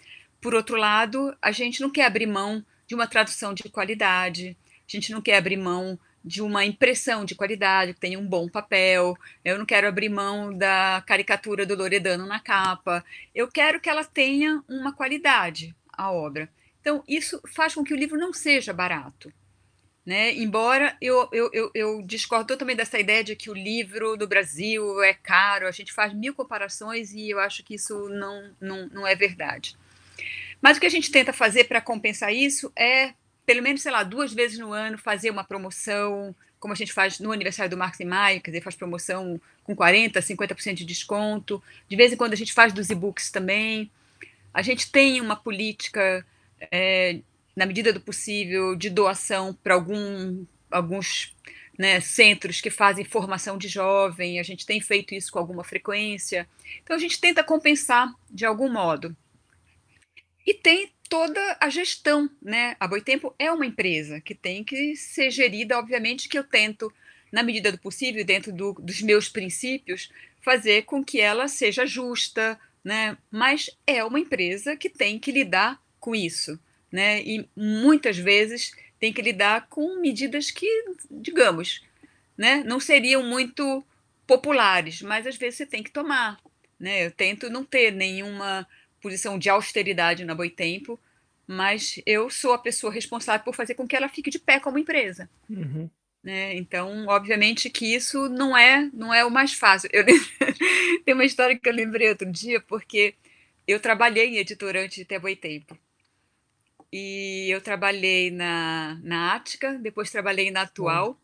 Por 0.41 0.55
outro 0.55 0.77
lado, 0.77 1.37
a 1.41 1.51
gente 1.51 1.81
não 1.81 1.91
quer 1.91 2.05
abrir 2.05 2.27
mão 2.27 2.65
de 2.87 2.95
uma 2.95 3.07
tradução 3.07 3.55
de 3.55 3.69
qualidade, 3.69 4.57
a 4.87 4.91
gente 4.91 5.11
não 5.11 5.21
quer 5.21 5.39
abrir 5.39 5.57
mão 5.57 5.99
de 6.25 6.41
uma 6.41 6.65
impressão 6.65 7.25
de 7.25 7.35
qualidade, 7.35 7.93
que 7.93 8.01
tenha 8.01 8.19
um 8.19 8.27
bom 8.27 8.49
papel. 8.49 9.17
Eu 9.45 9.59
não 9.59 9.67
quero 9.67 9.87
abrir 9.87 10.09
mão 10.09 10.57
da 10.57 11.03
caricatura 11.07 11.67
do 11.67 11.75
Loredano 11.75 12.27
na 12.27 12.41
capa. 12.41 13.05
Eu 13.35 13.47
quero 13.49 13.79
que 13.79 13.91
ela 13.91 14.05
tenha 14.05 14.63
uma 14.67 14.93
qualidade, 14.93 15.75
a 15.93 16.11
obra. 16.11 16.49
Então, 16.81 17.05
isso 17.07 17.41
faz 17.55 17.75
com 17.75 17.85
que 17.85 17.93
o 17.93 17.97
livro 17.97 18.19
não 18.19 18.33
seja 18.33 18.73
barato. 18.73 19.33
Né? 20.05 20.35
Embora 20.35 20.95
eu, 21.01 21.29
eu, 21.33 21.51
eu, 21.53 21.71
eu 21.75 22.03
discordo 22.03 22.57
também 22.59 22.77
dessa 22.77 22.99
ideia 22.99 23.25
de 23.25 23.35
que 23.35 23.49
o 23.49 23.55
livro 23.55 24.19
do 24.19 24.27
Brasil 24.29 25.03
é 25.03 25.15
caro, 25.15 25.67
a 25.67 25.71
gente 25.71 25.95
faz 25.95 26.13
mil 26.13 26.35
comparações 26.35 27.15
e 27.15 27.31
eu 27.31 27.39
acho 27.41 27.63
que 27.63 27.75
isso 27.77 28.11
não, 28.11 28.51
não, 28.61 28.87
não 28.89 29.07
é 29.07 29.15
verdade. 29.15 29.77
Mas 30.61 30.77
o 30.77 30.81
que 30.81 30.87
a 30.87 30.91
gente 30.91 31.11
tenta 31.11 31.33
fazer 31.33 31.65
para 31.65 31.81
compensar 31.81 32.35
isso 32.35 32.71
é 32.77 33.15
pelo 33.47 33.63
menos, 33.63 33.83
sei 33.83 33.93
lá, 33.93 34.03
duas 34.03 34.33
vezes 34.33 34.59
no 34.59 34.73
ano 34.73 34.97
fazer 34.97 35.31
uma 35.31 35.45
promoção, 35.45 36.35
como 36.59 36.73
a 36.73 36.77
gente 36.77 36.93
faz 36.93 37.21
no 37.21 37.33
aniversário 37.33 37.71
do 37.71 37.77
Marcos 37.77 38.01
em 38.01 38.07
Maio, 38.07 38.41
quer 38.41 38.51
dizer, 38.51 38.63
faz 38.63 38.75
promoção 38.75 39.41
com 39.63 39.77
40%, 39.77 40.13
50% 40.13 40.75
de 40.75 40.85
desconto. 40.85 41.63
De 41.89 41.97
vez 41.97 42.13
em 42.13 42.17
quando 42.17 42.33
a 42.33 42.37
gente 42.37 42.53
faz 42.53 42.73
dos 42.73 42.91
e-books 42.91 43.31
também. 43.31 43.91
A 44.53 44.63
gente 44.63 44.91
tem 44.91 45.21
uma 45.21 45.37
política, 45.37 46.25
é, 46.71 47.19
na 47.55 47.67
medida 47.67 47.93
do 47.93 48.01
possível, 48.01 48.75
de 48.75 48.91
doação 48.91 49.55
para 49.63 49.75
algum, 49.75 50.45
alguns 50.71 51.35
né, 51.79 52.01
centros 52.01 52.61
que 52.61 52.71
fazem 52.71 53.05
formação 53.05 53.59
de 53.59 53.69
jovem. 53.69 54.39
A 54.39 54.43
gente 54.43 54.67
tem 54.67 54.81
feito 54.81 55.15
isso 55.15 55.33
com 55.33 55.39
alguma 55.39 55.65
frequência. 55.65 56.49
Então 56.83 56.97
a 56.97 56.99
gente 56.99 57.21
tenta 57.21 57.45
compensar 57.45 58.13
de 58.31 58.45
algum 58.45 58.73
modo. 58.73 59.17
E 60.47 60.53
tem 60.53 60.93
toda 61.09 61.57
a 61.61 61.69
gestão, 61.69 62.29
né? 62.43 62.77
A 62.79 62.87
Boitempo 62.87 63.35
é 63.39 63.51
uma 63.51 63.67
empresa 63.67 64.21
que 64.21 64.35
tem 64.35 64.65
que 64.65 64.97
ser 64.97 65.31
gerida, 65.31 65.79
obviamente, 65.79 66.29
que 66.29 66.39
eu 66.39 66.45
tento, 66.45 66.93
na 67.33 67.43
medida 67.43 67.73
do 67.73 67.79
possível, 67.79 68.25
dentro 68.25 68.53
do, 68.53 68.73
dos 68.75 69.01
meus 69.01 69.29
princípios, 69.29 70.11
fazer 70.41 70.83
com 70.83 71.05
que 71.05 71.21
ela 71.21 71.49
seja 71.49 71.87
justa, 71.87 72.59
né? 72.83 73.17
Mas 73.31 73.71
é 73.87 74.05
uma 74.05 74.21
empresa 74.21 74.77
que 74.77 74.91
tem 74.91 75.19
que 75.19 75.33
lidar 75.33 75.81
com 75.99 76.15
isso, 76.15 76.59
né? 76.95 77.21
E 77.25 77.49
muitas 77.57 78.17
vezes 78.17 78.71
tem 79.01 79.13
que 79.13 79.21
lidar 79.21 79.67
com 79.69 80.01
medidas 80.01 80.53
que, 80.53 80.65
digamos, 81.11 81.83
né, 82.39 82.63
não 82.65 82.79
seriam 82.79 83.21
muito 83.21 83.85
populares, 84.25 85.03
mas 85.03 85.27
às 85.27 85.37
vezes 85.37 85.57
você 85.57 85.67
tem 85.67 85.83
que 85.83 85.91
tomar, 85.91 86.41
né? 86.79 87.05
Eu 87.05 87.11
tento 87.11 87.51
não 87.51 87.65
ter 87.65 87.91
nenhuma 87.91 88.65
posição 89.03 89.37
de 89.37 89.51
austeridade 89.51 90.25
na 90.25 90.37
Boitempo, 90.37 90.97
mas 91.49 92.01
eu 92.07 92.31
sou 92.31 92.53
a 92.53 92.59
pessoa 92.59 92.93
responsável 92.93 93.45
por 93.45 93.57
fazer 93.57 93.75
com 93.75 93.89
que 93.89 93.97
ela 93.97 94.09
fique 94.09 94.31
de 94.31 94.39
pé 94.39 94.61
como 94.61 94.79
empresa. 94.79 95.29
Uhum. 95.51 95.91
Né? 96.23 96.55
Então, 96.55 97.07
obviamente 97.09 97.69
que 97.71 97.93
isso 97.93 98.29
não 98.29 98.57
é 98.57 98.89
não 98.95 99.13
é 99.13 99.25
o 99.25 99.31
mais 99.33 99.53
fácil. 99.53 99.91
Eu, 99.93 100.05
tem 101.05 101.13
uma 101.13 101.25
história 101.25 101.59
que 101.59 101.69
eu 101.69 101.73
lembrei 101.73 102.09
outro 102.09 102.31
dia, 102.31 102.61
porque 102.61 103.17
eu 103.67 103.81
trabalhei 103.81 104.29
em 104.29 104.37
editorante 104.37 105.05
de 105.05 105.19
Boitempo. 105.19 105.77
E 106.97 107.51
eu 107.51 107.61
trabalhei 107.61 108.31
na, 108.31 109.01
na 109.03 109.35
Ática, 109.35 109.77
depois 109.83 110.13
trabalhei 110.13 110.53
na 110.53 110.63
Atual. 110.63 111.09
Uhum. 111.09 111.17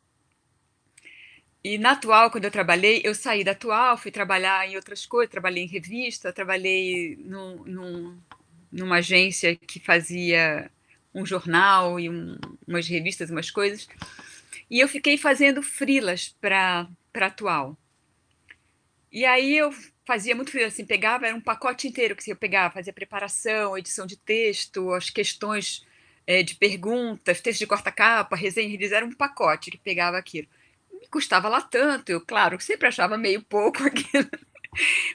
E 1.62 1.78
na 1.78 1.92
Atual, 1.92 2.28
quando 2.28 2.46
eu 2.46 2.50
trabalhei, 2.50 3.00
eu 3.04 3.14
saí 3.14 3.44
da 3.44 3.52
Atual, 3.52 3.96
fui 3.96 4.11
trabalhar 4.11 4.68
em 4.68 4.74
outras 4.74 5.06
coisas, 5.06 5.30
trabalhei 5.30 5.62
em 5.62 5.68
revista, 5.68 6.33
trabalhei 6.33 7.16
num, 7.20 7.62
num, 7.62 8.18
numa 8.72 8.96
agência 8.96 9.54
que 9.54 9.78
fazia 9.78 10.68
um 11.14 11.24
jornal 11.24 12.00
e 12.00 12.11
um, 12.11 12.37
umas 12.66 12.88
revistas, 12.88 13.30
umas 13.30 13.48
coisas. 13.48 13.87
E 14.68 14.80
eu 14.80 14.88
fiquei 14.88 15.16
fazendo 15.16 15.62
frilas 15.62 16.35
para 16.40 16.88
Atual. 17.14 17.78
E 19.12 19.24
aí 19.24 19.56
eu 19.56 19.72
fazia 20.10 20.34
muito 20.34 20.50
frila, 20.50 20.66
assim, 20.66 20.84
pegava, 20.84 21.26
era 21.26 21.36
um 21.36 21.40
pacote 21.40 21.86
inteiro 21.86 22.16
que 22.16 22.30
eu 22.30 22.36
pegava, 22.36 22.74
fazia 22.74 22.92
preparação, 22.92 23.78
edição 23.78 24.06
de 24.06 24.16
texto, 24.16 24.92
as 24.92 25.08
questões 25.08 25.86
é, 26.26 26.42
de 26.42 26.56
perguntas, 26.56 27.40
texto 27.40 27.60
de 27.60 27.66
corta-capa, 27.66 28.34
resenha, 28.34 28.74
eles 28.74 28.92
era 28.92 29.06
um 29.06 29.12
pacote 29.12 29.70
que 29.70 29.78
pegava 29.78 30.18
aquilo 30.18 30.48
custava 31.10 31.48
lá 31.48 31.60
tanto. 31.60 32.10
Eu, 32.10 32.20
claro, 32.20 32.60
sempre 32.60 32.88
achava 32.88 33.18
meio 33.18 33.42
pouco 33.42 33.82
aquilo. 33.84 34.30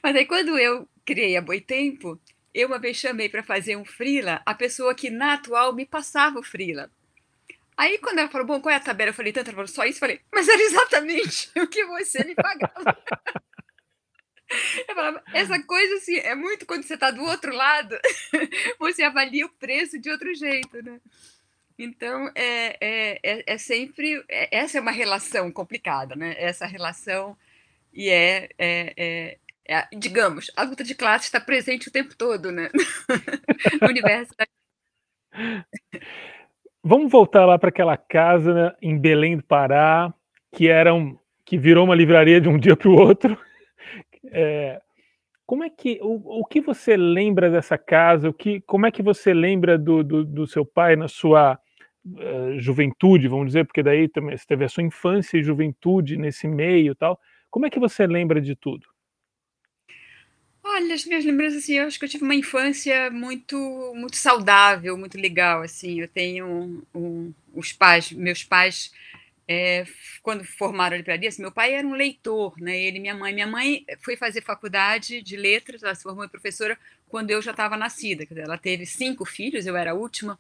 Mas 0.04 0.16
aí, 0.16 0.26
quando 0.26 0.58
eu 0.60 0.88
criei 1.06 1.38
a 1.38 1.42
Boitempo, 1.42 2.20
eu 2.54 2.68
uma 2.68 2.80
vez 2.80 2.98
chamei 2.98 3.30
para 3.30 3.44
fazer 3.44 3.76
um 3.76 3.86
frila 3.86 4.42
a 4.46 4.54
pessoa 4.54 4.94
que 4.94 5.10
na 5.10 5.34
atual 5.34 5.74
me 5.74 5.86
passava 5.86 6.40
o 6.40 6.44
frila. 6.44 6.92
Aí, 7.78 7.98
quando 7.98 8.20
ela 8.20 8.30
falou, 8.30 8.48
bom, 8.48 8.62
qual 8.62 8.74
é 8.74 8.78
a 8.78 8.80
tabela? 8.80 9.10
Eu 9.10 9.14
falei, 9.14 9.34
tanto, 9.34 9.48
ela 9.48 9.56
falou, 9.56 9.68
só 9.68 9.84
isso? 9.86 9.98
Eu 9.98 10.00
falei, 10.00 10.22
mas 10.34 10.48
era 10.48 10.62
exatamente 10.62 11.52
o 11.60 11.68
que 11.68 11.86
você 11.86 12.24
me 12.24 12.36
pagava. 12.36 12.98
Eu 14.88 14.96
falava, 14.96 15.24
essa 15.34 15.62
coisa 15.64 15.96
assim, 15.96 16.18
é 16.18 16.36
muito 16.36 16.66
quando 16.66 16.84
você 16.84 16.96
está 16.96 17.12
do 17.12 17.24
outro 17.24 17.54
lado, 17.54 17.98
você 18.80 19.04
avalia 19.04 19.46
o 19.46 19.54
preço 19.54 20.00
de 20.00 20.10
outro 20.10 20.34
jeito, 20.34 20.82
né? 20.84 21.00
Então, 21.78 22.32
é, 22.36 22.78
é, 22.80 23.20
é, 23.22 23.44
é 23.46 23.58
sempre. 23.58 24.24
É, 24.30 24.58
essa 24.58 24.78
é 24.78 24.82
uma 24.82 24.92
relação 24.92 25.52
complicada, 25.52 26.16
né? 26.16 26.34
Essa 26.38 26.66
relação, 26.66 27.36
e 27.94 28.10
é, 28.10 28.50
é, 28.58 28.94
é, 28.98 29.38
é 29.68 29.88
digamos, 29.94 30.50
a 30.56 30.64
luta 30.64 30.84
de 30.84 30.96
classe 30.96 31.26
está 31.26 31.40
presente 31.40 31.90
o 31.90 31.92
tempo 31.92 32.16
todo, 32.16 32.52
né? 32.52 32.70
no 33.82 33.90
universo. 33.90 34.34
Vamos 36.88 37.12
voltar 37.12 37.46
lá 37.46 37.58
para 37.58 37.70
aquela 37.70 37.98
casa 37.98 38.54
né, 38.54 38.76
em 38.80 38.96
Belém 38.96 39.36
do 39.36 39.44
Pará, 39.44 40.14
que 40.54 40.70
era 40.70 40.94
um, 40.94 41.18
que 41.44 41.58
virou 41.58 41.84
uma 41.84 41.96
livraria 41.96 42.40
de 42.40 42.48
um 42.48 42.60
dia 42.60 42.76
para 42.78 42.90
o 42.90 42.94
outro. 42.94 43.36
É, 44.32 44.82
como 45.46 45.64
é 45.64 45.70
que 45.70 46.00
o, 46.02 46.40
o 46.42 46.46
que 46.46 46.60
você 46.60 46.98
lembra 46.98 47.50
dessa 47.50 47.78
casa? 47.78 48.30
O 48.30 48.34
que, 48.34 48.62
como 48.62 48.86
é 48.86 48.92
que 48.92 49.04
você 49.04 49.34
lembra 49.34 49.78
do, 49.78 50.04
do, 50.04 50.26
do 50.26 50.48
seu 50.48 50.66
pai 50.66 50.96
na 50.96 51.08
sua 51.08 51.60
uh, 52.06 52.60
juventude, 52.60 53.28
vamos 53.28 53.48
dizer, 53.48 53.66
porque 53.66 53.84
daí 53.84 54.08
também 54.08 54.36
você 54.36 54.46
teve 54.46 54.66
a 54.66 54.70
sua 54.70 54.84
infância 54.84 55.38
e 55.38 55.44
juventude 55.44 56.18
nesse 56.18 56.48
meio, 56.48 56.96
tal. 56.96 57.20
Como 57.50 57.66
é 57.66 57.70
que 57.70 57.80
você 57.80 58.08
lembra 58.08 58.42
de 58.42 58.56
tudo? 58.56 58.88
Olha, 60.68 60.96
as 60.96 61.06
minhas 61.06 61.24
lembranças, 61.24 61.64
assim, 61.64 61.76
eu 61.76 61.86
acho 61.86 62.00
que 62.00 62.06
eu 62.06 62.10
tive 62.10 62.24
uma 62.24 62.34
infância 62.34 63.12
muito, 63.12 63.56
muito 63.96 64.18
saudável, 64.18 64.98
muito 64.98 65.16
legal, 65.16 65.62
assim. 65.62 66.02
Eu 66.02 66.08
tenho 66.08 66.48
um, 66.48 66.82
um, 66.94 67.34
os 67.54 67.72
pais, 67.72 68.12
meus 68.12 68.44
pais 68.44 68.92
é, 69.48 69.86
quando 70.24 70.44
formaram 70.44 70.96
a 70.96 70.98
livraria, 70.98 71.30
assim, 71.30 71.42
meu 71.42 71.52
pai 71.52 71.74
era 71.74 71.88
um 71.88 71.94
leitor, 71.94 72.60
né? 72.60 72.78
Ele 72.78 73.00
minha 73.00 73.14
mãe. 73.14 73.34
Minha 73.34 73.48
mãe 73.48 73.86
foi 74.02 74.18
fazer 74.18 74.42
faculdade 74.42 75.22
de 75.22 75.38
letras, 75.38 75.84
ela 75.84 75.94
se 75.94 76.04
formou 76.04 76.26
em 76.26 76.30
professora 76.30 76.78
quando 77.08 77.32
eu 77.32 77.42
já 77.42 77.52
estava 77.52 77.78
nascida. 77.78 78.26
Ela 78.36 78.58
teve 78.58 78.86
cinco 78.86 79.24
filhos, 79.24 79.66
eu 79.66 79.78
era 79.78 79.92
a 79.92 79.94
última. 79.94 80.40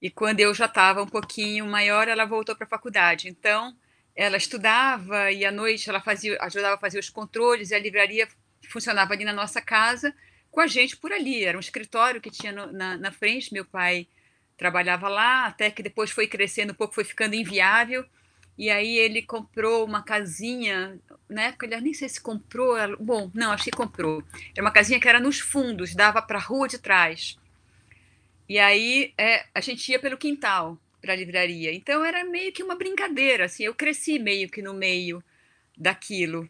E 0.00 0.08
quando 0.10 0.40
eu 0.40 0.54
já 0.54 0.64
estava 0.64 1.02
um 1.02 1.06
pouquinho 1.06 1.66
maior, 1.66 2.08
ela 2.08 2.24
voltou 2.24 2.56
para 2.56 2.64
a 2.64 2.70
faculdade. 2.70 3.28
Então, 3.28 3.76
ela 4.16 4.38
estudava 4.38 5.30
e 5.30 5.44
à 5.44 5.52
noite 5.52 5.88
ela 5.90 6.00
fazia, 6.00 6.38
ajudava 6.40 6.76
a 6.76 6.78
fazer 6.78 6.98
os 6.98 7.10
controles 7.10 7.70
e 7.70 7.74
a 7.74 7.78
livraria 7.78 8.26
funcionava 8.68 9.12
ali 9.12 9.24
na 9.24 9.32
nossa 9.32 9.60
casa 9.60 10.14
com 10.50 10.60
a 10.60 10.66
gente 10.66 10.96
por 10.96 11.12
ali. 11.12 11.44
Era 11.44 11.58
um 11.58 11.60
escritório 11.60 12.20
que 12.20 12.30
tinha 12.30 12.50
no, 12.50 12.72
na, 12.72 12.96
na 12.96 13.12
frente. 13.12 13.52
Meu 13.52 13.64
pai 13.64 14.06
trabalhava 14.60 15.08
lá, 15.08 15.46
até 15.46 15.70
que 15.70 15.82
depois 15.82 16.10
foi 16.10 16.26
crescendo 16.26 16.72
um 16.72 16.74
pouco, 16.74 16.94
foi 16.94 17.02
ficando 17.02 17.34
inviável. 17.34 18.04
E 18.58 18.68
aí 18.68 18.98
ele 18.98 19.22
comprou 19.22 19.86
uma 19.86 20.02
casinha, 20.02 21.00
na 21.30 21.44
época 21.44 21.64
ele 21.64 21.80
nem 21.80 21.94
sei 21.94 22.10
se 22.10 22.20
comprou, 22.20 22.76
bom, 22.98 23.30
não, 23.32 23.52
acho 23.52 23.64
que 23.64 23.70
comprou. 23.70 24.22
Era 24.54 24.62
uma 24.62 24.70
casinha 24.70 25.00
que 25.00 25.08
era 25.08 25.18
nos 25.18 25.40
fundos, 25.40 25.94
dava 25.94 26.20
para 26.20 26.36
a 26.36 26.42
rua 26.42 26.68
de 26.68 26.76
trás. 26.76 27.38
E 28.46 28.58
aí 28.58 29.14
é, 29.16 29.46
a 29.54 29.62
gente 29.62 29.90
ia 29.90 29.98
pelo 29.98 30.18
quintal 30.18 30.78
para 31.00 31.14
a 31.14 31.16
livraria. 31.16 31.72
Então 31.72 32.04
era 32.04 32.22
meio 32.22 32.52
que 32.52 32.62
uma 32.62 32.76
brincadeira, 32.76 33.46
assim, 33.46 33.62
eu 33.62 33.74
cresci 33.74 34.18
meio 34.18 34.50
que 34.50 34.60
no 34.60 34.74
meio 34.74 35.24
daquilo. 35.74 36.46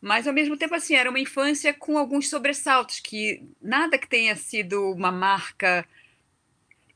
Mas 0.00 0.26
ao 0.26 0.32
mesmo 0.32 0.56
tempo 0.56 0.74
assim, 0.74 0.94
era 0.94 1.10
uma 1.10 1.20
infância 1.20 1.74
com 1.74 1.98
alguns 1.98 2.30
sobressaltos 2.30 2.98
que 2.98 3.42
nada 3.60 3.98
que 3.98 4.08
tenha 4.08 4.34
sido 4.36 4.90
uma 4.92 5.12
marca 5.12 5.86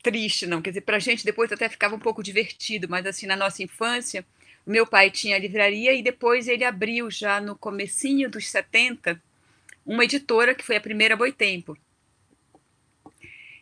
triste, 0.06 0.46
não. 0.46 0.62
Quer 0.62 0.70
dizer, 0.70 0.82
para 0.82 0.98
a 0.98 1.00
gente 1.00 1.24
depois 1.24 1.50
até 1.50 1.68
ficava 1.68 1.96
um 1.96 1.98
pouco 1.98 2.22
divertido, 2.22 2.88
mas 2.88 3.04
assim, 3.04 3.26
na 3.26 3.34
nossa 3.34 3.60
infância, 3.60 4.24
meu 4.64 4.86
pai 4.86 5.10
tinha 5.10 5.34
a 5.34 5.38
livraria 5.38 5.92
e 5.92 6.00
depois 6.00 6.46
ele 6.46 6.62
abriu 6.62 7.10
já 7.10 7.40
no 7.40 7.56
comecinho 7.56 8.30
dos 8.30 8.48
70 8.48 9.20
uma 9.84 10.04
editora 10.04 10.54
que 10.54 10.64
foi 10.64 10.76
a 10.76 10.80
primeira 10.80 11.16
Boitempo. 11.16 11.76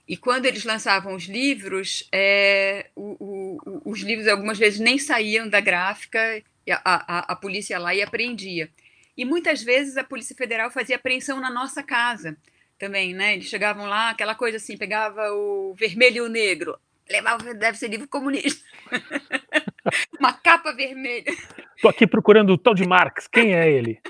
E 0.07 0.19
quando 0.19 0.45
eles 0.45 0.65
lançavam 0.65 1.15
os 1.15 1.25
livros, 1.25 2.07
é, 2.13 2.91
o, 2.95 3.17
o, 3.65 3.83
os 3.91 4.01
livros 4.01 4.29
algumas 4.29 4.59
vezes 4.59 4.79
nem 4.79 4.99
saíam 4.99 5.49
da 5.49 5.61
gráfica, 5.61 6.43
a, 6.71 7.19
a, 7.19 7.33
a 7.33 7.37
polícia 7.37 7.73
ia 7.73 7.79
lá 7.79 7.95
e 7.95 8.03
apreendia. 8.03 8.69
E 9.17 9.25
muitas 9.25 9.63
vezes 9.63 9.97
a 9.97 10.05
Polícia 10.05 10.37
Federal 10.37 10.71
fazia 10.71 10.97
apreensão 10.97 11.41
na 11.41 11.49
nossa 11.49 11.83
casa 11.83 12.37
também, 12.85 13.15
né? 13.15 13.33
Eles 13.35 13.47
chegavam 13.47 13.87
lá, 13.87 14.11
aquela 14.11 14.35
coisa 14.35 14.59
assim, 14.59 14.77
pegava 14.77 15.33
o 15.33 15.75
vermelho 15.75 16.17
e 16.19 16.21
o 16.21 16.29
negro, 16.29 16.79
levava, 17.09 17.55
deve 17.55 17.79
ser 17.79 17.89
livro 17.89 18.07
comunista. 18.07 18.63
Uma 20.21 20.35
capa 20.35 20.71
vermelha. 20.73 21.33
Tô 21.81 21.89
aqui 21.89 22.07
procurando 22.07 22.53
o 22.53 22.59
tal 22.59 22.75
de 22.75 22.87
Marx, 22.87 23.27
quem 23.27 23.55
é 23.55 23.71
ele? 23.71 24.03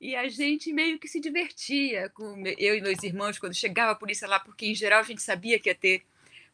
E 0.00 0.14
a 0.14 0.28
gente 0.28 0.72
meio 0.72 1.00
que 1.00 1.08
se 1.08 1.20
divertia 1.20 2.08
com 2.10 2.44
eu 2.58 2.76
e 2.76 2.80
meus 2.80 3.02
irmãos 3.02 3.38
quando 3.38 3.54
chegava 3.54 3.90
a 3.90 3.96
polícia 3.96 4.28
lá, 4.28 4.38
porque 4.38 4.66
em 4.66 4.74
geral 4.74 5.00
a 5.00 5.04
gente 5.04 5.20
sabia 5.20 5.58
que 5.58 5.68
ia 5.68 5.74
ter 5.74 6.02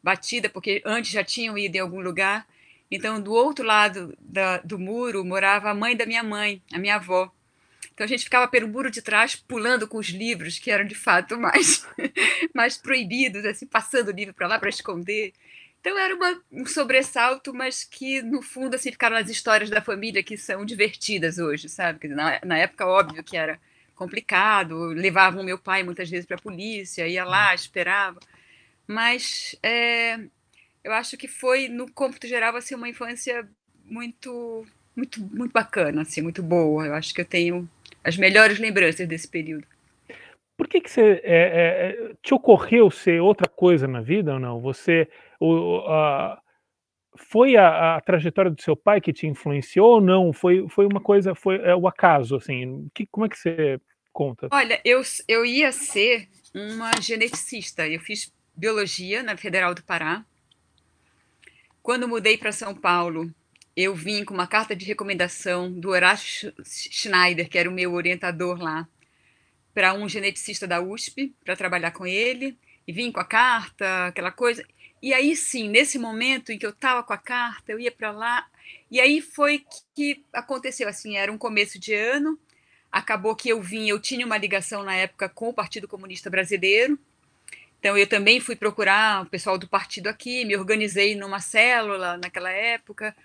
batida, 0.01 0.49
porque 0.49 0.81
antes 0.83 1.11
já 1.11 1.23
tinham 1.23 1.55
ido 1.55 1.75
em 1.75 1.79
algum 1.79 2.01
lugar. 2.01 2.47
Então, 2.89 3.21
do 3.21 3.31
outro 3.31 3.63
lado 3.63 4.17
da, 4.19 4.57
do 4.57 4.79
muro 4.79 5.23
morava 5.23 5.69
a 5.69 5.75
mãe 5.75 5.95
da 5.95 6.07
minha 6.07 6.23
mãe, 6.23 6.63
a 6.73 6.79
minha 6.79 6.95
avó. 6.95 7.31
Então 7.99 8.05
a 8.05 8.07
gente 8.07 8.23
ficava 8.23 8.47
pelo 8.47 8.69
muro 8.69 8.89
de 8.89 9.01
trás 9.01 9.35
pulando 9.35 9.85
com 9.85 9.97
os 9.97 10.07
livros 10.07 10.57
que 10.57 10.71
eram 10.71 10.85
de 10.85 10.95
fato 10.95 11.37
mais, 11.37 11.85
mais 12.55 12.77
proibidos, 12.77 13.43
assim, 13.43 13.67
passando 13.67 14.07
o 14.07 14.13
livro 14.13 14.33
para 14.33 14.47
lá 14.47 14.57
para 14.57 14.69
esconder. 14.69 15.33
Então 15.81 15.99
era 15.99 16.15
uma, 16.15 16.41
um 16.49 16.65
sobressalto, 16.65 17.53
mas 17.53 17.83
que 17.83 18.21
no 18.21 18.41
fundo 18.41 18.73
assim 18.73 18.89
ficaram 18.89 19.17
as 19.17 19.29
histórias 19.29 19.69
da 19.69 19.81
família 19.81 20.23
que 20.23 20.37
são 20.37 20.63
divertidas 20.63 21.39
hoje, 21.39 21.67
sabe? 21.67 22.07
Na, 22.07 22.39
na 22.45 22.57
época 22.57 22.87
óbvio 22.87 23.21
que 23.21 23.35
era 23.35 23.59
complicado, 23.97 24.77
levavam 24.93 25.43
meu 25.43 25.57
pai 25.57 25.83
muitas 25.83 26.09
vezes 26.09 26.25
para 26.25 26.37
a 26.37 26.41
polícia, 26.41 27.05
ia 27.05 27.25
lá, 27.25 27.53
esperava, 27.53 28.21
mas 28.87 29.57
é, 29.61 30.17
eu 30.85 30.93
acho 30.93 31.17
que 31.17 31.27
foi 31.27 31.67
no 31.67 31.91
cômputo 31.91 32.29
geral 32.29 32.55
assim 32.55 32.75
uma 32.75 32.87
infância 32.87 33.45
muito 33.83 34.65
muito 34.95 35.21
muito 35.21 35.51
bacana, 35.51 36.03
assim, 36.03 36.21
muito 36.21 36.41
boa. 36.41 36.85
Eu 36.85 36.95
acho 36.95 37.13
que 37.13 37.19
eu 37.19 37.25
tenho 37.25 37.69
as 38.03 38.17
melhores 38.17 38.59
lembranças 38.59 39.07
desse 39.07 39.27
período. 39.27 39.65
Por 40.57 40.67
que, 40.67 40.81
que 40.81 40.91
você 40.91 41.21
é, 41.23 41.37
é, 41.37 42.13
te 42.21 42.33
ocorreu 42.33 42.91
ser 42.91 43.21
outra 43.21 43.47
coisa 43.47 43.87
na 43.87 44.01
vida 44.01 44.33
ou 44.33 44.39
não? 44.39 44.59
Você 44.59 45.07
o, 45.39 45.77
a, 45.87 46.41
foi 47.15 47.55
a, 47.55 47.95
a, 47.95 48.01
trajetória 48.01 48.51
do 48.51 48.61
seu 48.61 48.75
pai 48.75 48.99
que 48.99 49.13
te 49.13 49.25
influenciou 49.25 49.93
ou 49.95 50.01
não? 50.01 50.33
Foi, 50.33 50.67
foi 50.69 50.85
uma 50.85 50.99
coisa, 50.99 51.33
foi 51.33 51.55
é, 51.57 51.75
o 51.75 51.87
acaso, 51.87 52.35
assim? 52.35 52.89
Que, 52.93 53.07
como 53.07 53.25
é 53.25 53.29
que 53.29 53.37
você 53.37 53.79
conta? 54.11 54.49
Olha, 54.51 54.81
eu, 54.83 55.01
eu 55.27 55.45
ia 55.45 55.71
ser 55.71 56.27
uma 56.53 56.91
geneticista. 57.01 57.87
Eu 57.87 57.99
fiz 57.99 58.33
biologia 58.55 59.23
na 59.23 59.37
Federal 59.37 59.73
do 59.73 59.83
Pará. 59.83 60.25
Quando 61.81 62.07
mudei 62.07 62.37
para 62.37 62.51
São 62.51 62.75
Paulo, 62.75 63.33
eu 63.75 63.95
vim 63.95 64.25
com 64.25 64.33
uma 64.33 64.47
carta 64.47 64.75
de 64.75 64.85
recomendação 64.85 65.71
do 65.71 65.89
Horácio 65.89 66.53
Schneider, 66.63 67.49
que 67.49 67.57
era 67.57 67.69
o 67.69 67.73
meu 67.73 67.93
orientador 67.93 68.61
lá, 68.61 68.87
para 69.73 69.93
um 69.93 70.09
geneticista 70.09 70.67
da 70.67 70.81
USP, 70.81 71.33
para 71.43 71.55
trabalhar 71.55 71.91
com 71.91 72.05
ele, 72.05 72.57
e 72.87 72.91
vim 72.91 73.11
com 73.11 73.19
a 73.19 73.25
carta, 73.25 74.07
aquela 74.07 74.31
coisa. 74.31 74.65
E 75.01 75.13
aí 75.13 75.35
sim, 75.35 75.69
nesse 75.69 75.97
momento 75.97 76.51
em 76.51 76.57
que 76.57 76.65
eu 76.65 76.71
estava 76.71 77.03
com 77.03 77.13
a 77.13 77.17
carta, 77.17 77.71
eu 77.71 77.79
ia 77.79 77.91
para 77.91 78.11
lá, 78.11 78.47
e 78.91 78.99
aí 78.99 79.21
foi 79.21 79.63
que 79.95 80.23
aconteceu 80.33 80.87
assim, 80.89 81.15
era 81.15 81.31
um 81.31 81.37
começo 81.37 81.79
de 81.79 81.93
ano, 81.93 82.37
acabou 82.91 83.35
que 83.35 83.49
eu 83.49 83.61
vim, 83.61 83.87
eu 83.87 83.99
tinha 83.99 84.25
uma 84.25 84.37
ligação 84.37 84.83
na 84.83 84.95
época 84.95 85.29
com 85.29 85.49
o 85.49 85.53
Partido 85.53 85.87
Comunista 85.87 86.29
Brasileiro, 86.29 86.99
então 87.79 87.97
eu 87.97 88.07
também 88.07 88.41
fui 88.41 88.57
procurar 88.57 89.23
o 89.23 89.25
pessoal 89.27 89.57
do 89.57 89.67
partido 89.67 90.07
aqui, 90.07 90.43
me 90.43 90.57
organizei 90.57 91.15
numa 91.15 91.39
célula 91.39 92.17
naquela 92.17 92.51
época, 92.51 93.15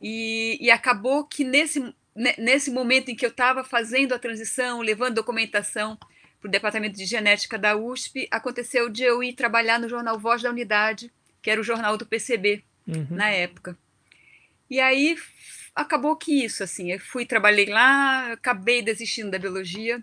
e, 0.00 0.58
e 0.60 0.70
acabou 0.70 1.24
que 1.24 1.44
nesse, 1.44 1.94
nesse 2.38 2.70
momento 2.70 3.10
em 3.10 3.16
que 3.16 3.24
eu 3.24 3.30
estava 3.30 3.64
fazendo 3.64 4.14
a 4.14 4.18
transição, 4.18 4.80
levando 4.80 5.16
documentação 5.16 5.96
para 6.40 6.48
o 6.48 6.50
departamento 6.50 6.96
de 6.96 7.04
genética 7.04 7.58
da 7.58 7.76
USP, 7.76 8.28
aconteceu 8.30 8.88
de 8.88 9.02
eu 9.02 9.22
ir 9.22 9.32
trabalhar 9.32 9.78
no 9.78 9.88
jornal 9.88 10.18
Voz 10.18 10.42
da 10.42 10.50
Unidade, 10.50 11.10
que 11.42 11.50
era 11.50 11.60
o 11.60 11.64
jornal 11.64 11.96
do 11.96 12.06
PCB 12.06 12.62
uhum. 12.86 13.06
na 13.10 13.30
época. 13.30 13.76
E 14.68 14.80
aí 14.80 15.16
acabou 15.74 16.16
que 16.16 16.44
isso, 16.44 16.62
assim, 16.62 16.92
eu 16.92 16.98
fui, 16.98 17.24
trabalhei 17.24 17.66
lá, 17.66 18.32
acabei 18.32 18.82
desistindo 18.82 19.30
da 19.30 19.38
biologia, 19.38 20.02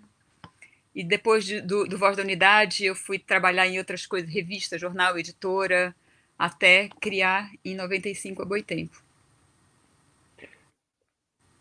e 0.95 1.03
depois 1.03 1.43
de, 1.43 1.59
do, 1.59 1.85
do 1.85 1.97
Voz 1.97 2.15
da 2.15 2.23
Unidade 2.23 2.85
eu 2.85 2.95
fui 2.95 3.17
trabalhar 3.17 3.67
em 3.67 3.79
outras 3.79 4.05
coisas, 4.05 4.29
revista, 4.31 4.77
jornal, 4.77 5.17
editora, 5.17 5.95
até 6.37 6.89
criar 7.01 7.51
em 7.65 7.75
95 7.75 8.41
a 8.41 8.45
Boitempo. 8.45 9.02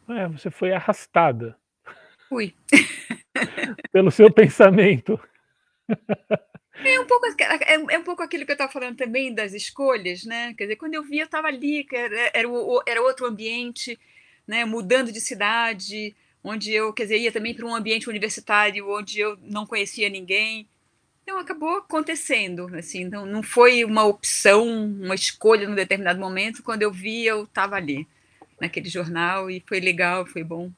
É, 0.08 0.28
você 0.28 0.50
foi 0.50 0.72
arrastada. 0.72 1.56
Fui. 2.28 2.54
pelo 3.92 4.10
seu 4.10 4.30
pensamento. 4.30 5.20
É 6.84 6.98
um, 6.98 7.06
pouco, 7.06 7.26
é, 7.26 7.74
é 7.94 7.98
um 7.98 8.02
pouco 8.02 8.22
aquilo 8.22 8.44
que 8.44 8.50
eu 8.50 8.54
estava 8.54 8.72
falando 8.72 8.96
também 8.96 9.32
das 9.34 9.52
escolhas, 9.52 10.24
né? 10.24 10.54
Quer 10.54 10.64
dizer, 10.64 10.76
quando 10.76 10.94
eu 10.94 11.02
vi, 11.02 11.18
eu 11.18 11.26
estava 11.26 11.48
ali, 11.48 11.86
era, 11.92 12.30
era, 12.32 12.48
era 12.86 13.02
outro 13.02 13.26
ambiente, 13.26 13.98
né? 14.46 14.64
mudando 14.64 15.12
de 15.12 15.20
cidade, 15.20 16.16
onde 16.42 16.72
eu, 16.72 16.92
quer 16.92 17.04
dizer, 17.04 17.18
ia 17.18 17.30
também 17.30 17.54
para 17.54 17.66
um 17.66 17.74
ambiente 17.74 18.08
universitário 18.08 18.90
onde 18.90 19.20
eu 19.20 19.38
não 19.42 19.66
conhecia 19.66 20.08
ninguém. 20.08 20.66
Então 21.22 21.38
acabou 21.38 21.76
acontecendo, 21.76 22.68
assim, 22.74 23.04
não, 23.04 23.24
não 23.24 23.42
foi 23.42 23.84
uma 23.84 24.04
opção, 24.04 24.66
uma 24.66 25.14
escolha 25.14 25.68
num 25.68 25.74
determinado 25.74 26.18
momento. 26.18 26.62
Quando 26.62 26.82
eu 26.82 26.90
vi, 26.90 27.24
eu 27.24 27.44
estava 27.44 27.76
ali 27.76 28.08
naquele 28.62 28.88
jornal 28.88 29.50
e 29.50 29.60
foi 29.66 29.80
legal, 29.80 30.24
foi 30.24 30.44
bom. 30.44 30.70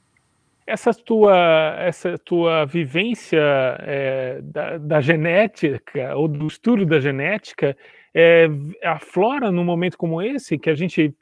Essa 0.65 0.91
tua, 0.91 1.75
essa 1.77 2.17
tua 2.17 2.65
vivência 2.65 3.39
é, 3.81 4.41
da, 4.41 4.77
da, 4.79 5.01
genética 5.01 6.15
ou 6.15 6.27
do 6.27 6.47
estudo 6.47 6.83
da 6.83 6.99
genética 6.99 7.77
é, 8.15 8.47
aflora 8.83 9.51
num 9.51 9.63
momento 9.63 9.95
como 9.95 10.19
esse 10.19 10.57
que 10.57 10.71
a 10.71 10.73
gente 10.73 11.13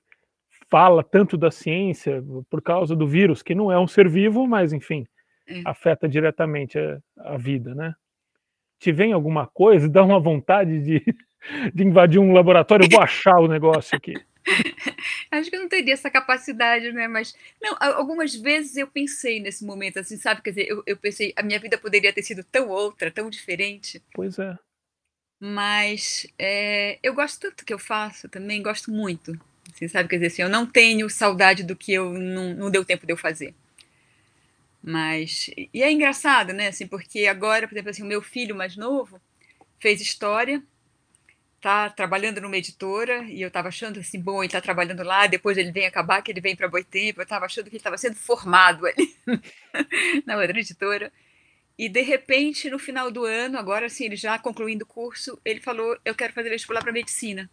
fala 0.70 1.04
tanto 1.04 1.38
da 1.38 1.52
ciência 1.52 2.24
por 2.50 2.62
causa 2.62 2.96
do 2.96 3.06
vírus, 3.06 3.44
que 3.44 3.54
não 3.54 3.70
é 3.70 3.78
um 3.78 3.86
ser 3.86 4.08
vivo, 4.08 4.48
mas 4.48 4.72
enfim, 4.72 5.06
é. 5.46 5.62
afeta 5.66 6.08
diretamente 6.08 6.80
a, 6.80 7.00
a, 7.18 7.38
vida, 7.38 7.76
né? 7.76 7.94
Te 8.80 8.94
vem 8.94 9.12
alguma 9.12 9.46
coisa, 9.46 9.90
dá 9.92 10.04
uma 10.06 10.22
vontade 10.22 10.80
de, 10.80 11.04
de 11.74 11.84
invadir 11.84 12.20
um 12.20 12.32
laboratório, 12.32 12.86
eu 12.86 12.90
vou 12.90 13.02
achar 13.02 13.42
o 13.42 13.48
negócio 13.50 13.98
aqui. 13.98 14.14
Acho 15.40 15.50
que 15.50 15.56
eu 15.56 15.62
não 15.62 15.70
teria 15.70 15.94
essa 15.94 16.10
capacidade, 16.10 16.92
né? 16.92 17.08
Mas, 17.08 17.36
não, 17.62 17.76
algumas 17.80 18.36
vezes 18.36 18.78
eu 18.78 18.88
pensei 18.88 19.40
nesse 19.40 19.66
momento, 19.66 20.00
assim, 20.00 20.16
sabe? 20.18 20.42
Quer 20.42 20.52
dizer, 20.52 20.68
eu, 20.68 20.84
eu 20.86 20.96
pensei, 20.96 21.34
a 21.36 21.42
minha 21.42 21.60
vida 21.60 21.78
poderia 21.78 22.14
ter 22.14 22.22
sido 22.22 22.44
tão 22.44 22.70
outra, 22.70 23.10
tão 23.10 23.30
diferente. 23.30 24.02
Pois 24.14 24.38
é. 24.38 24.58
Mas 25.40 26.28
é, 26.38 27.00
eu 27.02 27.14
gosto 27.14 27.40
tanto 27.40 27.66
que 27.66 27.74
eu 27.74 27.80
faço 27.80 28.30
também, 28.30 28.62
gosto 28.62 28.92
muito. 28.92 29.38
Assim, 29.74 29.88
sabe? 29.88 30.08
Quer 30.08 30.18
dizer, 30.18 30.28
assim, 30.28 30.42
eu 30.44 30.50
não 30.50 30.66
tenho 30.66 31.10
saudade 31.10 31.64
do 31.64 31.76
que 31.76 31.94
eu 31.94 32.14
não, 32.14 32.54
não 32.54 32.72
deu 32.72 32.86
tempo 32.86 33.06
de 33.06 33.14
eu 33.14 33.18
fazer. 33.18 33.56
Mas, 34.82 35.50
e 35.74 35.82
é 35.82 35.92
engraçado, 35.92 36.54
né? 36.54 36.68
Assim, 36.68 36.86
porque 36.86 37.26
agora, 37.26 37.68
por 37.68 37.74
exemplo, 37.74 37.90
assim, 37.90 38.04
o 38.04 38.08
meu 38.08 38.22
filho 38.22 38.56
mais 38.56 38.78
novo 38.78 39.20
fez 39.80 40.00
história 40.00 40.64
tá 41.64 41.90
trabalhando 41.90 42.42
numa 42.42 42.58
editora 42.58 43.24
e 43.24 43.42
eu 43.42 43.48
estava 43.48 43.70
achando 43.70 43.98
assim, 43.98 44.20
bom, 44.20 44.40
ele 44.40 44.48
está 44.48 44.60
trabalhando 44.60 45.02
lá, 45.02 45.28
depois 45.28 45.58
ele 45.58 45.72
vem 45.72 45.86
acabar, 45.86 46.22
que 46.22 46.30
ele 46.30 46.42
vem 46.42 46.58
para 46.58 46.68
Boitempo, 46.68 47.22
eu 47.22 47.24
estava 47.24 47.46
achando 47.46 47.66
que 47.66 47.70
ele 47.70 47.78
estava 47.78 47.98
sendo 47.98 48.18
formado 48.18 48.86
ali 48.86 49.16
na 50.28 50.36
outra 50.36 50.60
editora. 50.60 51.10
E 51.80 51.88
de 51.88 52.02
repente, 52.02 52.70
no 52.70 52.78
final 52.78 53.10
do 53.10 53.24
ano, 53.24 53.58
agora 53.58 53.86
assim, 53.86 54.04
ele 54.04 54.18
já 54.18 54.38
concluindo 54.38 54.84
o 54.84 54.88
curso, 54.88 55.40
ele 55.46 55.62
falou: 55.62 55.98
"Eu 56.04 56.14
quero 56.14 56.34
fazer 56.34 56.50
vestibular 56.50 56.82
para 56.82 56.92
medicina". 56.92 57.50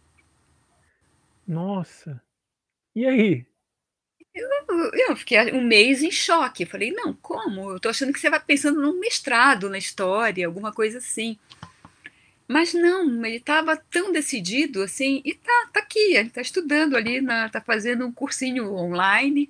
Nossa. 1.47 2.21
E 2.93 3.05
aí? 3.05 3.45
Eu, 4.35 4.91
eu, 4.93 5.15
fiquei 5.15 5.53
um 5.53 5.63
mês 5.63 6.03
em 6.03 6.11
choque. 6.11 6.65
Falei: 6.65 6.91
"Não, 6.91 7.13
como? 7.13 7.69
Eu 7.69 7.77
estou 7.77 7.89
achando 7.89 8.11
que 8.11 8.19
você 8.19 8.29
vai 8.29 8.41
pensando 8.41 8.81
num 8.81 8.99
mestrado 8.99 9.69
na 9.69 9.77
história, 9.77 10.45
alguma 10.45 10.73
coisa 10.73 10.97
assim". 10.97 11.39
Mas 12.51 12.73
não, 12.73 13.25
ele 13.25 13.37
estava 13.37 13.77
tão 13.77 14.11
decidido 14.11 14.83
assim, 14.83 15.21
e 15.23 15.33
tá, 15.33 15.69
tá 15.71 15.79
aqui, 15.79 16.15
ele 16.15 16.27
está 16.27 16.41
estudando 16.41 16.97
ali, 16.97 17.15
está 17.45 17.61
fazendo 17.61 18.05
um 18.05 18.11
cursinho 18.11 18.75
online 18.75 19.49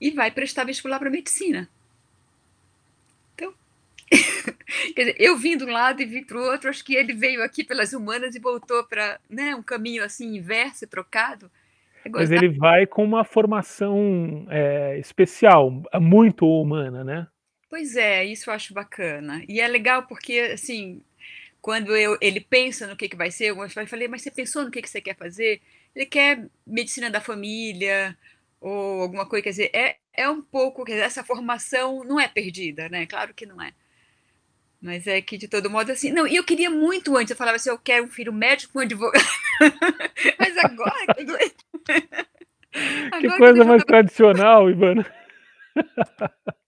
e 0.00 0.10
vai 0.10 0.28
prestar 0.32 0.64
vestibular 0.64 0.98
para 0.98 1.08
medicina. 1.08 1.68
Então, 3.32 3.54
quer 4.96 5.02
dizer, 5.02 5.16
eu 5.20 5.36
vim 5.36 5.56
de 5.56 5.62
um 5.62 5.70
lado 5.70 6.02
e 6.02 6.04
vim 6.04 6.24
para 6.24 6.36
o 6.36 6.42
outro, 6.42 6.68
acho 6.68 6.84
que 6.84 6.96
ele 6.96 7.14
veio 7.14 7.44
aqui 7.44 7.62
pelas 7.62 7.92
humanas 7.92 8.34
e 8.34 8.40
voltou 8.40 8.82
para 8.82 9.20
né, 9.30 9.54
um 9.54 9.62
caminho 9.62 10.02
assim 10.02 10.34
inverso, 10.34 10.88
trocado. 10.88 11.48
Mas 12.10 12.32
ele 12.32 12.48
vai 12.48 12.86
com 12.86 13.04
uma 13.04 13.22
formação 13.22 14.48
é, 14.50 14.98
especial, 14.98 15.80
muito 16.00 16.44
humana, 16.44 17.04
né? 17.04 17.28
Pois 17.68 17.94
é, 17.94 18.24
isso 18.24 18.50
eu 18.50 18.54
acho 18.54 18.74
bacana. 18.74 19.44
E 19.48 19.60
é 19.60 19.68
legal 19.68 20.02
porque, 20.08 20.40
assim, 20.54 21.02
quando 21.60 21.96
eu, 21.96 22.16
ele 22.20 22.40
pensa 22.40 22.86
no 22.86 22.96
que, 22.96 23.08
que 23.08 23.16
vai 23.16 23.30
ser, 23.30 23.50
eu 23.50 23.86
falei, 23.86 24.08
mas 24.08 24.22
você 24.22 24.30
pensou 24.30 24.64
no 24.64 24.70
que, 24.70 24.82
que 24.82 24.88
você 24.88 25.00
quer 25.00 25.16
fazer? 25.16 25.60
Ele 25.94 26.06
quer 26.06 26.46
medicina 26.66 27.10
da 27.10 27.20
família 27.20 28.16
ou 28.60 29.02
alguma 29.02 29.26
coisa, 29.26 29.44
quer 29.44 29.50
dizer, 29.50 29.70
é, 29.72 29.96
é 30.12 30.28
um 30.28 30.42
pouco, 30.42 30.84
quer 30.84 30.92
dizer, 30.92 31.04
essa 31.04 31.24
formação 31.24 32.04
não 32.04 32.20
é 32.20 32.28
perdida, 32.28 32.88
né? 32.88 33.06
Claro 33.06 33.34
que 33.34 33.46
não 33.46 33.60
é. 33.60 33.72
Mas 34.80 35.06
é 35.06 35.20
que, 35.20 35.36
de 35.36 35.48
todo 35.48 35.68
modo, 35.68 35.92
assim. 35.92 36.10
Não, 36.10 36.26
e 36.26 36.36
eu 36.36 36.44
queria 36.44 36.70
muito 36.70 37.16
antes, 37.16 37.30
eu 37.30 37.36
falava 37.36 37.56
assim, 37.56 37.68
eu 37.68 37.78
quero 37.78 38.04
um 38.04 38.10
filho 38.10 38.32
médico, 38.32 38.78
um 38.78 38.82
advogado. 38.82 39.22
mas 40.38 40.56
agora. 40.56 41.06
que 43.20 43.36
coisa 43.36 43.64
mais 43.64 43.84
tradicional, 43.84 44.70
Ivana. 44.70 45.06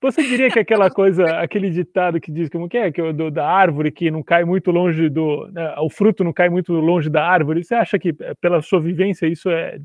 Você 0.00 0.22
diria 0.22 0.50
que 0.50 0.58
aquela 0.58 0.90
coisa, 0.90 1.24
aquele 1.40 1.70
ditado 1.70 2.20
que 2.20 2.30
diz 2.30 2.50
como 2.50 2.68
que 2.68 2.76
é, 2.76 2.92
que 2.92 3.12
do, 3.12 3.30
da 3.30 3.48
árvore 3.48 3.90
que 3.90 4.10
não 4.10 4.22
cai 4.22 4.44
muito 4.44 4.70
longe 4.70 5.08
do, 5.08 5.48
né, 5.48 5.74
o 5.78 5.88
fruto 5.88 6.22
não 6.22 6.32
cai 6.32 6.50
muito 6.50 6.72
longe 6.74 7.08
da 7.08 7.26
árvore. 7.26 7.64
Você 7.64 7.74
acha 7.74 7.98
que 7.98 8.14
eh, 8.20 8.34
pela 8.34 8.60
sua 8.60 8.80
vivência 8.80 9.26
isso 9.26 9.48
é 9.48 9.80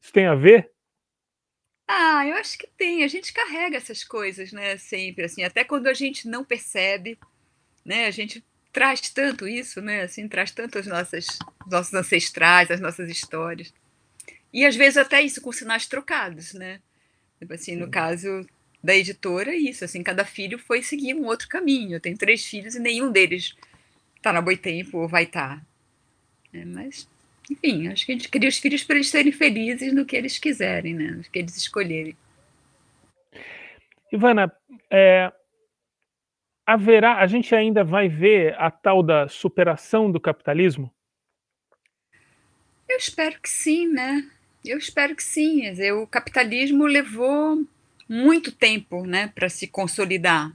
isso 0.00 0.12
tem 0.12 0.26
a 0.26 0.34
ver? 0.34 0.70
Ah, 1.88 2.26
eu 2.26 2.36
acho 2.36 2.58
que 2.58 2.66
tem. 2.76 3.02
A 3.04 3.08
gente 3.08 3.32
carrega 3.32 3.76
essas 3.76 4.04
coisas, 4.04 4.52
né? 4.52 4.76
Sempre 4.76 5.24
assim, 5.24 5.42
até 5.42 5.64
quando 5.64 5.86
a 5.88 5.94
gente 5.94 6.28
não 6.28 6.44
percebe, 6.44 7.18
né? 7.84 8.06
A 8.06 8.10
gente 8.10 8.44
traz 8.72 9.00
tanto 9.10 9.48
isso, 9.48 9.80
né? 9.80 10.02
Assim, 10.02 10.28
traz 10.28 10.50
tanto 10.50 10.78
as 10.78 10.86
nossas 10.86 11.26
nossos 11.66 11.94
ancestrais, 11.94 12.70
as 12.70 12.80
nossas 12.80 13.08
histórias. 13.08 13.72
E 14.52 14.64
às 14.64 14.76
vezes 14.76 14.96
até 14.96 15.20
isso 15.22 15.40
com 15.40 15.50
sinais 15.52 15.86
trocados, 15.86 16.54
né? 16.54 16.80
Tipo 17.38 17.54
assim, 17.54 17.76
no 17.76 17.90
caso 17.90 18.46
da 18.84 18.94
editora 18.94 19.50
é 19.50 19.56
isso, 19.56 19.82
assim, 19.82 20.02
cada 20.02 20.26
filho 20.26 20.58
foi 20.58 20.82
seguir 20.82 21.14
um 21.14 21.24
outro 21.24 21.48
caminho. 21.48 21.96
Eu 21.96 22.00
tenho 22.00 22.18
três 22.18 22.44
filhos 22.44 22.74
e 22.74 22.78
nenhum 22.78 23.10
deles 23.10 23.56
está 24.14 24.30
na 24.30 24.42
Boitempo 24.42 24.98
ou 24.98 25.08
vai 25.08 25.22
estar. 25.22 25.56
Tá. 25.56 25.62
É, 26.52 26.66
mas, 26.66 27.08
enfim, 27.50 27.88
acho 27.88 28.04
que 28.04 28.12
a 28.12 28.14
gente 28.14 28.28
cria 28.28 28.46
os 28.46 28.58
filhos 28.58 28.84
para 28.84 28.96
eles 28.96 29.08
serem 29.08 29.32
felizes 29.32 29.90
no 29.94 30.04
que 30.04 30.14
eles 30.14 30.38
quiserem, 30.38 30.92
né? 30.92 31.12
No 31.12 31.22
que 31.22 31.38
eles 31.38 31.56
escolherem. 31.56 32.14
Ivana, 34.12 34.52
é, 34.92 35.32
haverá, 36.66 37.16
a 37.20 37.26
gente 37.26 37.54
ainda 37.54 37.82
vai 37.82 38.06
ver 38.06 38.54
a 38.58 38.70
tal 38.70 39.02
da 39.02 39.28
superação 39.28 40.12
do 40.12 40.20
capitalismo? 40.20 40.94
Eu 42.86 42.98
espero 42.98 43.40
que 43.40 43.48
sim, 43.48 43.88
né? 43.88 44.30
Eu 44.62 44.76
espero 44.76 45.16
que 45.16 45.22
sim. 45.22 45.62
O 45.92 46.06
capitalismo 46.06 46.84
levou 46.84 47.66
muito 48.08 48.52
tempo 48.52 49.06
né, 49.06 49.28
para 49.34 49.48
se 49.48 49.66
consolidar. 49.66 50.52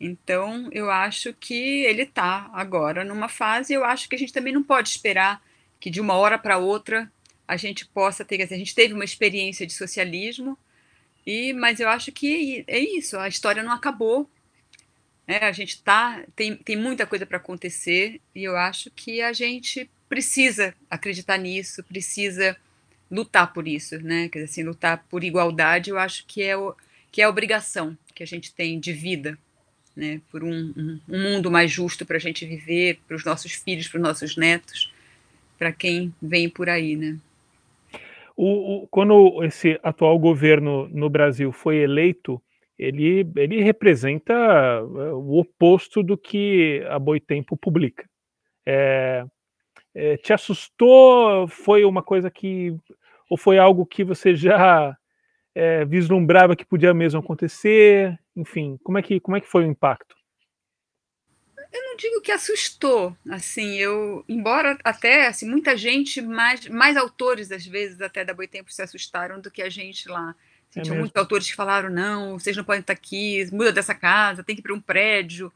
Então, 0.00 0.68
eu 0.72 0.90
acho 0.90 1.34
que 1.34 1.84
ele 1.84 2.02
está 2.02 2.50
agora 2.54 3.04
numa 3.04 3.28
fase, 3.28 3.74
eu 3.74 3.84
acho 3.84 4.08
que 4.08 4.16
a 4.16 4.18
gente 4.18 4.32
também 4.32 4.52
não 4.52 4.62
pode 4.62 4.88
esperar 4.88 5.42
que 5.78 5.90
de 5.90 6.00
uma 6.00 6.14
hora 6.14 6.38
para 6.38 6.58
outra 6.58 7.10
a 7.46 7.56
gente 7.56 7.86
possa 7.86 8.24
ter. 8.24 8.40
a 8.42 8.46
gente 8.46 8.74
teve 8.74 8.94
uma 8.94 9.04
experiência 9.04 9.66
de 9.66 9.72
socialismo, 9.72 10.56
e 11.26 11.52
mas 11.52 11.80
eu 11.80 11.88
acho 11.88 12.12
que 12.12 12.64
é 12.66 12.78
isso, 12.78 13.18
a 13.18 13.28
história 13.28 13.62
não 13.62 13.72
acabou. 13.72 14.30
Né, 15.26 15.38
a 15.38 15.52
gente 15.52 15.82
tá, 15.82 16.24
tem, 16.34 16.56
tem 16.56 16.76
muita 16.76 17.06
coisa 17.06 17.26
para 17.26 17.36
acontecer, 17.36 18.20
e 18.34 18.44
eu 18.44 18.56
acho 18.56 18.90
que 18.90 19.20
a 19.20 19.32
gente 19.32 19.88
precisa 20.08 20.74
acreditar 20.88 21.36
nisso, 21.36 21.84
precisa 21.84 22.56
lutar 23.10 23.52
por 23.52 23.66
isso, 23.66 23.98
né? 24.02 24.28
Quer 24.28 24.40
dizer, 24.40 24.50
assim, 24.50 24.62
lutar 24.62 25.04
por 25.08 25.24
igualdade, 25.24 25.90
eu 25.90 25.98
acho 25.98 26.24
que 26.26 26.42
é, 26.42 26.56
o, 26.56 26.74
que 27.10 27.20
é 27.20 27.24
a 27.24 27.28
obrigação 27.28 27.96
que 28.14 28.22
a 28.22 28.26
gente 28.26 28.54
tem 28.54 28.78
de 28.78 28.92
vida, 28.92 29.38
né? 29.96 30.20
Por 30.30 30.44
um, 30.44 30.72
um, 30.76 31.00
um 31.08 31.22
mundo 31.22 31.50
mais 31.50 31.70
justo 31.70 32.06
para 32.06 32.16
a 32.16 32.20
gente 32.20 32.46
viver, 32.46 33.00
para 33.06 33.16
os 33.16 33.24
nossos 33.24 33.52
filhos, 33.52 33.88
para 33.88 33.98
os 33.98 34.02
nossos 34.02 34.36
netos, 34.36 34.92
para 35.58 35.72
quem 35.72 36.14
vem 36.22 36.48
por 36.48 36.68
aí, 36.68 36.96
né? 36.96 37.18
O, 38.36 38.84
o, 38.84 38.88
quando 38.88 39.44
esse 39.44 39.78
atual 39.82 40.18
governo 40.18 40.88
no 40.88 41.10
Brasil 41.10 41.52
foi 41.52 41.76
eleito, 41.78 42.40
ele, 42.78 43.30
ele 43.36 43.60
representa 43.62 44.32
eh, 44.32 45.12
o 45.12 45.38
oposto 45.38 46.02
do 46.02 46.16
que 46.16 46.82
a 46.88 46.98
Boitempo 46.98 47.54
publica. 47.54 48.08
É, 48.64 49.26
é, 49.94 50.16
te 50.16 50.32
assustou? 50.32 51.46
Foi 51.48 51.84
uma 51.84 52.02
coisa 52.02 52.30
que 52.30 52.74
ou 53.30 53.36
foi 53.36 53.58
algo 53.58 53.86
que 53.86 54.02
você 54.02 54.34
já 54.34 54.96
é, 55.54 55.84
vislumbrava 55.84 56.56
que 56.56 56.66
podia 56.66 56.92
mesmo 56.92 57.20
acontecer? 57.20 58.18
Enfim, 58.34 58.76
como 58.82 58.98
é 58.98 59.02
que, 59.02 59.20
como 59.20 59.36
é 59.36 59.40
que 59.40 59.46
foi 59.46 59.64
o 59.64 59.68
impacto? 59.68 60.16
Eu 61.72 61.82
não 61.84 61.96
digo 61.96 62.20
que 62.20 62.32
assustou, 62.32 63.16
assim, 63.30 63.76
eu, 63.76 64.24
embora 64.28 64.76
até, 64.82 65.28
assim, 65.28 65.48
muita 65.48 65.76
gente, 65.76 66.20
mais, 66.20 66.66
mais 66.66 66.96
autores 66.96 67.52
às 67.52 67.64
vezes 67.64 68.00
até 68.00 68.24
da 68.24 68.34
Boitempo 68.34 68.72
se 68.72 68.82
assustaram 68.82 69.40
do 69.40 69.52
que 69.52 69.62
a 69.62 69.70
gente 69.70 70.08
lá. 70.08 70.34
Assim, 70.68 70.80
é 70.80 70.82
tinha 70.82 70.98
muitos 70.98 71.16
autores 71.16 71.48
que 71.48 71.54
falaram, 71.54 71.88
não, 71.88 72.36
vocês 72.36 72.56
não 72.56 72.64
podem 72.64 72.80
estar 72.80 72.92
aqui, 72.92 73.48
muda 73.52 73.72
dessa 73.72 73.94
casa, 73.94 74.42
tem 74.42 74.56
que 74.56 74.60
ir 74.60 74.64
para 74.64 74.74
um 74.74 74.80
prédio. 74.80 75.52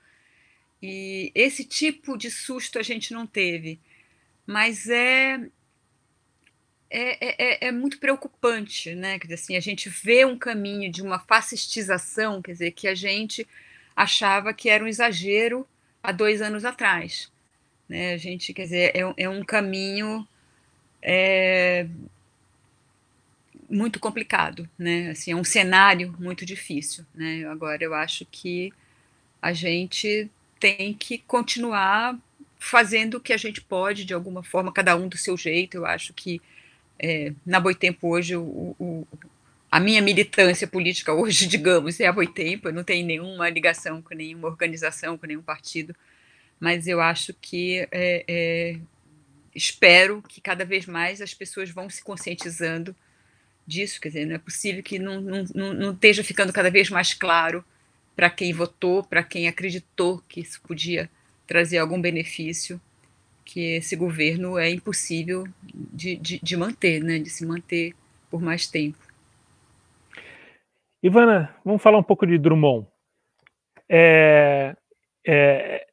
E 0.80 1.32
esse 1.34 1.64
tipo 1.64 2.16
de 2.16 2.30
susto 2.30 2.78
a 2.78 2.82
gente 2.82 3.12
não 3.12 3.26
teve. 3.26 3.80
Mas 4.46 4.88
é, 4.88 5.40
é, 6.96 7.18
é, 7.20 7.34
é, 7.38 7.68
é, 7.68 7.72
muito 7.72 7.98
preocupante, 7.98 8.94
né? 8.94 9.18
Quer 9.18 9.26
dizer, 9.26 9.34
assim, 9.34 9.56
a 9.56 9.60
gente 9.60 9.88
vê 9.88 10.24
um 10.24 10.38
caminho 10.38 10.88
de 10.92 11.02
uma 11.02 11.18
fascistização, 11.18 12.40
quer 12.40 12.52
dizer, 12.52 12.70
que 12.70 12.86
a 12.86 12.94
gente 12.94 13.44
achava 13.96 14.54
que 14.54 14.68
era 14.68 14.84
um 14.84 14.86
exagero 14.86 15.66
há 16.00 16.12
dois 16.12 16.40
anos 16.40 16.64
atrás. 16.64 17.32
Né? 17.88 18.14
A 18.14 18.16
gente, 18.16 18.54
quer 18.54 18.62
dizer, 18.62 18.92
é, 18.94 19.24
é 19.24 19.28
um 19.28 19.42
caminho 19.42 20.24
é, 21.02 21.88
muito 23.68 23.98
complicado, 23.98 24.68
né? 24.78 25.10
Assim, 25.10 25.32
é 25.32 25.36
um 25.36 25.42
cenário 25.42 26.14
muito 26.20 26.46
difícil, 26.46 27.04
né? 27.12 27.44
Agora 27.46 27.82
eu 27.82 27.92
acho 27.92 28.24
que 28.30 28.72
a 29.42 29.52
gente 29.52 30.30
tem 30.60 30.94
que 30.94 31.18
continuar 31.18 32.16
fazendo 32.56 33.16
o 33.16 33.20
que 33.20 33.32
a 33.32 33.36
gente 33.36 33.60
pode, 33.60 34.04
de 34.04 34.14
alguma 34.14 34.44
forma, 34.44 34.72
cada 34.72 34.94
um 34.96 35.08
do 35.08 35.18
seu 35.18 35.36
jeito. 35.36 35.76
Eu 35.76 35.86
acho 35.86 36.14
que 36.14 36.40
é, 36.98 37.32
na 37.44 37.60
Boitempo 37.60 38.08
hoje, 38.08 38.36
o, 38.36 38.74
o, 38.78 39.06
a 39.70 39.80
minha 39.80 40.00
militância 40.00 40.66
política 40.66 41.12
hoje, 41.12 41.46
digamos, 41.48 41.98
é 42.00 42.06
a 42.06 42.12
Boitempo, 42.12 42.68
eu 42.68 42.72
não 42.72 42.84
tenho 42.84 43.06
nenhuma 43.06 43.48
ligação 43.50 44.00
com 44.00 44.14
nenhuma 44.14 44.48
organização, 44.48 45.18
com 45.18 45.26
nenhum 45.26 45.42
partido, 45.42 45.94
mas 46.60 46.86
eu 46.86 47.00
acho 47.00 47.34
que 47.34 47.86
é, 47.90 48.24
é, 48.26 48.78
espero 49.54 50.22
que 50.22 50.40
cada 50.40 50.64
vez 50.64 50.86
mais 50.86 51.20
as 51.20 51.34
pessoas 51.34 51.70
vão 51.70 51.90
se 51.90 52.02
conscientizando 52.02 52.94
disso, 53.66 54.00
quer 54.00 54.08
dizer, 54.08 54.26
não 54.26 54.34
é 54.34 54.38
possível 54.38 54.82
que 54.82 54.98
não, 54.98 55.20
não, 55.20 55.74
não 55.74 55.92
esteja 55.92 56.22
ficando 56.22 56.52
cada 56.52 56.70
vez 56.70 56.90
mais 56.90 57.14
claro 57.14 57.64
para 58.14 58.30
quem 58.30 58.52
votou, 58.52 59.02
para 59.02 59.22
quem 59.22 59.48
acreditou 59.48 60.22
que 60.28 60.40
isso 60.40 60.60
podia 60.62 61.10
trazer 61.46 61.78
algum 61.78 62.00
benefício, 62.00 62.80
que 63.44 63.76
esse 63.76 63.94
governo 63.96 64.58
é 64.58 64.70
impossível 64.70 65.44
de, 65.64 66.16
de, 66.16 66.40
de 66.42 66.56
manter, 66.56 67.02
né, 67.02 67.18
de 67.18 67.30
se 67.30 67.44
manter 67.46 67.94
por 68.30 68.40
mais 68.40 68.66
tempo. 68.66 68.98
Ivana, 71.02 71.54
vamos 71.64 71.82
falar 71.82 71.98
um 71.98 72.02
pouco 72.02 72.26
de 72.26 72.38
Drummond. 72.38 72.86
É, 73.88 74.74
é, 75.26 75.86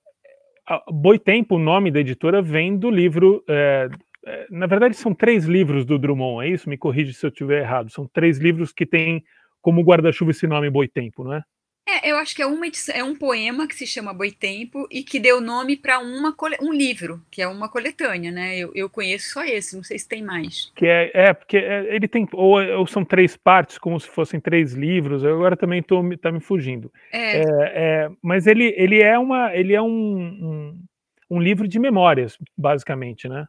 Boitempo, 0.90 1.56
o 1.56 1.60
nome 1.60 1.92
da 1.92 2.00
editora, 2.00 2.42
vem 2.42 2.78
do 2.78 2.90
livro 2.90 3.44
é, 3.48 3.90
é, 4.26 4.48
na 4.50 4.68
verdade, 4.68 4.96
são 4.96 5.14
três 5.14 5.46
livros 5.46 5.84
do 5.86 5.98
Drummond, 5.98 6.46
é 6.46 6.50
isso? 6.50 6.70
Me 6.70 6.78
corrige 6.78 7.14
se 7.14 7.26
eu 7.26 7.30
estiver 7.30 7.62
errado. 7.62 7.90
São 7.90 8.08
três 8.08 8.38
livros 8.38 8.72
que 8.72 8.86
têm 8.86 9.24
como 9.62 9.82
guarda-chuva 9.82 10.32
esse 10.32 10.48
nome 10.48 10.70
Boitempo, 10.70 11.24
não 11.24 11.34
é? 11.34 11.44
É, 11.92 12.10
eu 12.10 12.18
acho 12.18 12.34
que 12.34 12.42
é, 12.42 12.46
uma 12.46 12.66
edição, 12.68 12.96
é 12.96 13.04
um 13.04 13.16
poema 13.16 13.68
que 13.68 13.76
se 13.76 13.86
chama 13.86 14.14
Boitempo 14.14 14.88
e 14.90 15.04
que 15.04 15.20
deu 15.20 15.42
nome 15.42 15.76
para 15.76 16.00
um 16.00 16.72
livro, 16.72 17.22
que 17.30 17.42
é 17.42 17.48
uma 17.48 17.68
coletânea, 17.68 18.32
né? 18.32 18.58
Eu, 18.58 18.72
eu 18.74 18.90
conheço 18.90 19.34
só 19.34 19.44
esse, 19.44 19.76
não 19.76 19.84
sei 19.84 20.00
se 20.00 20.08
tem 20.08 20.24
mais. 20.24 20.72
Que 20.76 20.88
é, 20.88 21.12
é 21.14 21.34
porque 21.34 21.58
é, 21.58 21.94
ele 21.94 22.08
tem, 22.08 22.28
ou, 22.32 22.62
ou, 22.62 22.88
são 22.88 23.04
três 23.04 23.36
partes, 23.36 23.78
como 23.78 24.00
se 24.00 24.08
fossem 24.08 24.40
três 24.40 24.74
livros, 24.74 25.24
eu 25.24 25.36
agora 25.36 25.58
também 25.58 25.84
tô, 25.84 26.02
tá 26.18 26.32
me 26.32 26.40
fugindo. 26.40 26.92
É. 27.12 27.40
é. 27.40 27.44
É, 27.74 28.10
mas 28.22 28.48
ele, 28.48 28.74
ele 28.78 29.02
é, 29.02 29.20
uma, 29.20 29.54
ele 29.54 29.74
é 29.74 29.82
um, 29.82 29.88
um, 29.90 30.84
um 31.30 31.42
livro 31.42 31.68
de 31.68 31.78
memórias, 31.78 32.38
basicamente, 32.58 33.28
né? 33.28 33.46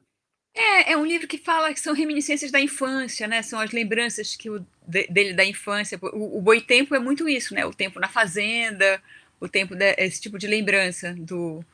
É, 0.54 0.92
é 0.92 0.96
um 0.96 1.06
livro 1.06 1.26
que 1.26 1.38
fala 1.38 1.72
que 1.72 1.80
são 1.80 1.94
reminiscências 1.94 2.50
da 2.50 2.60
infância, 2.60 3.26
né? 3.26 3.42
São 3.42 3.58
as 3.58 3.72
lembranças 3.72 4.36
que 4.36 4.50
o, 4.50 4.64
de, 4.86 5.06
dele 5.06 5.32
da 5.32 5.44
infância. 5.44 5.98
O, 6.00 6.38
o 6.38 6.42
Boitempo 6.42 6.94
é 6.94 6.98
muito 6.98 7.28
isso, 7.28 7.54
né? 7.54 7.64
O 7.64 7.72
tempo 7.72 7.98
na 7.98 8.08
fazenda, 8.08 9.00
o 9.40 9.48
tempo 9.48 9.74
de, 9.74 9.94
esse 9.98 10.20
tipo 10.20 10.38
de 10.38 10.46
lembrança 10.46 11.14
do, 11.18 11.64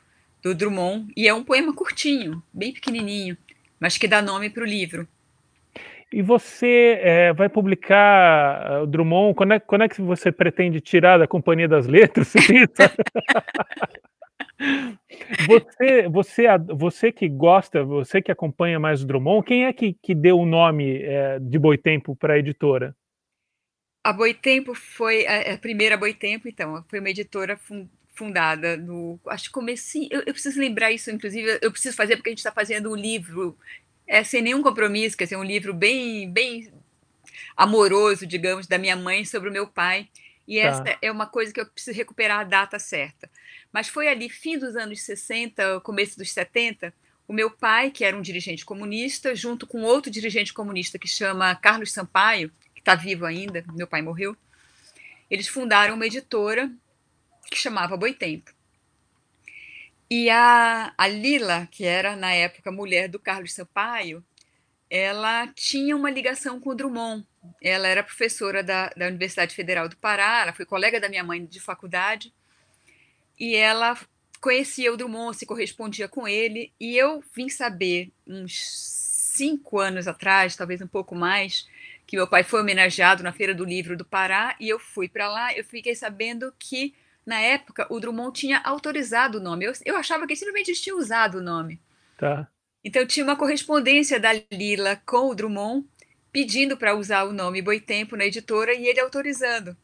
do 0.41 0.55
Drummond. 0.55 1.11
E 1.15 1.27
é 1.27 1.33
um 1.33 1.43
poema 1.43 1.73
curtinho, 1.73 2.41
bem 2.53 2.71
pequenininho, 2.71 3.37
mas 3.79 3.97
que 3.97 4.07
dá 4.07 4.21
nome 4.21 4.49
para 4.49 4.63
o 4.63 4.67
livro. 4.67 5.07
E 6.11 6.21
você 6.21 6.99
é, 7.01 7.33
vai 7.33 7.49
publicar 7.49 8.79
uh, 8.79 8.83
o 8.83 8.87
Drummond? 8.87 9.35
Quando 9.35 9.53
é, 9.53 9.59
quando 9.59 9.83
é 9.83 9.89
que 9.89 10.01
você 10.01 10.31
pretende 10.31 10.81
tirar 10.81 11.19
da 11.19 11.27
Companhia 11.27 11.67
das 11.67 11.85
Letras? 11.85 12.33
Você, 15.47 16.07
você, 16.07 16.47
você 16.75 17.11
que 17.11 17.27
gosta, 17.27 17.83
você 17.83 18.21
que 18.21 18.31
acompanha 18.31 18.79
mais 18.79 19.01
o 19.01 19.07
Drummond, 19.07 19.45
quem 19.45 19.65
é 19.65 19.73
que, 19.73 19.93
que 19.93 20.15
deu 20.15 20.39
o 20.39 20.45
nome 20.45 21.01
é, 21.01 21.39
de 21.39 21.57
Boitempo 21.57 22.15
para 22.15 22.33
a 22.33 22.39
editora? 22.39 22.95
A 24.03 24.13
Boitempo 24.13 24.73
foi 24.73 25.27
a, 25.27 25.53
a 25.53 25.57
primeira 25.57 25.97
Boitempo, 25.97 26.47
então, 26.47 26.83
foi 26.87 26.99
uma 26.99 27.09
editora 27.09 27.59
fundada 28.15 28.75
no, 28.75 29.19
acho 29.27 29.45
que 29.45 29.51
comecei, 29.51 30.07
eu, 30.11 30.19
eu, 30.25 30.33
preciso 30.33 30.59
lembrar 30.59 30.91
isso, 30.91 31.09
inclusive, 31.09 31.59
eu 31.61 31.71
preciso 31.71 31.95
fazer 31.95 32.17
porque 32.17 32.29
a 32.29 32.31
gente 32.31 32.39
está 32.39 32.51
fazendo 32.51 32.91
um 32.91 32.95
livro, 32.95 33.57
é, 34.05 34.23
sem 34.23 34.41
nenhum 34.41 34.61
compromisso, 34.61 35.15
quer 35.15 35.23
dizer, 35.25 35.37
um 35.37 35.43
livro 35.43 35.73
bem, 35.73 36.29
bem 36.29 36.71
amoroso, 37.55 38.25
digamos, 38.25 38.67
da 38.67 38.77
minha 38.77 38.95
mãe 38.95 39.23
sobre 39.23 39.49
o 39.49 39.53
meu 39.53 39.67
pai, 39.67 40.09
e 40.47 40.59
tá. 40.59 40.67
essa 40.67 40.97
é 41.01 41.11
uma 41.11 41.27
coisa 41.27 41.53
que 41.53 41.61
eu 41.61 41.65
preciso 41.65 41.95
recuperar 41.95 42.39
a 42.39 42.43
data 42.43 42.79
certa. 42.79 43.29
Mas 43.71 43.87
foi 43.87 44.07
ali, 44.07 44.29
fim 44.29 44.57
dos 44.57 44.75
anos 44.75 45.01
60, 45.01 45.79
começo 45.81 46.17
dos 46.17 46.31
70, 46.31 46.93
o 47.27 47.33
meu 47.33 47.51
pai, 47.51 47.91
que 47.91 48.03
era 48.03 48.17
um 48.17 48.21
dirigente 48.21 48.65
comunista, 48.65 49.35
junto 49.35 49.67
com 49.67 49.83
outro 49.83 50.11
dirigente 50.11 50.51
comunista 50.51 50.97
que 50.97 51.07
chama 51.07 51.55
Carlos 51.55 51.91
Sampaio, 51.91 52.51
que 52.73 52.81
está 52.81 52.95
vivo 52.95 53.25
ainda, 53.25 53.63
meu 53.73 53.85
pai 53.85 54.01
morreu, 54.01 54.35
eles 55.29 55.47
fundaram 55.47 55.93
uma 55.93 56.07
editora 56.07 56.71
que 57.49 57.57
chamava 57.57 57.95
Boitempo. 57.95 58.51
E 60.09 60.27
a, 60.29 60.91
a 60.97 61.07
Lila, 61.07 61.67
que 61.69 61.85
era 61.85 62.15
na 62.15 62.33
época 62.33 62.71
mulher 62.71 63.07
do 63.07 63.19
Carlos 63.19 63.53
Sampaio, 63.53 64.25
ela 64.89 65.47
tinha 65.49 65.95
uma 65.95 66.09
ligação 66.09 66.59
com 66.59 66.71
o 66.71 66.75
Drummond. 66.75 67.23
Ela 67.61 67.87
era 67.87 68.03
professora 68.03 68.63
da, 68.63 68.89
da 68.89 69.05
Universidade 69.05 69.53
Federal 69.53 69.87
do 69.87 69.95
Pará, 69.97 70.41
ela 70.41 70.53
foi 70.53 70.65
colega 70.65 70.99
da 70.99 71.07
minha 71.07 71.23
mãe 71.23 71.45
de 71.45 71.59
faculdade, 71.59 72.33
e 73.39 73.55
ela 73.55 73.97
conhecia 74.41 74.91
o 74.91 74.97
Drummond, 74.97 75.37
se 75.37 75.45
correspondia 75.45 76.07
com 76.07 76.27
ele, 76.27 76.71
e 76.79 76.97
eu 76.97 77.23
vim 77.35 77.49
saber 77.49 78.11
uns 78.25 78.53
cinco 79.39 79.79
anos 79.79 80.07
atrás, 80.07 80.55
talvez 80.55 80.81
um 80.81 80.87
pouco 80.87 81.15
mais, 81.15 81.67
que 82.05 82.15
meu 82.15 82.27
pai 82.27 82.43
foi 82.43 82.61
homenageado 82.61 83.23
na 83.23 83.31
Feira 83.31 83.53
do 83.53 83.65
Livro 83.65 83.95
do 83.95 84.05
Pará, 84.05 84.55
e 84.59 84.67
eu 84.67 84.79
fui 84.79 85.07
para 85.07 85.29
lá, 85.29 85.53
eu 85.53 85.63
fiquei 85.63 85.95
sabendo 85.95 86.53
que, 86.57 86.93
na 87.25 87.39
época, 87.39 87.85
o 87.89 87.99
Drummond 87.99 88.37
tinha 88.37 88.59
autorizado 88.63 89.37
o 89.37 89.41
nome. 89.41 89.65
Eu, 89.65 89.73
eu 89.85 89.95
achava 89.95 90.25
que 90.25 90.33
ele 90.33 90.39
simplesmente 90.39 90.73
tinha 90.81 90.95
usado 90.95 91.37
o 91.37 91.43
nome. 91.43 91.79
Tá. 92.17 92.47
Então 92.83 93.05
tinha 93.05 93.23
uma 93.23 93.35
correspondência 93.35 94.19
da 94.19 94.31
Lila 94.51 95.01
com 95.05 95.29
o 95.29 95.35
Drummond, 95.35 95.85
pedindo 96.31 96.77
para 96.77 96.95
usar 96.95 97.25
o 97.25 97.33
nome 97.33 97.61
Boitempo 97.61 98.15
na 98.15 98.25
editora, 98.25 98.73
e 98.73 98.87
ele 98.87 98.99
autorizando. 98.99 99.77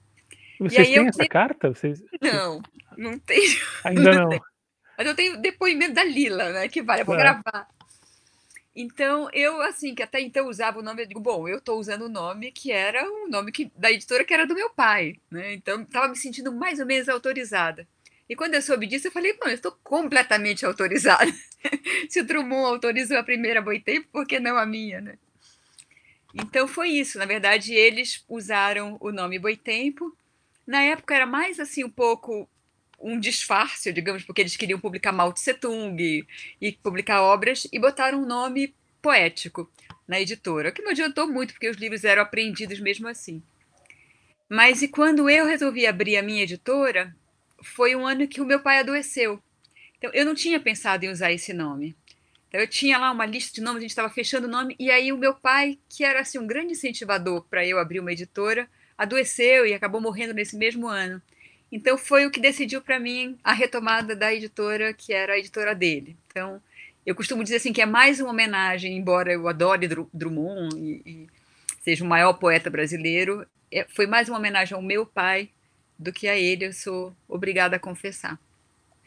Vocês 0.60 0.88
têm 0.88 1.08
essa 1.08 1.28
carta? 1.28 1.70
Vocês... 1.70 2.03
Não, 2.22 2.62
não 2.97 3.20
tenho. 3.20 3.60
Ainda 3.84 4.14
não. 4.14 4.30
não. 4.30 4.39
Mas 4.97 5.08
eu 5.08 5.16
tenho 5.16 5.38
depoimento 5.38 5.93
da 5.93 6.03
Lila, 6.03 6.51
né? 6.51 6.70
Que 6.70 6.82
vai, 6.82 7.01
eu 7.01 7.06
vou 7.06 7.16
é. 7.16 7.18
gravar. 7.18 7.68
Então, 8.76 9.30
eu, 9.32 9.62
assim, 9.62 9.95
que 9.95 10.03
até 10.03 10.20
então 10.20 10.49
usava 10.49 10.80
o 10.80 10.84
nome, 10.84 11.03
eu 11.03 11.08
digo, 11.08 11.20
bom, 11.20 11.47
eu 11.47 11.60
estou 11.60 11.80
usando 11.80 12.03
o 12.03 12.10
nome 12.10 12.51
que 12.51 12.74
era 12.74 13.10
o 13.10 13.30
nome 13.30 13.51
que, 13.51 13.72
da 13.76 13.89
editora 13.89 14.26
que 14.26 14.34
era 14.34 14.45
do 14.45 14.53
meu 14.53 14.70
pai, 14.70 15.16
né? 15.32 15.53
Então, 15.53 15.82
estava 15.82 16.10
me 16.10 16.16
sentindo 16.18 16.51
mais 16.51 16.80
ou 16.80 16.86
menos 16.86 17.08
autorizada. 17.08 17.88
E 18.28 18.36
quando 18.36 18.56
eu 18.56 18.62
soube 18.62 18.86
disso, 18.86 19.08
eu 19.08 19.12
falei, 19.12 19.34
bom, 19.34 19.47
eu 19.47 19.53
estou 19.53 19.72
completamente 19.84 20.66
autorizada. 20.66 21.32
Se 22.10 22.20
o 22.20 22.26
Drummond 22.26 22.66
autorizou 22.66 23.18
a 23.18 23.24
primeira 23.24 23.62
Boitempo, 23.62 24.10
por 24.12 24.28
que 24.28 24.39
não 24.41 24.58
a 24.58 24.66
minha, 24.66 24.99
né? 24.99 25.18
Então, 26.34 26.68
foi 26.68 26.89
isso. 26.89 27.18
Na 27.18 27.26
verdade, 27.26 27.74
eles 27.74 28.26
usaram 28.28 28.97
o 28.99 29.10
nome 29.10 29.39
Boitempo 29.39 30.14
na 30.66 30.82
época 30.82 31.16
era 31.16 31.26
mais 31.26 31.59
assim 31.59 31.84
um 31.84 31.89
pouco 31.89 32.49
um 32.99 33.20
disfarce, 33.20 33.91
digamos, 33.91 34.24
porque 34.24 34.41
eles 34.41 34.55
queriam 34.55 34.80
publicar 34.80 35.11
Mao 35.11 35.32
Tse 35.34 35.53
Tung 35.53 36.26
e, 36.61 36.72
publicar 36.72 37.22
obras 37.22 37.68
e 37.72 37.78
botaram 37.78 38.22
um 38.22 38.26
nome 38.26 38.74
poético 39.01 39.70
na 40.07 40.20
editora, 40.20 40.72
que 40.72 40.82
não 40.82 40.91
adiantou 40.91 41.28
muito, 41.28 41.53
porque 41.53 41.70
os 41.70 41.78
livros 41.78 42.03
eram 42.03 42.24
apreendidos 42.24 42.80
mesmo 42.80 43.07
assim. 43.07 43.43
Mas 44.49 44.82
e 44.82 44.88
quando 44.88 45.30
eu 45.30 45.45
resolvi 45.45 45.86
abrir 45.86 46.18
a 46.18 46.24
minha 46.24 46.43
editora, 46.43 47.16
foi 47.63 47.95
um 47.95 48.07
ano 48.07 48.28
que 48.28 48.41
o 48.41 48.45
meu 48.45 48.59
pai 48.59 48.80
adoeceu. 48.80 49.41
Então 49.97 50.11
eu 50.13 50.26
não 50.26 50.36
tinha 50.36 50.59
pensado 50.59 51.05
em 51.05 51.09
usar 51.09 51.32
esse 51.32 51.53
nome. 51.53 51.95
Então 52.47 52.59
eu 52.59 52.68
tinha 52.68 52.97
lá 52.97 53.11
uma 53.11 53.26
lista 53.26 53.53
de 53.53 53.61
nomes, 53.61 53.80
a 53.80 53.82
gente 53.82 53.89
estava 53.89 54.09
fechando 54.09 54.47
o 54.47 54.49
nome, 54.49 54.76
e 54.80 54.89
aí 54.89 55.11
o 55.11 55.18
meu 55.18 55.34
pai, 55.34 55.78
que 55.89 56.03
era 56.03 56.22
assim 56.22 56.38
um 56.39 56.47
grande 56.47 56.72
incentivador 56.72 57.43
para 57.49 57.66
eu 57.66 57.78
abrir 57.78 57.99
uma 57.99 58.11
editora, 58.11 58.70
adoeceu 58.98 59.66
e 59.66 59.74
acabou 59.74 60.02
morrendo 60.02 60.34
nesse 60.34 60.58
mesmo 60.58 60.88
ano. 60.88 61.22
Então 61.72 61.98
foi 61.98 62.26
o 62.26 62.32
que 62.32 62.39
decidiu 62.39 62.82
para 62.82 63.00
mim 63.00 63.38
a 63.43 63.54
retomada 63.54 64.16
da 64.16 64.34
editora 64.34 64.93
que 64.93 65.14
era 65.14 65.34
a 65.34 65.38
editora 65.38 65.76
dele. 65.76 66.16
Então 66.28 66.62
eu 67.06 67.14
costumo 67.14 67.43
dizer 67.43 67.58
assim 67.58 67.74
que 67.74 67.82
é 67.82 67.86
mais 67.86 68.20
uma 68.20 68.32
homenagem, 68.32 68.98
embora 68.98 69.32
eu 69.32 69.48
adore 69.48 69.88
Drummond 70.14 70.76
e, 70.78 71.02
e 71.06 71.28
seja 71.82 72.04
o 72.04 72.08
maior 72.08 72.34
poeta 72.34 72.70
brasileiro, 72.70 73.46
é, 73.72 73.86
foi 73.89 74.08
mais 74.08 74.30
uma 74.30 74.38
homenagem 74.38 74.76
ao 74.76 74.82
meu 74.82 75.06
pai 75.06 75.50
do 76.00 76.12
que 76.12 76.28
a 76.28 76.36
ele. 76.38 76.66
Eu 76.66 76.74
sou 76.74 77.14
obrigada 77.28 77.76
a 77.76 77.80
confessar. 77.80 78.39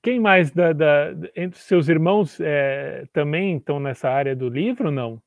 Quem 0.02 0.20
mais 0.20 0.52
da, 0.52 0.74
da, 0.74 1.14
entre 1.36 1.60
seus 1.60 1.88
irmãos 1.88 2.38
é, 2.42 3.06
também 3.14 3.58
estão 3.58 3.80
nessa 3.80 4.10
área 4.10 4.36
do 4.36 4.50
livro, 4.50 4.92
não? 4.92 5.22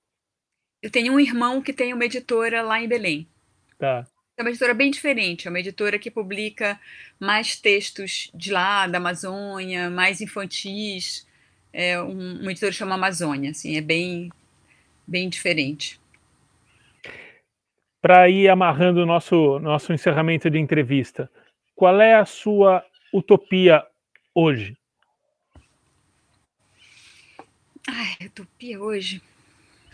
Eu 0.83 0.91
tenho 0.91 1.13
um 1.13 1.21
irmão 1.21 1.61
que 1.63 1.73
tem 1.73 1.93
uma 1.93 2.05
editora 2.05 2.63
lá 2.63 2.81
em 2.81 2.89
Belém. 2.89 3.27
Tá. 3.79 4.07
É 4.37 4.43
uma 4.43 4.51
editora 4.51 4.75
bem 4.75 4.91
diferente, 4.91 5.47
é 5.47 5.51
uma 5.51 5.61
editora 5.61 5.99
que 5.99 6.11
publica 6.11 6.79
mais 7.19 7.59
textos 7.59 8.31
de 8.35 8.53
lá, 8.53 8.87
da 8.87 8.99
Amazônia, 8.99 9.89
mais 9.89 10.21
infantis, 10.21 11.27
é 11.73 12.01
um, 12.01 12.41
uma 12.41 12.51
editora 12.51 12.73
chama 12.73 12.95
Amazônia, 12.95 13.51
assim, 13.51 13.77
é 13.77 13.81
bem, 13.81 14.31
bem 15.07 15.29
diferente. 15.31 15.99
Para 18.03 18.29
ir 18.29 18.49
amarrando 18.49 19.03
o 19.03 19.07
nosso, 19.07 19.59
nosso 19.59 19.93
encerramento 19.93 20.51
de 20.51 20.59
entrevista, 20.59 21.31
qual 21.75 21.99
é 22.01 22.15
a 22.15 22.27
sua 22.27 22.85
utopia 23.13 23.85
hoje? 24.35 24.77
Ai, 27.89 28.27
utopia 28.27 28.81
hoje. 28.81 29.23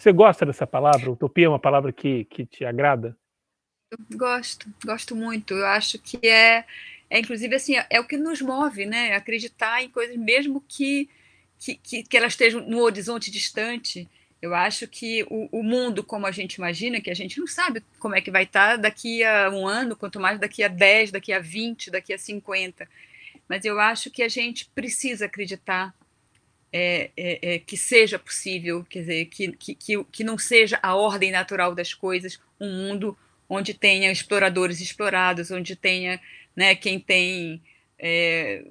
Você 0.03 0.13
gosta 0.13 0.45
dessa 0.45 0.67
palavra? 0.67 1.13
Utopia 1.13 1.47
é 1.47 1.49
uma 1.49 1.61
palavra 1.61 1.93
que, 1.93 2.25
que 2.25 2.45
te 2.45 2.65
agrada? 2.65 3.17
Gosto, 4.11 4.69
gosto 4.85 5.15
muito. 5.15 5.55
Eu 5.55 5.65
acho 5.65 5.97
que 5.97 6.27
é, 6.27 6.65
é 7.09 7.21
inclusive 7.21 7.55
assim, 7.55 7.75
é 7.89 8.01
o 8.01 8.05
que 8.05 8.17
nos 8.17 8.43
move, 8.43 8.85
né? 8.85 9.15
Acreditar 9.15 9.81
em 9.81 9.89
coisas, 9.89 10.17
mesmo 10.17 10.61
que, 10.67 11.09
que, 11.57 11.77
que, 11.77 12.03
que 12.03 12.17
elas 12.17 12.33
estejam 12.33 12.63
no 12.63 12.81
horizonte 12.81 13.31
distante. 13.31 14.09
Eu 14.41 14.57
acho 14.57 14.89
que 14.89 15.23
o, 15.31 15.49
o, 15.61 15.63
mundo, 15.63 16.03
como 16.03 16.27
a 16.27 16.33
gente 16.33 16.55
imagina, 16.55 17.01
que 17.01 17.09
a 17.11 17.15
gente 17.15 17.39
não 17.39 17.47
sabe 17.47 17.81
como 18.01 18.17
é 18.17 18.21
que 18.21 18.33
vai 18.33 18.43
estar 18.43 18.79
daqui 18.79 19.23
a 19.23 19.51
um 19.51 19.69
ano, 19.69 19.95
quanto 19.95 20.19
mais 20.19 20.37
daqui 20.41 20.65
a 20.65 20.69
10, 20.69 21.13
daqui 21.13 21.33
a 21.33 21.39
20, 21.39 21.93
daqui 21.93 22.13
a 22.13 22.19
50. 22.19 22.89
Mas 23.49 23.65
eu 23.65 23.79
acho 23.79 24.11
que 24.11 24.25
a 24.25 24.29
gente 24.29 24.69
precisa 24.75 25.27
acreditar 25.27 25.95
é, 26.73 27.11
é, 27.17 27.55
é, 27.55 27.59
que 27.59 27.77
seja 27.77 28.19
possível, 28.19 28.85
quer 28.89 29.01
dizer, 29.01 29.25
que, 29.27 29.53
que, 29.53 30.05
que 30.05 30.25
não 30.25 30.39
seja 30.39 30.79
a 30.83 30.95
ordem 30.95 31.31
natural 31.31 31.75
das 31.75 31.93
coisas, 31.93 32.41
um 32.59 32.71
mundo 32.71 33.17
onde 33.49 33.75
tenha 33.75 34.11
exploradores 34.11 34.81
explorados, 34.81 35.51
onde 35.51 35.77
tenha 35.77 36.19
né, 36.57 36.75
quem 36.75 36.99
tem 36.99 37.63
é, 37.99 38.65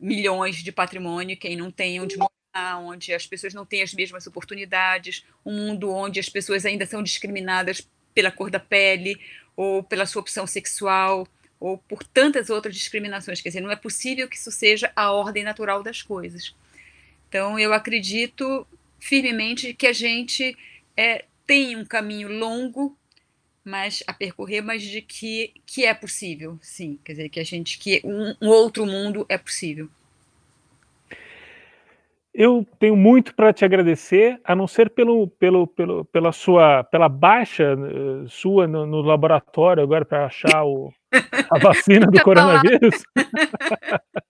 milhões 0.00 0.56
de 0.62 0.70
patrimônio, 0.70 1.36
quem 1.36 1.56
não 1.56 1.70
tem 1.70 2.00
onde 2.00 2.16
morar, 2.16 2.78
onde 2.78 3.12
as 3.12 3.26
pessoas 3.26 3.52
não 3.52 3.66
têm 3.66 3.82
as 3.82 3.92
mesmas 3.92 4.26
oportunidades, 4.26 5.24
um 5.44 5.52
mundo 5.52 5.92
onde 5.92 6.20
as 6.20 6.28
pessoas 6.28 6.64
ainda 6.64 6.86
são 6.86 7.02
discriminadas 7.02 7.86
pela 8.14 8.30
cor 8.30 8.50
da 8.50 8.60
pele 8.60 9.20
ou 9.56 9.82
pela 9.82 10.06
sua 10.06 10.20
opção 10.20 10.46
sexual 10.46 11.26
ou 11.58 11.76
por 11.76 12.04
tantas 12.04 12.48
outras 12.48 12.74
discriminações. 12.74 13.40
Quer 13.40 13.50
dizer, 13.50 13.60
não 13.60 13.70
é 13.70 13.76
possível 13.76 14.28
que 14.28 14.36
isso 14.36 14.50
seja 14.50 14.92
a 14.94 15.12
ordem 15.12 15.42
natural 15.42 15.82
das 15.82 16.00
coisas. 16.00 16.54
Então, 17.30 17.58
eu 17.58 17.72
acredito 17.72 18.66
firmemente 18.98 19.72
que 19.72 19.86
a 19.86 19.92
gente 19.92 20.54
é, 20.94 21.24
tem 21.46 21.76
um 21.76 21.84
caminho 21.86 22.28
longo 22.28 22.94
mas 23.64 24.02
a 24.06 24.12
percorrer, 24.12 24.62
mas 24.62 24.82
de 24.82 25.00
que, 25.02 25.52
que 25.66 25.84
é 25.84 25.94
possível, 25.94 26.58
sim. 26.60 26.98
Quer 27.04 27.12
dizer, 27.12 27.28
que 27.28 27.40
a 27.40 27.44
gente, 27.44 27.78
que 27.78 28.00
um, 28.04 28.34
um 28.40 28.48
outro 28.48 28.86
mundo 28.86 29.24
é 29.28 29.36
possível. 29.38 29.88
Eu 32.32 32.66
tenho 32.78 32.96
muito 32.96 33.34
para 33.34 33.52
te 33.52 33.64
agradecer, 33.64 34.40
a 34.44 34.54
não 34.54 34.66
ser 34.66 34.90
pelo, 34.90 35.28
pelo, 35.28 35.66
pelo, 35.66 36.04
pela 36.06 36.32
sua, 36.32 36.84
pela 36.84 37.08
baixa 37.08 37.74
uh, 37.74 38.28
sua 38.28 38.66
no, 38.66 38.86
no, 38.86 39.02
laboratório 39.02 39.82
agora 39.82 40.04
para 40.04 40.26
achar 40.26 40.64
o, 40.64 40.92
a 41.50 41.58
vacina 41.58 42.06
do 42.10 42.22
coronavírus. 42.22 43.02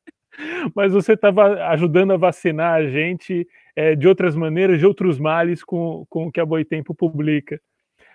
Mas 0.75 0.93
você 0.93 1.15
estava 1.15 1.67
ajudando 1.69 2.13
a 2.13 2.17
vacinar 2.17 2.75
a 2.75 2.89
gente 2.89 3.47
é, 3.75 3.95
de 3.95 4.07
outras 4.07 4.35
maneiras, 4.35 4.79
de 4.79 4.87
outros 4.87 5.19
males 5.19 5.63
com, 5.63 6.05
com 6.09 6.27
o 6.27 6.33
que 6.33 6.41
a 6.41 6.47
Boitempo 6.47 6.95
publica. 6.95 7.61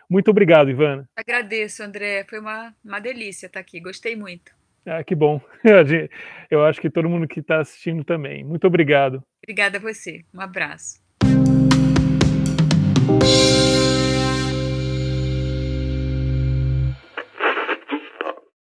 Muito 0.09 0.29
obrigado, 0.29 0.69
Ivana. 0.69 1.09
Agradeço, 1.15 1.83
André. 1.83 2.23
Foi 2.29 2.39
uma, 2.39 2.73
uma 2.83 2.99
delícia 2.99 3.47
estar 3.47 3.59
aqui. 3.59 3.79
Gostei 3.79 4.15
muito. 4.15 4.51
Ah, 4.85 5.03
que 5.03 5.15
bom. 5.15 5.41
Eu 6.49 6.63
acho 6.63 6.79
que 6.79 6.89
todo 6.89 7.09
mundo 7.09 7.27
que 7.27 7.39
está 7.39 7.59
assistindo 7.59 8.03
também. 8.03 8.43
Muito 8.43 8.67
obrigado. 8.67 9.23
Obrigada 9.43 9.77
a 9.77 9.81
você. 9.81 10.23
Um 10.33 10.41
abraço. 10.41 11.04